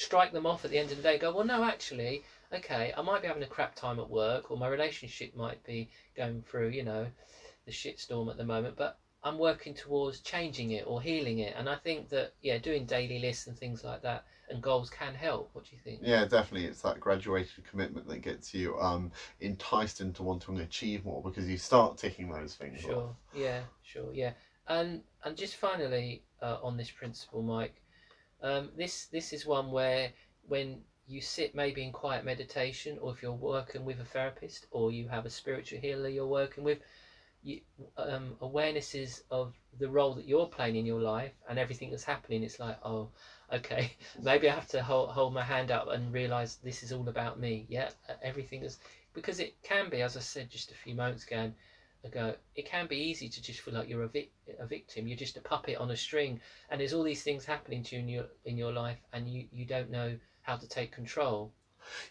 Strike 0.00 0.32
them 0.32 0.46
off 0.46 0.64
at 0.64 0.70
the 0.70 0.78
end 0.78 0.90
of 0.90 0.96
the 0.96 1.02
day. 1.02 1.18
Go, 1.18 1.30
well, 1.30 1.44
no, 1.44 1.62
actually, 1.62 2.22
okay, 2.52 2.90
I 2.96 3.02
might 3.02 3.20
be 3.20 3.28
having 3.28 3.42
a 3.42 3.46
crap 3.46 3.74
time 3.74 3.98
at 3.98 4.08
work 4.08 4.50
or 4.50 4.56
my 4.56 4.66
relationship 4.66 5.34
might 5.34 5.62
be 5.62 5.88
going 6.16 6.40
through, 6.40 6.68
you 6.68 6.82
know, 6.82 7.06
the 7.66 7.70
shitstorm 7.70 8.30
at 8.30 8.38
the 8.38 8.44
moment, 8.44 8.76
but 8.76 8.96
I'm 9.22 9.36
working 9.36 9.74
towards 9.74 10.20
changing 10.20 10.70
it 10.70 10.84
or 10.86 11.02
healing 11.02 11.40
it. 11.40 11.52
And 11.54 11.68
I 11.68 11.74
think 11.76 12.08
that, 12.08 12.32
yeah, 12.40 12.56
doing 12.56 12.86
daily 12.86 13.18
lists 13.18 13.46
and 13.46 13.56
things 13.56 13.84
like 13.84 14.00
that 14.00 14.24
and 14.48 14.62
goals 14.62 14.88
can 14.88 15.14
help. 15.14 15.50
What 15.52 15.64
do 15.64 15.70
you 15.72 15.78
think? 15.84 16.00
Yeah, 16.02 16.24
definitely. 16.24 16.66
It's 16.66 16.80
that 16.80 16.98
graduated 16.98 17.62
commitment 17.64 18.08
that 18.08 18.22
gets 18.22 18.54
you 18.54 18.78
um, 18.78 19.10
enticed 19.40 20.00
into 20.00 20.22
wanting 20.22 20.56
to 20.56 20.62
achieve 20.62 21.04
more 21.04 21.22
because 21.22 21.46
you 21.46 21.58
start 21.58 21.98
ticking 21.98 22.30
those 22.30 22.54
things 22.54 22.82
off. 22.84 22.90
Sure. 22.90 23.16
Yeah. 23.34 23.60
Sure. 23.82 24.10
Yeah. 24.14 24.32
And 24.66 25.02
and 25.24 25.36
just 25.36 25.56
finally 25.56 26.22
uh, 26.40 26.56
on 26.62 26.76
this 26.76 26.90
principle, 26.90 27.42
Mike, 27.42 27.79
um, 28.42 28.70
this 28.76 29.06
this 29.06 29.32
is 29.32 29.44
one 29.46 29.70
where 29.70 30.10
when 30.46 30.82
you 31.06 31.20
sit 31.20 31.54
maybe 31.54 31.82
in 31.82 31.92
quiet 31.92 32.24
meditation, 32.24 32.98
or 33.00 33.10
if 33.10 33.22
you're 33.22 33.32
working 33.32 33.84
with 33.84 34.00
a 34.00 34.04
therapist, 34.04 34.66
or 34.70 34.90
you 34.90 35.08
have 35.08 35.24
a 35.26 35.30
spiritual 35.30 35.78
healer 35.80 36.08
you're 36.08 36.26
working 36.26 36.62
with, 36.64 36.78
you 37.42 37.60
um, 37.96 38.36
awarenesses 38.40 39.20
of 39.30 39.54
the 39.78 39.88
role 39.88 40.14
that 40.14 40.24
you're 40.26 40.46
playing 40.46 40.76
in 40.76 40.84
your 40.86 41.00
life 41.00 41.32
and 41.48 41.58
everything 41.58 41.90
that's 41.90 42.04
happening. 42.04 42.42
It's 42.42 42.58
like, 42.58 42.76
oh, 42.82 43.08
okay, 43.52 43.92
maybe 44.22 44.48
I 44.48 44.54
have 44.54 44.66
to 44.68 44.82
hold 44.82 45.10
hold 45.10 45.32
my 45.32 45.42
hand 45.42 45.70
up 45.70 45.88
and 45.88 46.12
realize 46.12 46.56
this 46.62 46.82
is 46.82 46.92
all 46.92 47.08
about 47.08 47.38
me. 47.38 47.64
Yeah, 47.68 47.88
everything 48.22 48.62
is 48.62 48.78
because 49.14 49.38
it 49.40 49.52
can 49.62 49.88
be, 49.88 50.02
as 50.02 50.16
I 50.16 50.20
said 50.20 50.50
just 50.50 50.70
a 50.70 50.74
few 50.74 50.94
moments 50.94 51.24
ago 51.24 51.50
ago, 52.04 52.34
it 52.54 52.64
can 52.64 52.86
be 52.86 52.96
easy 52.96 53.28
to 53.28 53.40
just 53.42 53.60
feel 53.60 53.74
like 53.74 53.88
you're 53.88 54.02
a, 54.02 54.08
vic- 54.08 54.32
a 54.58 54.66
victim. 54.66 55.06
You're 55.06 55.16
just 55.16 55.36
a 55.36 55.40
puppet 55.40 55.76
on 55.76 55.90
a 55.90 55.96
string, 55.96 56.40
and 56.68 56.80
there's 56.80 56.92
all 56.92 57.02
these 57.02 57.22
things 57.22 57.44
happening 57.44 57.82
to 57.84 57.96
you 57.96 58.00
in 58.02 58.08
your 58.08 58.26
in 58.44 58.56
your 58.56 58.72
life, 58.72 58.98
and 59.12 59.28
you 59.28 59.46
you 59.50 59.64
don't 59.66 59.90
know 59.90 60.16
how 60.42 60.56
to 60.56 60.66
take 60.66 60.92
control. 60.92 61.52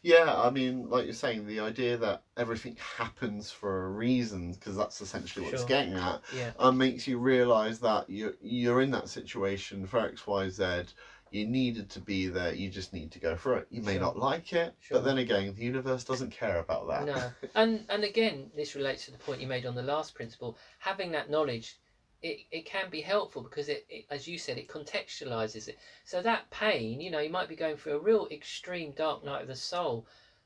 Yeah, 0.02 0.34
I 0.36 0.49
mean, 0.49 0.89
like 0.89 1.06
you're 1.06 1.13
saying, 1.13 1.45
the 1.45 1.60
idea 1.60 1.97
that 1.97 2.21
everything 2.38 2.75
happens 2.97 3.52
for 3.52 3.86
a 3.86 3.89
reason, 3.89 4.52
because 4.54 4.75
that's 4.75 5.02
essentially 5.02 5.43
what 5.43 5.54
it's 5.54 5.63
getting 5.63 5.93
at, 5.93 6.21
Yeah, 6.30 6.52
and 6.58 6.78
makes 6.78 7.08
you 7.08 7.17
realise 7.17 7.80
that 7.80 8.10
you're, 8.10 8.34
you're 8.41 8.82
in 8.82 8.91
that 8.91 9.10
situation 9.10 9.86
for 9.86 9.99
X, 9.99 10.25
Y, 10.28 10.49
Z. 10.49 10.84
You 11.31 11.45
needed 11.45 11.89
to 11.91 11.99
be 11.99 12.27
there, 12.27 12.53
you 12.53 12.69
just 12.69 12.93
need 12.93 13.11
to 13.11 13.19
go 13.19 13.35
through 13.35 13.57
it. 13.57 13.67
You 13.69 13.81
may 13.81 13.93
Sure. 13.93 14.01
not 14.01 14.17
like 14.17 14.53
it, 14.53 14.73
Sure. 14.79 14.97
but 14.99 15.05
then 15.05 15.17
again, 15.17 15.53
the 15.53 15.63
universe 15.63 16.03
doesn't 16.03 16.31
care 16.31 16.59
about 16.59 16.87
that. 16.87 17.05
no, 17.05 17.31
and 17.55 17.85
and 17.89 18.03
again, 18.03 18.49
this 18.55 18.75
relates 18.75 19.05
to 19.05 19.11
the 19.11 19.17
point 19.17 19.41
you 19.41 19.47
made 19.47 19.65
on 19.65 19.75
the 19.75 19.83
last 19.83 20.15
principle. 20.15 20.57
Having 20.79 21.11
that 21.11 21.29
knowledge, 21.29 21.77
it, 22.21 22.39
it 22.51 22.65
can 22.65 22.89
be 22.89 23.01
helpful 23.01 23.41
because 23.41 23.69
it, 23.69 23.85
it, 23.89 24.05
as 24.09 24.27
you 24.27 24.37
said, 24.37 24.57
it 24.57 24.67
contextualizes 24.67 25.67
it. 25.67 25.77
So 26.03 26.21
that 26.21 26.49
pain, 26.49 26.99
you 26.99 27.11
know, 27.11 27.19
you 27.19 27.29
might 27.29 27.47
be 27.47 27.55
going 27.55 27.77
through 27.77 27.93
a 27.95 27.99
real 27.99 28.27
extreme 28.31 28.91
dark 28.91 29.23
night 29.23 29.41
of 29.41 29.47
the 29.47 29.55
soul, 29.55 30.05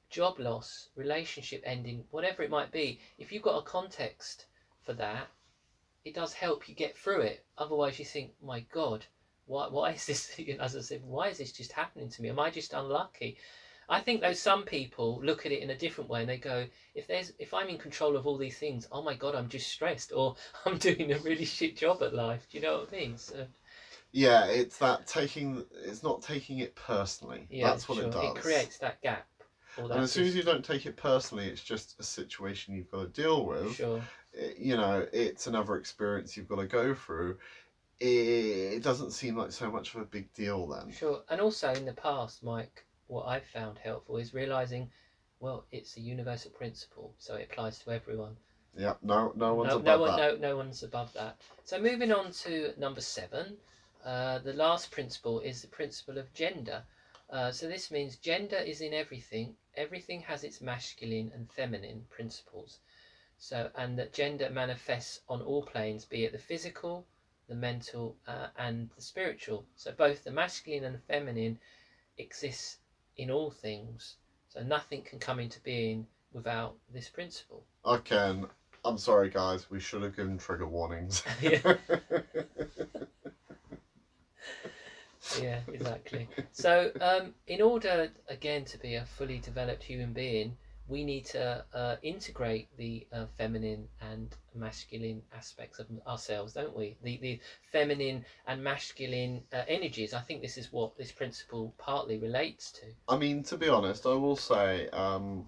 job 0.09 0.39
loss, 0.39 0.89
relationship 0.95 1.63
ending, 1.65 2.05
whatever 2.11 2.43
it 2.43 2.49
might 2.51 2.71
be. 2.71 2.99
If 3.17 3.31
you've 3.31 3.41
got 3.41 3.57
a 3.57 3.63
context 3.63 4.45
for 4.83 4.93
that, 4.93 5.27
it 6.05 6.13
does 6.13 6.33
help 6.33 6.67
you 6.67 6.75
get 6.75 6.95
through 6.97 7.21
it. 7.21 7.45
Otherwise, 7.57 7.97
you 7.97 8.05
think, 8.05 8.33
my 8.41 8.59
God, 8.71 9.05
why, 9.45 9.67
why 9.67 9.91
is 9.91 10.05
this, 10.05 10.39
as 10.59 10.75
I 10.75 10.79
said, 10.79 11.01
why 11.03 11.27
is 11.29 11.37
this 11.37 11.51
just 11.51 11.71
happening 11.73 12.09
to 12.09 12.21
me? 12.21 12.29
Am 12.29 12.39
I 12.39 12.49
just 12.49 12.73
unlucky? 12.73 13.35
I 13.89 13.99
think 13.99 14.21
though 14.21 14.31
some 14.33 14.63
people 14.63 15.19
look 15.21 15.45
at 15.45 15.51
it 15.51 15.61
in 15.61 15.69
a 15.69 15.75
different 15.75 16.09
way 16.09 16.21
and 16.21 16.29
they 16.29 16.37
go, 16.37 16.65
if 16.95 17.05
there's 17.07 17.31
if 17.37 17.53
I'm 17.53 17.67
in 17.69 17.77
control 17.77 18.15
of 18.15 18.25
all 18.25 18.37
these 18.37 18.57
things, 18.57 18.85
oh 18.91 19.01
my 19.01 19.13
god, 19.13 19.35
I'm 19.35 19.49
just 19.49 19.67
stressed 19.67 20.11
or 20.13 20.33
I'm 20.65 20.77
doing 20.77 21.11
a 21.11 21.17
really 21.19 21.43
shit 21.45 21.75
job 21.75 22.01
at 22.01 22.13
life. 22.13 22.47
Do 22.49 22.57
you 22.57 22.61
know 22.61 22.79
what 22.79 22.89
I 22.93 22.95
mean? 22.95 23.17
So 23.17 23.45
Yeah, 24.11 24.45
it's 24.45 24.77
that 24.77 25.05
taking, 25.07 25.63
it's 25.71 26.03
not 26.03 26.21
taking 26.21 26.59
it 26.59 26.75
personally. 26.75 27.47
yeah, 27.49 27.69
that's 27.69 27.87
what 27.89 27.97
sure. 27.97 28.07
it 28.07 28.11
does. 28.11 28.23
It 28.23 28.35
creates 28.35 28.77
that 28.79 29.01
gap. 29.01 29.25
That 29.77 29.89
and 29.91 30.03
as 30.03 30.11
soon 30.11 30.25
as 30.25 30.35
you 30.35 30.43
don't 30.43 30.63
take 30.63 30.85
it 30.85 30.95
personally, 30.95 31.47
it's 31.47 31.61
just 31.63 31.95
a 31.99 32.03
situation 32.03 32.73
you've 32.73 32.89
got 32.91 32.99
to 33.01 33.21
deal 33.21 33.43
with. 33.45 33.75
sure, 33.75 34.01
It- 34.33 34.57
you 34.57 34.75
know, 34.75 35.05
it's 35.11 35.47
another 35.47 35.75
experience 35.75 36.35
you've 36.35 36.47
got 36.47 36.57
to 36.57 36.65
go 36.65 36.93
through. 36.93 37.35
It, 37.99 38.73
it 38.75 38.83
doesn't 38.83 39.11
seem 39.11 39.37
like 39.37 39.51
so 39.51 39.71
much 39.71 39.93
of 39.93 40.01
a 40.01 40.05
big 40.05 40.33
deal 40.33 40.67
then. 40.67 40.91
sure. 40.91 41.21
And 41.29 41.39
also 41.41 41.71
in 41.73 41.85
the 41.85 41.93
past, 41.93 42.43
Mike, 42.43 42.85
what 43.07 43.27
I've 43.27 43.45
found 43.45 43.77
helpful 43.77 44.17
is 44.17 44.33
realizing, 44.33 44.89
well, 45.39 45.65
it's 45.71 45.97
a 45.97 46.01
universal 46.01 46.51
principle, 46.51 47.13
so 47.17 47.35
it 47.35 47.49
applies 47.51 47.79
to 47.79 47.91
everyone. 47.91 48.35
Yeah, 48.75 48.95
no, 49.03 49.31
no 49.35 49.53
one's 49.53 49.69
no, 49.69 49.79
above 49.79 49.85
no 49.85 49.99
one, 49.99 50.17
that. 50.17 50.41
no, 50.41 50.49
no 50.49 50.57
one's 50.57 50.83
above 50.83 51.13
that. 51.13 51.37
So 51.63 51.79
moving 51.79 52.11
on 52.11 52.31
to 52.31 52.73
number 52.77 53.01
seven, 53.01 53.57
uh, 54.03 54.39
the 54.39 54.53
last 54.53 54.91
principle 54.91 55.39
is 55.39 55.61
the 55.61 55.67
principle 55.67 56.17
of 56.17 56.33
gender. 56.33 56.83
Uh, 57.29 57.51
so 57.51 57.67
this 57.67 57.91
means 57.91 58.15
gender 58.17 58.57
is 58.57 58.81
in 58.81 58.93
everything. 58.93 59.55
Everything 59.75 60.21
has 60.21 60.43
its 60.43 60.61
masculine 60.61 61.31
and 61.33 61.49
feminine 61.51 62.05
principles. 62.09 62.79
So 63.37 63.69
and 63.75 63.97
that 63.99 64.13
gender 64.13 64.49
manifests 64.49 65.21
on 65.29 65.41
all 65.41 65.63
planes, 65.63 66.05
be 66.05 66.25
it 66.25 66.31
the 66.31 66.37
physical, 66.37 67.05
the 67.47 67.55
mental, 67.55 68.15
uh, 68.27 68.47
and 68.57 68.89
the 68.95 69.01
spiritual. 69.01 69.65
So 69.75 69.91
both 69.91 70.23
the 70.23 70.31
masculine 70.31 70.83
and 70.83 70.95
the 70.95 70.99
feminine 70.99 71.57
exists 72.17 72.77
in 73.17 73.29
all 73.29 73.49
things. 73.49 74.15
So 74.47 74.61
nothing 74.61 75.01
can 75.01 75.19
come 75.19 75.39
into 75.39 75.59
being 75.59 76.05
without 76.31 76.75
this 76.91 77.09
principle. 77.09 77.63
I 77.85 77.97
can 77.97 78.45
I'm 78.85 78.97
sorry, 78.97 79.29
guys. 79.29 79.69
We 79.69 79.79
should 79.79 80.01
have 80.01 80.15
given 80.15 80.37
trigger 80.37 80.65
warnings. 80.65 81.21
yeah, 81.41 81.59
yeah, 85.41 85.59
exactly. 85.71 86.27
So, 86.51 86.91
um, 86.99 87.31
in 87.47 87.61
order 87.61 88.09
again 88.27 88.65
to 88.65 88.77
be 88.77 88.95
a 88.95 89.05
fully 89.05 89.39
developed 89.39 89.83
human 89.83 90.11
being, 90.11 90.55
we 90.87 91.03
need 91.03 91.25
to 91.25 91.63
uh, 91.73 91.95
integrate 92.01 92.67
the 92.77 93.05
uh, 93.11 93.25
feminine 93.37 93.87
and 94.01 94.35
masculine 94.53 95.21
aspects 95.35 95.79
of 95.79 95.87
ourselves, 96.07 96.53
don't 96.53 96.75
we? 96.75 96.97
The 97.01 97.17
the 97.21 97.39
feminine 97.71 98.25
and 98.47 98.63
masculine 98.63 99.43
uh, 99.53 99.63
energies. 99.67 100.13
I 100.13 100.19
think 100.19 100.41
this 100.41 100.57
is 100.57 100.71
what 100.71 100.97
this 100.97 101.11
principle 101.11 101.73
partly 101.77 102.17
relates 102.17 102.71
to. 102.71 102.85
I 103.07 103.15
mean, 103.15 103.43
to 103.43 103.57
be 103.57 103.69
honest, 103.69 104.05
I 104.05 104.13
will 104.13 104.35
say, 104.35 104.87
um, 104.89 105.45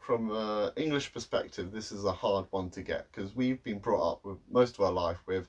from 0.00 0.30
an 0.32 0.70
English 0.76 1.12
perspective, 1.12 1.70
this 1.70 1.92
is 1.92 2.04
a 2.04 2.12
hard 2.12 2.46
one 2.50 2.68
to 2.70 2.82
get 2.82 3.06
because 3.12 3.34
we've 3.34 3.62
been 3.62 3.78
brought 3.78 4.12
up 4.12 4.20
with 4.24 4.38
most 4.50 4.76
of 4.78 4.84
our 4.84 4.92
life 4.92 5.18
with 5.26 5.48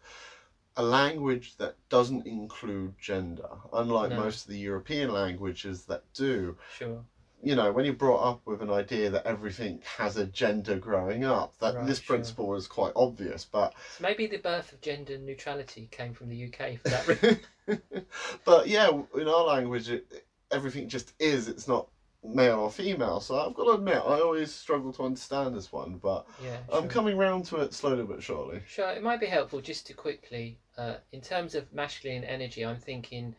a 0.76 0.84
language 0.84 1.56
that 1.58 1.76
doesn't 1.90 2.26
include 2.26 2.98
gender, 3.00 3.48
unlike 3.74 4.10
No. 4.10 4.18
most 4.18 4.46
of 4.46 4.52
the 4.52 4.58
European 4.58 5.12
languages 5.12 5.86
that 5.86 6.02
do. 6.14 6.56
Sure. 6.78 7.04
You 7.44 7.56
know, 7.56 7.74
when 7.74 7.84
you're 7.84 7.94
brought 7.94 8.24
up 8.24 8.42
with 8.46 8.62
an 8.62 8.70
idea 8.70 9.10
that 9.10 9.26
everything 9.26 9.82
has 9.98 10.16
a 10.16 10.26
gender 10.26 10.78
growing 10.78 11.26
up, 11.26 11.58
that 11.60 11.76
Right, 11.76 11.86
this 11.86 12.00
sure. 12.00 12.16
principle 12.16 12.56
is 12.56 12.68
quite 12.68 12.94
obvious. 12.96 13.46
But 13.46 13.74
So 13.98 14.04
maybe 14.04 14.28
the 14.28 14.38
birth 14.38 14.72
of 14.72 14.80
gender 14.80 15.18
neutrality 15.18 15.90
came 15.92 16.14
from 16.14 16.30
the 16.30 16.46
UK 16.46 16.78
for 16.80 16.90
that 16.90 17.08
reason. 17.68 18.06
but 18.46 18.68
yeah, 18.68 18.90
in 19.16 19.28
our 19.28 19.44
language, 19.44 19.90
it, 19.90 20.26
everything 20.52 20.88
just 20.88 21.14
is. 21.20 21.50
It's 21.50 21.68
not 21.68 21.88
male 22.24 22.60
or 22.60 22.70
female. 22.70 23.20
So 23.20 23.38
I've 23.38 23.54
got 23.54 23.66
to 23.66 23.72
admit, 23.72 23.98
I 23.98 24.22
always 24.22 24.54
struggle 24.54 24.94
to 24.94 25.04
understand 25.04 25.54
this 25.54 25.70
one. 25.72 25.98
But 25.98 26.26
yeah. 26.42 26.60
I'm 26.72 26.88
coming 26.88 27.18
round 27.18 27.46
to 27.48 27.58
it 27.58 27.74
slowly 27.74 28.04
but 28.06 28.24
surely. 28.24 28.62
Sure, 28.66 28.90
it 28.90 29.04
might 29.04 29.20
be 29.20 29.26
helpful 29.28 29.60
just 29.60 29.86
to 29.88 29.94
quickly, 29.94 30.60
uh, 30.78 30.96
in 31.12 31.20
terms 31.20 31.56
of 31.56 31.74
masculine 31.74 32.24
energy, 32.24 32.64
I'm 32.66 32.80
thinking 32.80 33.36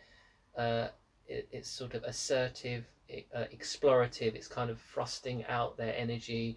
uh, 0.58 0.88
it, 1.26 1.46
it's 1.50 1.68
sort 1.68 1.94
of 1.94 2.02
assertive, 2.04 2.84
i- 3.10 3.22
uh, 3.34 3.44
explorative, 3.52 4.34
it's 4.34 4.48
kind 4.48 4.70
of 4.70 4.78
thrusting 4.78 5.44
out 5.44 5.76
their 5.76 5.94
energy, 5.94 6.56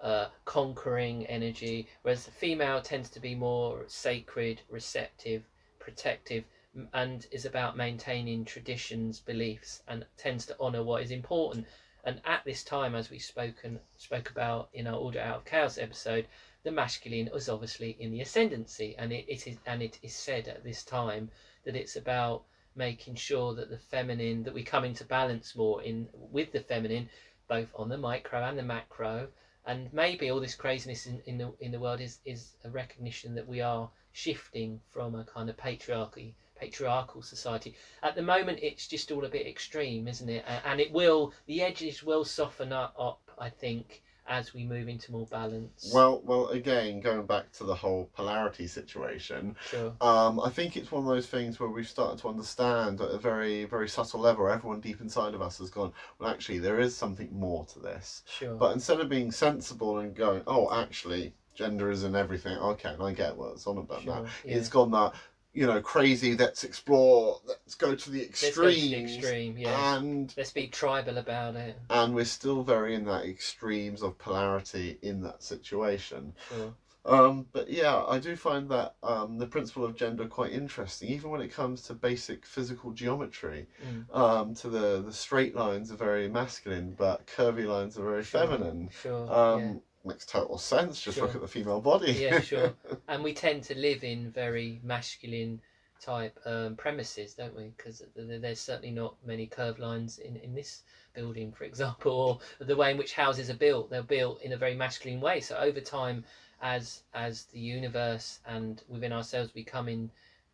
uh, 0.00 0.26
conquering 0.44 1.24
energy, 1.26 1.86
whereas 2.02 2.24
the 2.24 2.30
female 2.30 2.80
tends 2.80 3.08
to 3.10 3.20
be 3.20 3.34
more 3.34 3.84
sacred, 3.86 4.62
receptive, 4.68 5.42
protective, 5.78 6.44
and 6.92 7.26
is 7.30 7.44
about 7.44 7.76
maintaining 7.76 8.44
traditions, 8.44 9.20
beliefs, 9.20 9.80
and 9.86 10.04
tends 10.16 10.44
to 10.46 10.54
honour 10.60 10.82
what 10.82 11.02
is 11.02 11.10
important. 11.10 11.64
And 12.04 12.20
at 12.24 12.42
this 12.44 12.62
time, 12.62 12.94
as 12.94 13.08
we 13.08 13.18
spoken 13.18 13.78
spoke 13.96 14.28
about 14.28 14.68
in 14.72 14.86
our 14.86 14.96
Order 14.96 15.20
Out 15.20 15.36
of 15.36 15.44
Chaos 15.44 15.78
episode, 15.78 16.26
the 16.62 16.70
masculine 16.70 17.28
is 17.32 17.48
obviously 17.48 17.94
in 17.98 18.10
the 18.10 18.20
ascendancy, 18.20 18.94
and 18.98 19.12
it, 19.12 19.24
it 19.26 19.46
is 19.46 19.56
and 19.66 19.82
it 19.82 19.98
is 20.02 20.12
said 20.12 20.48
at 20.48 20.62
this 20.62 20.82
time 20.82 21.28
that 21.64 21.76
it's 21.76 21.96
about 21.96 22.42
making 22.76 23.14
sure 23.14 23.54
that 23.54 23.70
the 23.70 23.78
feminine 23.78 24.42
that 24.44 24.54
we 24.54 24.62
come 24.62 24.84
into 24.84 25.04
balance 25.04 25.54
more 25.54 25.82
in 25.82 26.08
with 26.12 26.52
the 26.52 26.60
feminine, 26.60 27.08
both 27.48 27.70
on 27.74 27.88
the 27.88 27.96
micro 27.96 28.42
and 28.42 28.58
the 28.58 28.62
macro, 28.62 29.28
and 29.66 29.92
maybe 29.92 30.30
all 30.30 30.40
this 30.40 30.54
craziness 30.54 31.06
in, 31.06 31.20
in 31.26 31.38
the 31.38 31.52
in 31.60 31.70
the 31.72 31.78
world 31.78 32.00
is 32.00 32.18
is 32.24 32.56
a 32.64 32.70
recognition 32.70 33.34
that 33.34 33.46
we 33.46 33.60
are 33.60 33.88
shifting 34.12 34.80
from 34.90 35.14
a 35.14 35.24
kind 35.24 35.48
of 35.48 35.56
patriarchy 35.56 36.34
patriarchal 36.54 37.22
society. 37.22 37.74
At 38.02 38.14
the 38.14 38.22
moment 38.22 38.60
it's 38.62 38.86
just 38.86 39.10
all 39.10 39.24
a 39.24 39.28
bit 39.28 39.46
extreme 39.46 40.06
isn't 40.06 40.28
it? 40.28 40.44
And 40.46 40.80
it 40.80 40.90
will 40.90 41.32
the 41.46 41.62
edges 41.62 42.02
will 42.02 42.24
soften 42.24 42.72
up, 42.72 42.94
up 42.98 43.18
i 43.38 43.48
think 43.48 44.00
as 44.26 44.54
we 44.54 44.64
move 44.64 44.88
into 44.88 45.12
more 45.12 45.26
balance 45.26 45.90
Well, 45.92 46.22
well, 46.24 46.48
again, 46.48 47.00
going 47.00 47.26
back 47.26 47.52
to 47.52 47.64
the 47.64 47.74
whole 47.74 48.08
polarity 48.14 48.66
situation, 48.66 49.56
sure 49.68 49.94
um, 50.00 50.40
I 50.40 50.50
think 50.50 50.76
it's 50.76 50.90
one 50.90 51.02
of 51.02 51.08
those 51.08 51.26
things 51.26 51.60
where 51.60 51.68
we've 51.68 51.88
started 51.88 52.18
to 52.20 52.28
understand 52.28 53.00
at 53.00 53.10
a 53.10 53.18
very, 53.18 53.64
very 53.64 53.88
subtle 53.88 54.20
level. 54.20 54.48
Everyone 54.48 54.80
deep 54.80 55.00
inside 55.00 55.34
of 55.34 55.42
us 55.42 55.58
has 55.58 55.70
gone, 55.70 55.92
well, 56.18 56.30
actually, 56.30 56.58
there 56.58 56.80
is 56.80 56.96
something 56.96 57.28
more 57.32 57.64
to 57.66 57.78
this. 57.78 58.22
sure 58.26 58.56
But 58.56 58.72
instead 58.72 59.00
of 59.00 59.08
being 59.08 59.30
sensible 59.30 59.98
and 59.98 60.14
going, 60.14 60.42
oh, 60.46 60.72
actually, 60.72 61.34
gender 61.54 61.90
is 61.90 62.04
in 62.04 62.14
everything. 62.14 62.56
Okay, 62.56 62.90
and 62.90 63.02
I 63.02 63.12
get 63.12 63.36
what 63.36 63.52
it's 63.52 63.66
on 63.66 63.78
about 63.78 64.02
sure 64.02 64.22
that. 64.22 64.30
yeah. 64.44 64.56
It's 64.56 64.68
gone 64.68 64.90
that, 64.92 65.12
you 65.54 65.66
know, 65.66 65.80
crazy. 65.80 66.36
Let's 66.36 66.64
explore. 66.64 67.40
Let's 67.46 67.74
go 67.74 67.94
to 67.94 68.10
the 68.10 68.20
Let's 68.20 68.42
go 68.42 68.50
to 68.50 68.68
extremes. 68.68 68.90
the 68.90 69.18
extreme 69.18 69.58
yeah 69.58 69.96
And 69.96 70.34
let's 70.36 70.50
be 70.52 70.66
tribal 70.66 71.18
about 71.18 71.56
it 71.56 71.76
and 71.90 72.14
we're 72.14 72.24
still 72.24 72.62
very 72.62 72.94
in 72.94 73.04
that 73.06 73.24
extremes 73.24 74.02
of 74.02 74.18
polarity 74.18 74.98
in 75.02 75.22
that 75.22 75.42
situation. 75.42 76.34
sure 76.48 76.74
Um, 77.06 77.46
but 77.52 77.68
yeah, 77.68 78.02
I 78.08 78.18
do 78.18 78.34
find 78.34 78.68
that 78.70 78.94
um, 79.02 79.38
the 79.38 79.46
principle 79.46 79.84
of 79.84 79.94
gender 79.94 80.26
quite 80.26 80.52
interesting, 80.52 81.10
even 81.10 81.30
when 81.30 81.42
it 81.42 81.52
comes 81.52 81.82
to 81.82 81.94
basic 81.94 82.46
physical 82.46 82.92
geometry. 82.92 83.66
Mm. 83.86 84.16
Um, 84.16 84.54
to 84.54 84.68
the 84.68 85.02
the 85.04 85.12
straight 85.12 85.54
lines 85.54 85.92
are 85.92 85.96
very 85.96 86.28
masculine, 86.28 86.94
but 86.96 87.26
curvy 87.26 87.66
lines 87.66 87.98
are 87.98 88.04
very 88.04 88.24
Sure. 88.24 88.40
feminine. 88.40 88.88
sure 89.02 89.30
Um, 89.30 89.82
Makes 90.04 90.26
total 90.26 90.58
sense. 90.58 91.00
Just 91.00 91.18
look 91.18 91.34
at 91.34 91.40
the 91.40 91.48
female 91.48 91.80
body. 91.80 92.12
Yeah, 92.12 92.40
sure. 92.40 92.74
and 93.08 93.24
we 93.24 93.32
tend 93.32 93.62
to 93.64 93.74
live 93.74 94.04
in 94.04 94.30
very 94.30 94.80
masculine 94.82 95.60
type 96.00 96.38
um, 96.44 96.76
premises, 96.76 97.32
don't 97.32 97.56
we? 97.56 97.72
Because 97.76 98.02
there's 98.14 98.60
certainly 98.60 98.90
not 98.90 99.16
many 99.24 99.46
curved 99.46 99.78
lines 99.78 100.18
in, 100.18 100.36
in 100.36 100.54
this 100.54 100.82
building, 101.14 101.52
for 101.52 101.64
example, 101.64 102.40
or 102.58 102.66
the 102.66 102.76
way 102.76 102.90
in 102.90 102.98
which 102.98 103.14
houses 103.14 103.48
are 103.48 103.54
built. 103.54 103.88
They're 103.88 104.02
built 104.02 104.42
in 104.42 104.52
a 104.52 104.58
very 104.58 104.74
masculine 104.74 105.22
way. 105.22 105.40
So 105.40 105.56
over 105.56 105.80
time, 105.80 106.24
as 106.60 107.02
as 107.14 107.44
the 107.44 107.58
universe 107.58 108.40
and 108.46 108.82
within 108.88 109.12
ourselves 109.12 109.50
becoming 109.50 110.10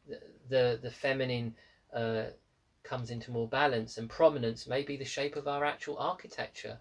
the 0.07 0.21
the, 0.49 0.79
the 0.83 0.91
feminine 0.91 1.55
uh, 1.93 2.25
comes 2.85 3.11
into 3.11 3.31
more 3.31 3.49
balance 3.49 3.99
and 3.99 4.09
prominence, 4.09 4.67
maybe 4.67 4.97
the 4.97 5.05
shape 5.05 5.37
of 5.37 5.49
our 5.49 5.65
actual 5.65 5.99
architecture 5.99 6.79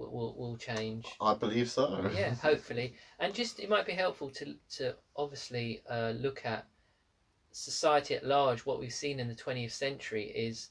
will, 0.00 0.10
will, 0.10 0.34
will 0.36 0.56
change. 0.56 1.06
I 1.20 1.34
believe 1.34 1.70
so. 1.70 2.10
yeah 2.14 2.34
hopefully. 2.34 2.94
And 3.18 3.34
just 3.34 3.60
it 3.60 3.68
might 3.68 3.86
be 3.86 3.92
helpful 3.92 4.30
to 4.30 4.54
to 4.76 4.94
obviously 5.16 5.82
uh, 5.88 6.12
look 6.16 6.44
at 6.44 6.66
society 7.52 8.14
at 8.14 8.26
large. 8.26 8.64
What 8.66 8.80
we've 8.80 8.92
seen 8.92 9.20
in 9.20 9.28
the 9.28 9.34
20th 9.34 9.72
century 9.72 10.24
is 10.24 10.70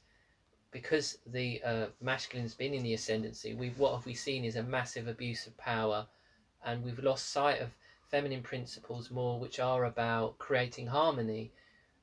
because 0.71 1.17
the 1.25 1.61
uh, 1.63 1.85
masculine's 2.03 2.53
been 2.53 2.73
in 2.73 2.83
the 2.83 2.93
ascendancy 2.93 3.55
we've 3.55 3.77
what 3.79 3.95
have 3.95 4.05
we 4.05 4.13
seen 4.13 4.45
is 4.45 4.55
a 4.55 4.63
massive 4.63 5.07
abuse 5.07 5.47
of 5.47 5.57
power. 5.57 6.07
And 6.65 6.83
we've 6.83 6.99
lost 6.99 7.29
sight 7.29 7.61
of 7.61 7.69
feminine 8.09 8.43
principles 8.43 9.11
more 9.11 9.39
which 9.39 9.59
are 9.59 9.85
about 9.85 10.37
creating 10.39 10.87
harmony. 10.87 11.51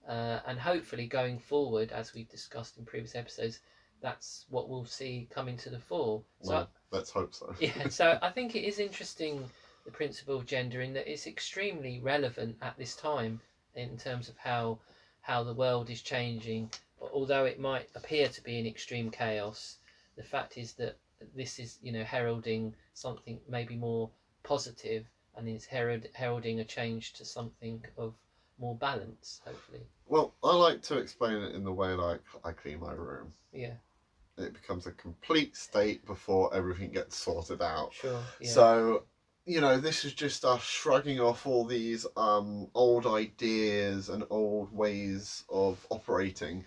Uh, 0.09 0.39
and 0.47 0.61
hopefully 0.61 1.07
going 1.09 1.37
forward 1.37 1.91
as 1.91 2.15
we've 2.15 2.29
discussed 2.31 2.79
in 2.79 2.85
previous 2.85 3.17
episodes 3.17 3.59
that's 4.01 4.47
what 4.51 4.69
we'll 4.69 4.85
see 4.85 5.29
coming 5.31 5.57
to 5.59 5.71
the 5.71 5.79
fore. 5.79 6.23
So 6.43 6.53
Well, 6.53 6.71
let's 6.91 7.11
hope 7.11 7.35
so. 7.35 7.55
yeah, 7.61 7.89
so 7.89 8.19
I 8.23 8.31
think 8.31 8.55
it 8.55 8.65
is 8.65 8.79
interesting 8.79 9.49
the 9.85 9.91
principle 9.93 10.37
of 10.37 10.47
gender 10.47 10.81
in 10.81 10.93
that 10.95 11.11
it's 11.11 11.27
extremely 11.27 12.01
relevant 12.01 12.57
at 12.61 12.77
this 12.77 12.95
time 12.95 13.41
in 13.75 13.97
terms 13.97 14.29
of 14.29 14.37
how 14.37 14.79
how 15.21 15.43
the 15.43 15.55
world 15.55 15.91
is 15.91 16.03
changing. 16.03 16.71
Although 17.01 17.45
it 17.45 17.59
might 17.59 17.89
appear 17.95 18.29
to 18.29 18.41
be 18.43 18.59
in 18.59 18.67
extreme 18.67 19.11
chaos, 19.11 19.77
the 20.17 20.23
fact 20.23 20.57
is 20.57 20.73
that 20.75 20.97
this 21.35 21.59
is 21.59 21.79
you 21.83 21.93
know 21.93 22.05
heralding 22.05 22.75
something 22.95 23.41
maybe 23.49 23.77
more 23.77 24.11
positive 24.43 25.05
and 25.37 25.49
is 25.49 25.67
herald, 25.67 26.07
heralding 26.15 26.61
a 26.61 26.65
change 26.65 27.13
to 27.15 27.25
something 27.25 27.85
of 27.99 28.15
more 28.59 28.75
balance. 28.75 29.41
Hopefully, 29.45 29.83
Well, 30.07 30.33
I 30.43 30.55
like 30.55 30.83
to 30.83 30.99
explain 30.99 31.37
it 31.43 31.55
in 31.55 31.65
the 31.65 31.73
way 31.73 31.89
like 31.89 32.21
I 32.45 32.53
clean 32.53 32.81
my 32.81 32.93
room. 32.93 33.33
yeah, 33.53 33.75
It 34.39 34.53
becomes 34.53 34.87
a 34.87 34.93
complete 34.93 35.57
state 35.57 36.05
before 36.05 36.55
everything 36.55 36.91
gets 36.93 37.17
sorted 37.17 37.63
out. 37.63 37.93
sure, 37.93 38.21
yeah, 38.41 38.49
So, 38.49 39.05
you 39.47 39.61
know, 39.61 39.79
this 39.79 40.05
is 40.05 40.13
just 40.13 40.45
us 40.45 40.63
shrugging 40.63 41.21
off 41.21 41.47
all 41.47 41.65
these 41.65 42.07
um, 42.17 42.69
old 42.75 43.07
ideas 43.07 44.09
and 44.09 44.25
old 44.29 44.73
ways 44.73 45.45
of 45.49 45.87
operating. 45.91 46.65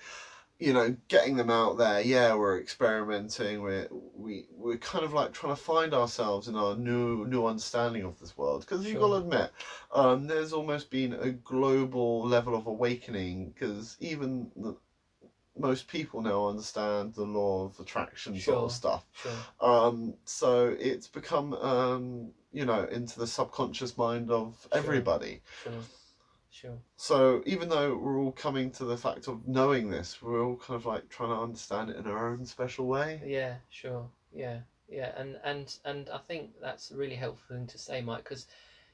You 0.57 0.74
know, 0.74 0.97
getting 1.07 1.38
them 1.38 1.49
out 1.49 1.78
there. 1.78 2.01
Yeah, 2.01 2.36
we're 2.36 2.59
experimenting. 2.59 3.61
We're 3.61 3.88
we 3.91 4.45
we're 4.51 4.76
kind 4.76 5.05
of 5.05 5.13
like 5.13 5.32
trying 5.32 5.55
to 5.55 5.61
find 5.61 5.93
ourselves 5.93 6.49
in 6.49 6.57
our 6.57 6.76
new 6.76 7.26
new 7.26 7.45
understanding 7.45 8.03
of 8.03 8.20
this 8.20 8.36
world. 8.36 8.61
Because 8.61 8.86
you've 8.86 8.99
got 8.99 9.07
to 9.07 9.15
admit, 9.15 9.51
um, 9.93 10.28
there's 10.28 10.51
almost 10.51 10.89
been 10.89 11.13
a 11.13 11.30
global 11.30 12.28
level 12.28 12.55
of 12.55 12.67
awakening. 12.67 13.51
Because 13.51 13.95
even 14.01 14.51
the, 14.57 14.76
most 15.60 15.88
people 15.88 16.22
now 16.22 16.47
understand 16.47 17.14
the 17.14 17.24
law 17.26 17.66
of 17.66 17.80
attraction 17.80 18.39
sort 18.39 18.66
of 18.66 18.72
stuff. 18.72 19.05
sure, 19.14 19.32
Um, 19.62 20.16
so 20.26 20.76
it's 20.80 21.07
become, 21.07 21.53
um, 21.53 22.32
you 22.51 22.66
know, 22.66 22.84
into 22.86 23.20
the 23.20 23.28
subconscious 23.28 23.97
mind 23.97 24.32
of 24.32 24.68
Sure. 24.72 24.80
everybody. 24.80 25.41
sure, 25.64 25.74
sure. 26.49 26.78
So 26.97 27.41
even 27.45 27.70
though 27.70 27.95
we're 27.95 28.20
all 28.20 28.32
coming 28.32 28.72
to 28.72 28.86
the 28.86 28.97
fact 28.97 29.28
of 29.28 29.47
knowing 29.47 29.89
this, 29.89 30.22
we're 30.22 30.43
all 30.43 30.55
kind 30.57 30.76
of 30.76 30.86
like 30.86 31.10
trying 31.10 31.30
to 31.30 31.36
understand 31.36 31.89
it 31.89 31.97
in 31.97 32.07
our 32.07 32.30
own 32.30 32.45
special 32.45 32.88
way. 32.88 33.22
Yeah, 33.26 33.55
sure. 33.70 34.10
Yeah, 34.34 34.60
yeah, 34.88 35.12
and 35.16 35.38
and 35.43 35.78
and 35.86 36.10
I 36.10 36.18
think 36.18 36.51
that's 36.62 36.91
a 36.91 36.97
really 36.97 37.16
helpful 37.16 37.55
thing 37.55 37.68
to 37.68 37.78
say, 37.78 38.01
Mike, 38.01 38.24
because 38.24 38.47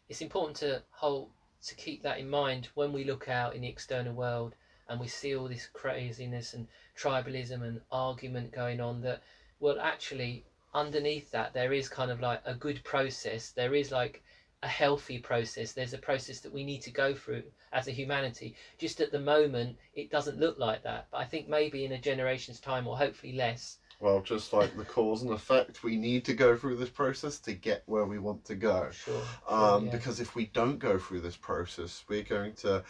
it's 0.09 0.22
important 0.22 0.57
to 0.57 0.82
hold 0.91 1.30
to 1.66 1.76
keep 1.76 2.03
that 2.03 2.20
in 2.20 2.30
mind 2.30 2.70
when 2.76 2.93
we 2.93 3.03
look 3.03 3.28
out 3.28 3.55
in 3.55 3.61
the 3.61 3.68
external 3.68 4.13
world 4.13 4.55
and 4.88 5.00
we 5.00 5.08
see 5.08 5.36
all 5.36 5.48
this 5.48 5.68
craziness 5.74 6.54
and 6.54 6.68
tribalism 6.98 7.62
and 7.64 7.82
argument 7.92 8.52
going 8.52 8.80
on 8.82 9.02
that 9.02 9.22
well 9.60 9.80
actually 9.80 10.46
underneath 10.74 11.32
that 11.32 11.54
there 11.54 11.72
is 11.74 11.88
kind 11.88 12.12
of 12.12 12.20
like 12.20 12.42
a 12.46 12.54
good 12.54 12.84
process. 12.84 13.52
There 13.52 13.74
is 13.74 13.92
like 13.92 14.22
a 14.64 14.68
healthy 14.68 15.20
process. 15.20 15.72
There's 15.72 15.94
a 15.94 15.98
process 15.98 16.40
that 16.40 16.52
we 16.52 16.64
need 16.64 16.82
to 16.82 16.92
go 16.92 17.14
through 17.16 17.44
as 17.72 17.88
a 17.88 17.92
humanity. 17.92 18.56
Just 18.78 19.00
at 19.00 19.12
the 19.12 19.20
moment 19.20 19.78
it 19.94 20.10
doesn't 20.12 20.40
look 20.40 20.58
like 20.58 20.84
that. 20.84 21.08
But 21.12 21.18
i 21.20 21.26
think 21.26 21.48
maybe 21.48 21.86
in 21.86 21.94
a 21.94 21.98
generation's 22.00 22.60
time 22.60 22.88
or 22.88 22.98
hopefully 22.98 23.34
less 23.34 23.78
Well, 24.00 24.22
just 24.22 24.52
like 24.52 24.76
the 24.76 24.84
cause 24.84 25.22
and 25.22 25.32
effect, 25.32 25.84
we 25.84 25.96
need 25.96 26.26
to 26.26 26.34
go 26.34 26.56
through 26.58 26.76
this 26.76 26.90
process 26.90 27.40
to 27.40 27.54
get 27.54 27.84
where 27.86 28.06
we 28.06 28.20
want 28.20 28.44
to 28.46 28.56
go. 28.56 28.90
sure, 28.92 29.22
Um, 29.48 29.86
yeah. 29.86 29.92
Because 29.92 30.20
if 30.20 30.36
we 30.36 30.48
don't 30.48 30.80
go 30.80 30.98
through 30.98 31.22
this 31.22 31.38
process, 31.38 32.04
we're 32.10 32.22
going 32.24 32.54
to 32.56 32.84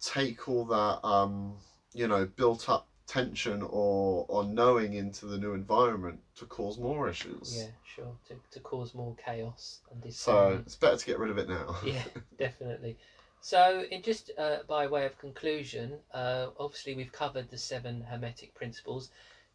take 0.00 0.48
all 0.48 0.64
that, 0.64 1.04
um, 1.06 1.56
you 1.92 2.06
know, 2.06 2.24
built 2.24 2.68
up 2.68 2.84
tension 3.06 3.62
or, 3.62 4.24
or 4.28 4.44
knowing 4.44 4.92
into 4.92 5.24
the 5.24 5.38
new 5.38 5.54
environment 5.54 6.20
to 6.36 6.44
cause 6.44 6.76
more 6.76 7.08
issues. 7.08 7.58
yeah 7.58 7.66
sure 7.82 8.14
to, 8.26 8.38
to 8.50 8.60
cause 8.60 8.94
more 8.94 9.14
chaos 9.16 9.80
and 9.90 10.00
disorder. 10.00 10.56
So 10.56 10.62
it's 10.66 10.74
better 10.74 10.96
to 10.96 11.04
get 11.04 11.18
rid 11.18 11.30
of 11.30 11.38
it 11.38 11.48
now. 11.48 11.74
yeah, 11.84 12.02
definitely. 12.38 12.96
So, 13.40 13.84
in 13.90 14.02
just 14.02 14.30
uh, 14.36 14.58
by 14.66 14.86
way 14.86 15.04
of 15.04 15.16
conclusion, 15.16 16.00
uh, 16.12 16.48
obviously 16.58 16.92
we've 16.92 17.12
covered 17.12 17.48
the 17.48 17.56
seven 17.56 18.02
hermetic 18.02 18.52
principles. 18.54 19.08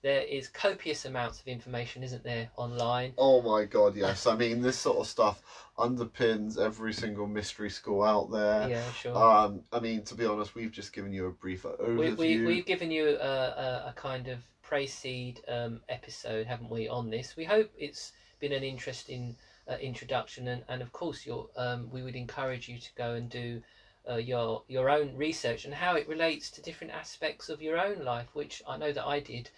There 0.03 0.21
is 0.21 0.49
copious 0.49 1.05
amounts 1.05 1.39
of 1.39 1.47
information, 1.47 2.03
isn't 2.03 2.25
there, 2.25 2.49
online? 2.57 3.13
Oh 3.17 3.41
my 3.41 3.63
god, 3.63 3.95
yes. 3.95 4.27
I 4.27 4.35
mean, 4.35 4.61
this 4.61 4.77
sort 4.77 4.97
of 4.97 5.07
stuff 5.07 5.41
underpins 5.79 6.57
every 6.57 6.91
single 6.91 7.25
mystery 7.25 7.69
school 7.69 8.03
out 8.03 8.29
there. 8.29 8.67
Yeah, 8.69 8.91
sure. 8.91 9.15
Um, 9.15 9.63
I 9.71 9.79
mean, 9.79 10.03
to 10.03 10.15
be 10.15 10.25
honest, 10.25 10.55
we've 10.55 10.71
just 10.71 10.91
given 10.91 11.13
you 11.13 11.27
a 11.27 11.31
brief 11.31 11.63
overview. 11.63 12.17
we, 12.17 12.37
we, 12.37 12.45
we've 12.45 12.65
given 12.65 12.91
you 12.91 13.15
a, 13.17 13.25
a, 13.25 13.83
a 13.87 13.93
kind 13.95 14.27
of 14.27 14.39
pre-seed 14.61 15.39
um, 15.47 15.79
episode, 15.87 16.47
haven't 16.47 16.69
we, 16.69 16.89
on 16.89 17.09
this? 17.09 17.37
We 17.37 17.45
hope 17.45 17.69
it's 17.77 18.11
been 18.41 18.51
an 18.51 18.63
interesting 18.63 19.37
uh, 19.69 19.75
introduction, 19.75 20.49
and, 20.49 20.63
and 20.67 20.81
of 20.81 20.91
course, 20.91 21.25
your 21.25 21.47
um, 21.55 21.89
we 21.89 22.01
would 22.01 22.17
encourage 22.17 22.67
you 22.67 22.77
to 22.77 22.89
go 22.97 23.13
and 23.13 23.29
do 23.29 23.61
uh, 24.09 24.15
your 24.15 24.63
your 24.67 24.89
own 24.89 25.15
research 25.15 25.63
and 25.63 25.73
how 25.73 25.95
it 25.95 26.09
relates 26.09 26.49
to 26.49 26.61
different 26.61 26.91
aspects 26.91 27.47
of 27.47 27.61
your 27.61 27.77
own 27.77 28.03
life, 28.03 28.27
which 28.33 28.61
I 28.67 28.75
know 28.75 28.91
that 28.91 29.05
I 29.05 29.21
did 29.21 29.49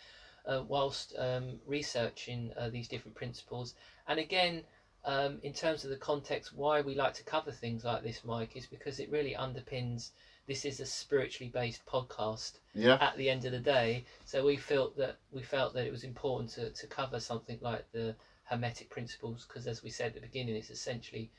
uh, 0.48 0.62
whilst 0.68 1.14
um, 1.18 1.60
researching 1.66 2.52
uh, 2.56 2.70
these 2.70 2.88
different 2.88 3.16
principles. 3.16 3.74
And 4.08 4.20
again, 4.20 4.64
um, 5.06 5.38
in 5.43 5.54
terms 5.54 5.84
of 5.84 5.91
the 5.91 5.96
context, 5.96 6.52
why 6.52 6.82
we 6.82 6.96
like 6.96 7.14
to 7.14 7.24
cover 7.24 7.52
things 7.52 7.84
like 7.84 8.02
this, 8.02 8.24
Mike, 8.24 8.56
is 8.56 8.66
because 8.66 9.00
it 9.00 9.10
really 9.10 9.36
underpins. 9.36 10.10
This 10.48 10.66
is 10.66 10.80
a 10.80 10.86
spiritually 10.86 11.50
based 11.50 11.86
podcast 11.86 12.54
yeah, 12.74 12.98
at 13.00 13.16
the 13.16 13.30
end 13.30 13.46
of 13.46 13.52
the 13.52 13.60
day. 13.60 14.04
So 14.26 14.43
we 14.43 14.58
felt 14.58 14.96
that 14.98 15.16
we 15.32 15.41
felt 15.41 15.74
that 15.74 15.86
it 15.86 15.91
was 15.91 16.04
important 16.04 16.50
to, 16.52 16.70
to 16.70 16.88
cover 16.88 17.20
something 17.20 17.58
like 17.62 17.84
the 17.91 18.16
Hermetic 18.43 18.89
principles 18.89 19.46
because, 19.48 19.68
as 19.68 19.84
we 19.84 19.89
said 19.89 20.08
at 20.08 20.14
the 20.14 20.20
beginning, 20.22 20.56
it's 20.56 20.70
essentially 20.70 21.30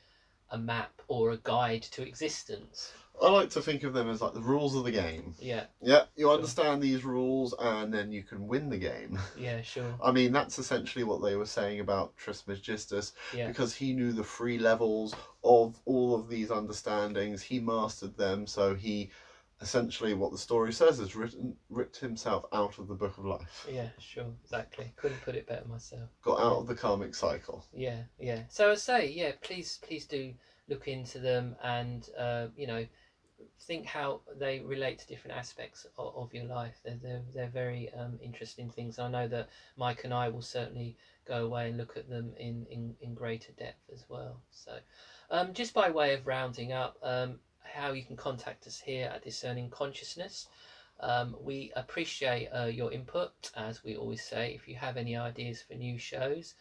a 0.49 0.57
map 0.57 1.01
or 1.07 1.31
a 1.31 1.37
guide 1.37 1.81
to 1.83 2.01
existence. 2.01 2.93
I 3.21 3.29
like 3.29 3.49
to 3.51 3.61
think 3.61 3.83
of 3.83 3.93
them 3.93 4.09
as 4.09 4.21
like 4.21 4.33
the 4.33 4.41
rules 4.41 4.75
of 4.75 4.83
the 4.83 4.91
game. 4.91 5.33
Yeah, 5.39 5.65
Yeah, 5.81 6.03
you 6.15 6.29
understand 6.29 6.81
these 6.81 7.03
rules 7.03 7.53
and 7.57 7.91
then 7.91 8.11
you 8.11 8.23
can 8.23 8.47
win 8.47 8.69
the 8.69 8.77
game. 8.77 9.17
yeah, 9.37 9.61
sure. 9.61 9.95
I 10.03 10.11
mean, 10.11 10.31
that's 10.31 10.59
essentially 10.59 11.03
what 11.03 11.23
they 11.23 11.35
were 11.35 11.45
saying 11.45 11.79
about 11.79 12.15
Trismegistus 12.15 13.13
Yeah, 13.33 13.47
because 13.47 13.73
he 13.73 13.93
knew 13.93 14.11
the 14.11 14.23
three 14.23 14.59
levels 14.59 15.15
of 15.43 15.79
all 15.85 16.13
of 16.13 16.29
these 16.29 16.51
understandings. 16.51 17.41
He 17.41 17.59
mastered 17.59 18.17
them, 18.17 18.45
so 18.45 18.75
he 18.75 19.09
essentially, 19.61 20.13
what 20.13 20.31
the 20.31 20.37
story 20.37 20.71
says, 20.71 20.99
is 20.99 21.15
written, 21.15 21.55
ripped 21.69 21.97
himself 21.97 22.45
out 22.53 22.77
of 22.77 22.87
the 22.87 22.95
book 22.95 23.17
of 23.17 23.25
life, 23.25 23.65
yeah, 23.69 23.89
sure, 23.99 24.33
exactly. 24.43 24.91
Couldn't 24.95 25.21
put 25.21 25.35
it 25.35 25.47
better 25.47 25.67
myself. 25.67 26.09
got 26.21 26.39
out 26.39 26.57
of 26.57 26.67
the 26.67 26.75
karmic 26.75 27.15
cycle. 27.15 27.65
Yeah, 27.73 28.01
yeah. 28.19 28.41
So 28.49 28.71
I 28.71 28.75
say, 28.75 29.09
yeah, 29.09 29.31
please, 29.41 29.79
please 29.81 30.05
do 30.05 30.33
look 30.69 30.87
into 30.87 31.19
them 31.19 31.55
and 31.63 32.09
uh, 32.17 32.47
you 32.55 32.67
know 32.67 32.85
think 33.61 33.85
how 33.85 34.21
they 34.39 34.59
relate 34.59 34.99
to 34.99 35.07
different 35.07 35.37
aspects 35.37 35.85
of, 35.97 36.15
of 36.15 36.33
your 36.33 36.45
life. 36.45 36.79
They're 36.83 36.99
they're, 37.01 37.21
they're 37.33 37.49
very 37.49 37.91
um, 37.93 38.19
interesting 38.21 38.69
things. 38.69 38.99
I 38.99 39.09
know 39.09 39.27
that 39.27 39.49
Mike 39.75 40.03
and 40.03 40.13
I 40.13 40.29
will 40.29 40.41
certainly 40.41 40.95
go 41.27 41.45
away 41.45 41.69
and 41.69 41.77
look 41.77 41.97
at 41.97 42.09
them 42.09 42.33
in 42.37 42.65
in, 42.69 42.95
in 43.01 43.13
greater 43.13 43.51
depth 43.53 43.89
as 43.93 44.05
well. 44.09 44.41
So, 44.51 44.77
um, 45.29 45.53
just 45.53 45.73
by 45.73 45.89
way 45.89 46.13
of 46.13 46.25
rounding 46.25 46.71
up, 46.73 46.97
um, 47.03 47.39
how 47.71 47.91
you 47.91 48.03
can 48.03 48.15
contact 48.15 48.67
us 48.67 48.79
here 48.79 49.09
at 49.13 49.23
Discerning 49.23 49.69
Consciousness. 49.69 50.47
Um, 50.99 51.35
we 51.39 51.71
appreciate 51.75 52.47
uh, 52.47 52.65
your 52.65 52.91
input, 52.91 53.51
as 53.55 53.83
we 53.83 53.95
always 53.95 54.23
say. 54.23 54.53
If 54.55 54.67
you 54.67 54.75
have 54.75 54.97
any 54.97 55.15
ideas 55.15 55.61
for 55.61 55.75
new 55.75 55.97
shows, 55.97 56.55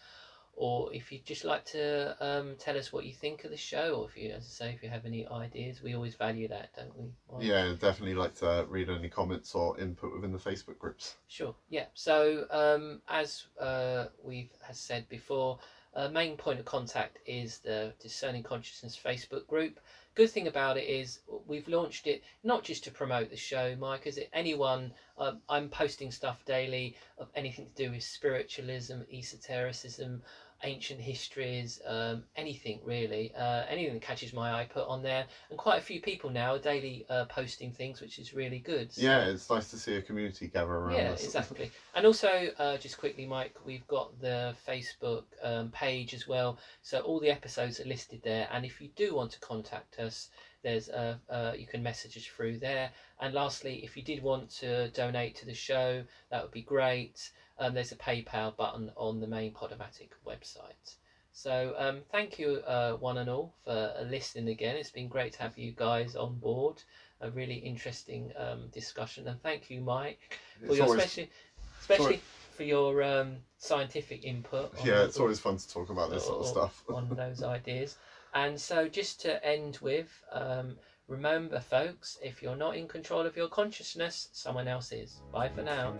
or 0.57 0.93
if 0.93 1.13
you'd 1.13 1.25
just 1.25 1.45
like 1.45 1.65
to 1.67 2.17
um, 2.21 2.57
tell 2.59 2.77
us 2.79 2.93
what 2.93 3.05
you 3.05 3.13
think 3.13 3.45
of 3.45 3.51
the 3.51 3.57
show, 3.57 3.95
or 3.95 4.09
if 4.09 4.17
you, 4.17 4.31
as 4.31 4.45
I 4.45 4.65
say, 4.65 4.73
if 4.73 4.83
you 4.83 4.89
have 4.89 5.05
any 5.05 5.27
ideas, 5.29 5.83
we 5.83 5.95
always 5.95 6.15
value 6.15 6.49
that, 6.49 6.71
don't 6.75 6.97
we? 6.97 7.13
Mike? 7.31 7.45
Yeah, 7.47 7.73
definitely 7.79 8.15
like 8.15 8.35
to 8.37 8.65
read 8.69 8.89
any 8.89 9.09
comments 9.09 9.55
or 9.55 9.79
input 9.79 10.15
within 10.15 10.33
the 10.33 10.39
Facebook 10.39 10.79
groups. 10.79 11.17
Sure. 11.29 11.55
Yeah. 11.69 11.85
So 11.93 12.47
um, 12.51 13.03
as 13.09 13.45
uh, 13.61 14.07
we've 14.23 14.51
has 14.67 14.79
said 14.79 15.07
before, 15.11 15.59
uh, 15.95 16.09
main 16.09 16.37
point 16.37 16.59
of 16.59 16.65
contact 16.65 17.19
is 17.27 17.59
the 17.59 17.93
Discerning 18.01 18.43
Consciousness 18.43 18.99
Facebook 19.03 19.47
group. 19.47 19.79
Good 20.17 20.31
thing 20.31 20.47
about 20.49 20.79
it 20.79 20.89
is 20.89 21.19
we've 21.47 21.69
launched 21.69 22.07
it 22.07 22.23
not 22.43 22.65
just 22.65 22.85
to 22.85 22.91
promote 22.91 23.29
the 23.29 23.37
show, 23.37 23.77
Mike. 23.77 24.07
Is 24.07 24.17
it 24.17 24.31
anyone? 24.33 24.95
Um, 25.19 25.43
I'm 25.47 25.69
posting 25.69 26.11
stuff 26.11 26.43
daily 26.47 26.97
of 27.19 27.29
anything 27.35 27.67
to 27.67 27.85
do 27.85 27.91
with 27.91 28.03
spiritualism, 28.03 29.03
esotericism, 29.13 30.23
ancient 30.65 31.01
histories, 31.01 31.81
um, 31.85 32.25
anything 32.37 32.81
really, 32.85 33.33
uh, 33.35 33.65
anything 33.69 33.93
that 33.95 34.03
catches 34.03 34.33
my 34.33 34.53
eye, 34.53 34.65
put 34.65 34.87
on 34.87 35.03
there. 35.03 35.27
And 35.51 35.59
quite 35.59 35.79
a 35.79 35.81
few 35.81 36.01
people 36.01 36.31
now 36.31 36.55
are 36.55 36.59
daily 36.59 37.05
uh, 37.09 37.25
posting 37.25 37.71
things, 37.71 38.01
which 38.01 38.19
is 38.19 38.33
really 38.33 38.59
good. 38.59 38.93
So- 38.93 39.03
Yeah, 39.03 39.27
it's 39.27 39.49
nice 39.51 39.71
to 39.71 39.79
see 39.79 39.97
a 39.97 40.01
community 40.01 40.47
gather 40.49 40.73
around 40.73 40.97
yeah, 40.97 41.11
us. 41.13 41.25
exactly. 41.25 41.71
And 41.95 42.07
also, 42.07 42.51
uh, 42.59 42.77
just 42.79 42.97
quickly, 42.99 43.27
Mike, 43.27 43.55
we've 43.65 43.87
got 43.87 44.19
the 44.21 44.55
Facebook 44.67 45.25
um, 45.43 45.69
page 45.71 46.15
as 46.15 46.27
well. 46.27 46.59
So 46.83 47.01
all 47.01 47.21
the 47.21 47.31
episodes 47.31 47.81
are 47.81 47.85
listed 47.85 48.21
there. 48.23 48.49
And 48.51 48.65
if 48.65 48.81
you 48.81 48.89
do 48.97 49.15
want 49.15 49.31
to 49.33 49.39
contact 49.41 49.99
us, 49.99 50.29
there's 50.63 50.89
uh, 50.89 51.17
uh, 51.31 51.53
you 51.57 51.67
can 51.67 51.83
message 51.83 52.17
us 52.17 52.25
through 52.25 52.59
there. 52.59 52.91
And 53.21 53.33
lastly, 53.33 53.81
if 53.85 53.97
you 53.97 54.03
did 54.03 54.23
want 54.23 54.51
to 54.59 54.89
donate 54.89 55.37
to 55.37 55.47
the 55.47 55.55
show, 55.55 56.03
that 56.31 56.43
would 56.43 56.51
be 56.51 56.63
great. 56.63 57.31
Um, 57.59 57.75
there's 57.75 57.93
a 57.93 57.97
PayPal 57.97 58.57
button 58.57 58.91
on 58.97 59.21
the 59.21 59.27
main 59.27 59.53
Podomatic 59.53 60.09
website. 60.27 60.97
So 61.33 61.75
um, 61.77 62.03
thank 62.11 62.39
you, 62.39 62.63
uh, 62.67 62.93
one 62.95 63.19
and 63.19 63.29
all, 63.29 63.53
for 63.63 63.93
uh, 63.99 64.03
listening 64.03 64.49
again. 64.49 64.75
It's 64.77 64.91
been 64.91 65.07
great 65.09 65.35
to 65.35 65.43
have 65.43 65.59
you 65.59 65.73
guys 65.77 66.17
on 66.17 66.37
board. 66.37 66.83
A 67.21 67.31
really 67.31 67.57
interesting 67.57 68.33
um, 68.37 68.69
discussion, 68.73 69.29
and 69.29 69.41
thank 69.43 69.69
you, 69.71 69.81
Mike, 69.81 70.39
for 70.61 70.67
It's 70.67 70.77
your 70.77 70.85
always, 70.85 71.01
especially, 71.01 71.31
especially 71.81 72.21
for 72.57 72.63
your 72.63 73.03
um, 73.03 73.37
scientific 73.59 74.25
input. 74.25 74.73
yeah, 74.79 75.01
the- 75.01 75.05
it's 75.05 75.21
always 75.21 75.39
fun 75.39 75.59
to 75.59 75.69
talk 75.69 75.91
about 75.91 76.11
this 76.11 76.25
sort 76.25 76.41
of 76.41 76.47
stuff. 76.47 76.85
on 76.89 77.09
those 77.11 77.43
ideas. 77.43 77.97
And 78.33 78.59
so, 78.59 78.89
just 78.89 79.21
to 79.21 79.45
end 79.45 79.79
with, 79.83 80.09
um, 80.33 80.77
remember, 81.07 81.61
folks, 81.61 82.17
if 82.23 82.43
you're 82.43 82.57
not 82.57 82.77
in 82.77 82.89
control 82.89 83.27
of 83.27 83.37
your 83.37 83.49
consciousness, 83.49 84.29
someone 84.33 84.69
else 84.69 84.91
is. 84.93 85.21
Bye 85.33 85.49
for 85.49 85.63
now. 85.63 85.97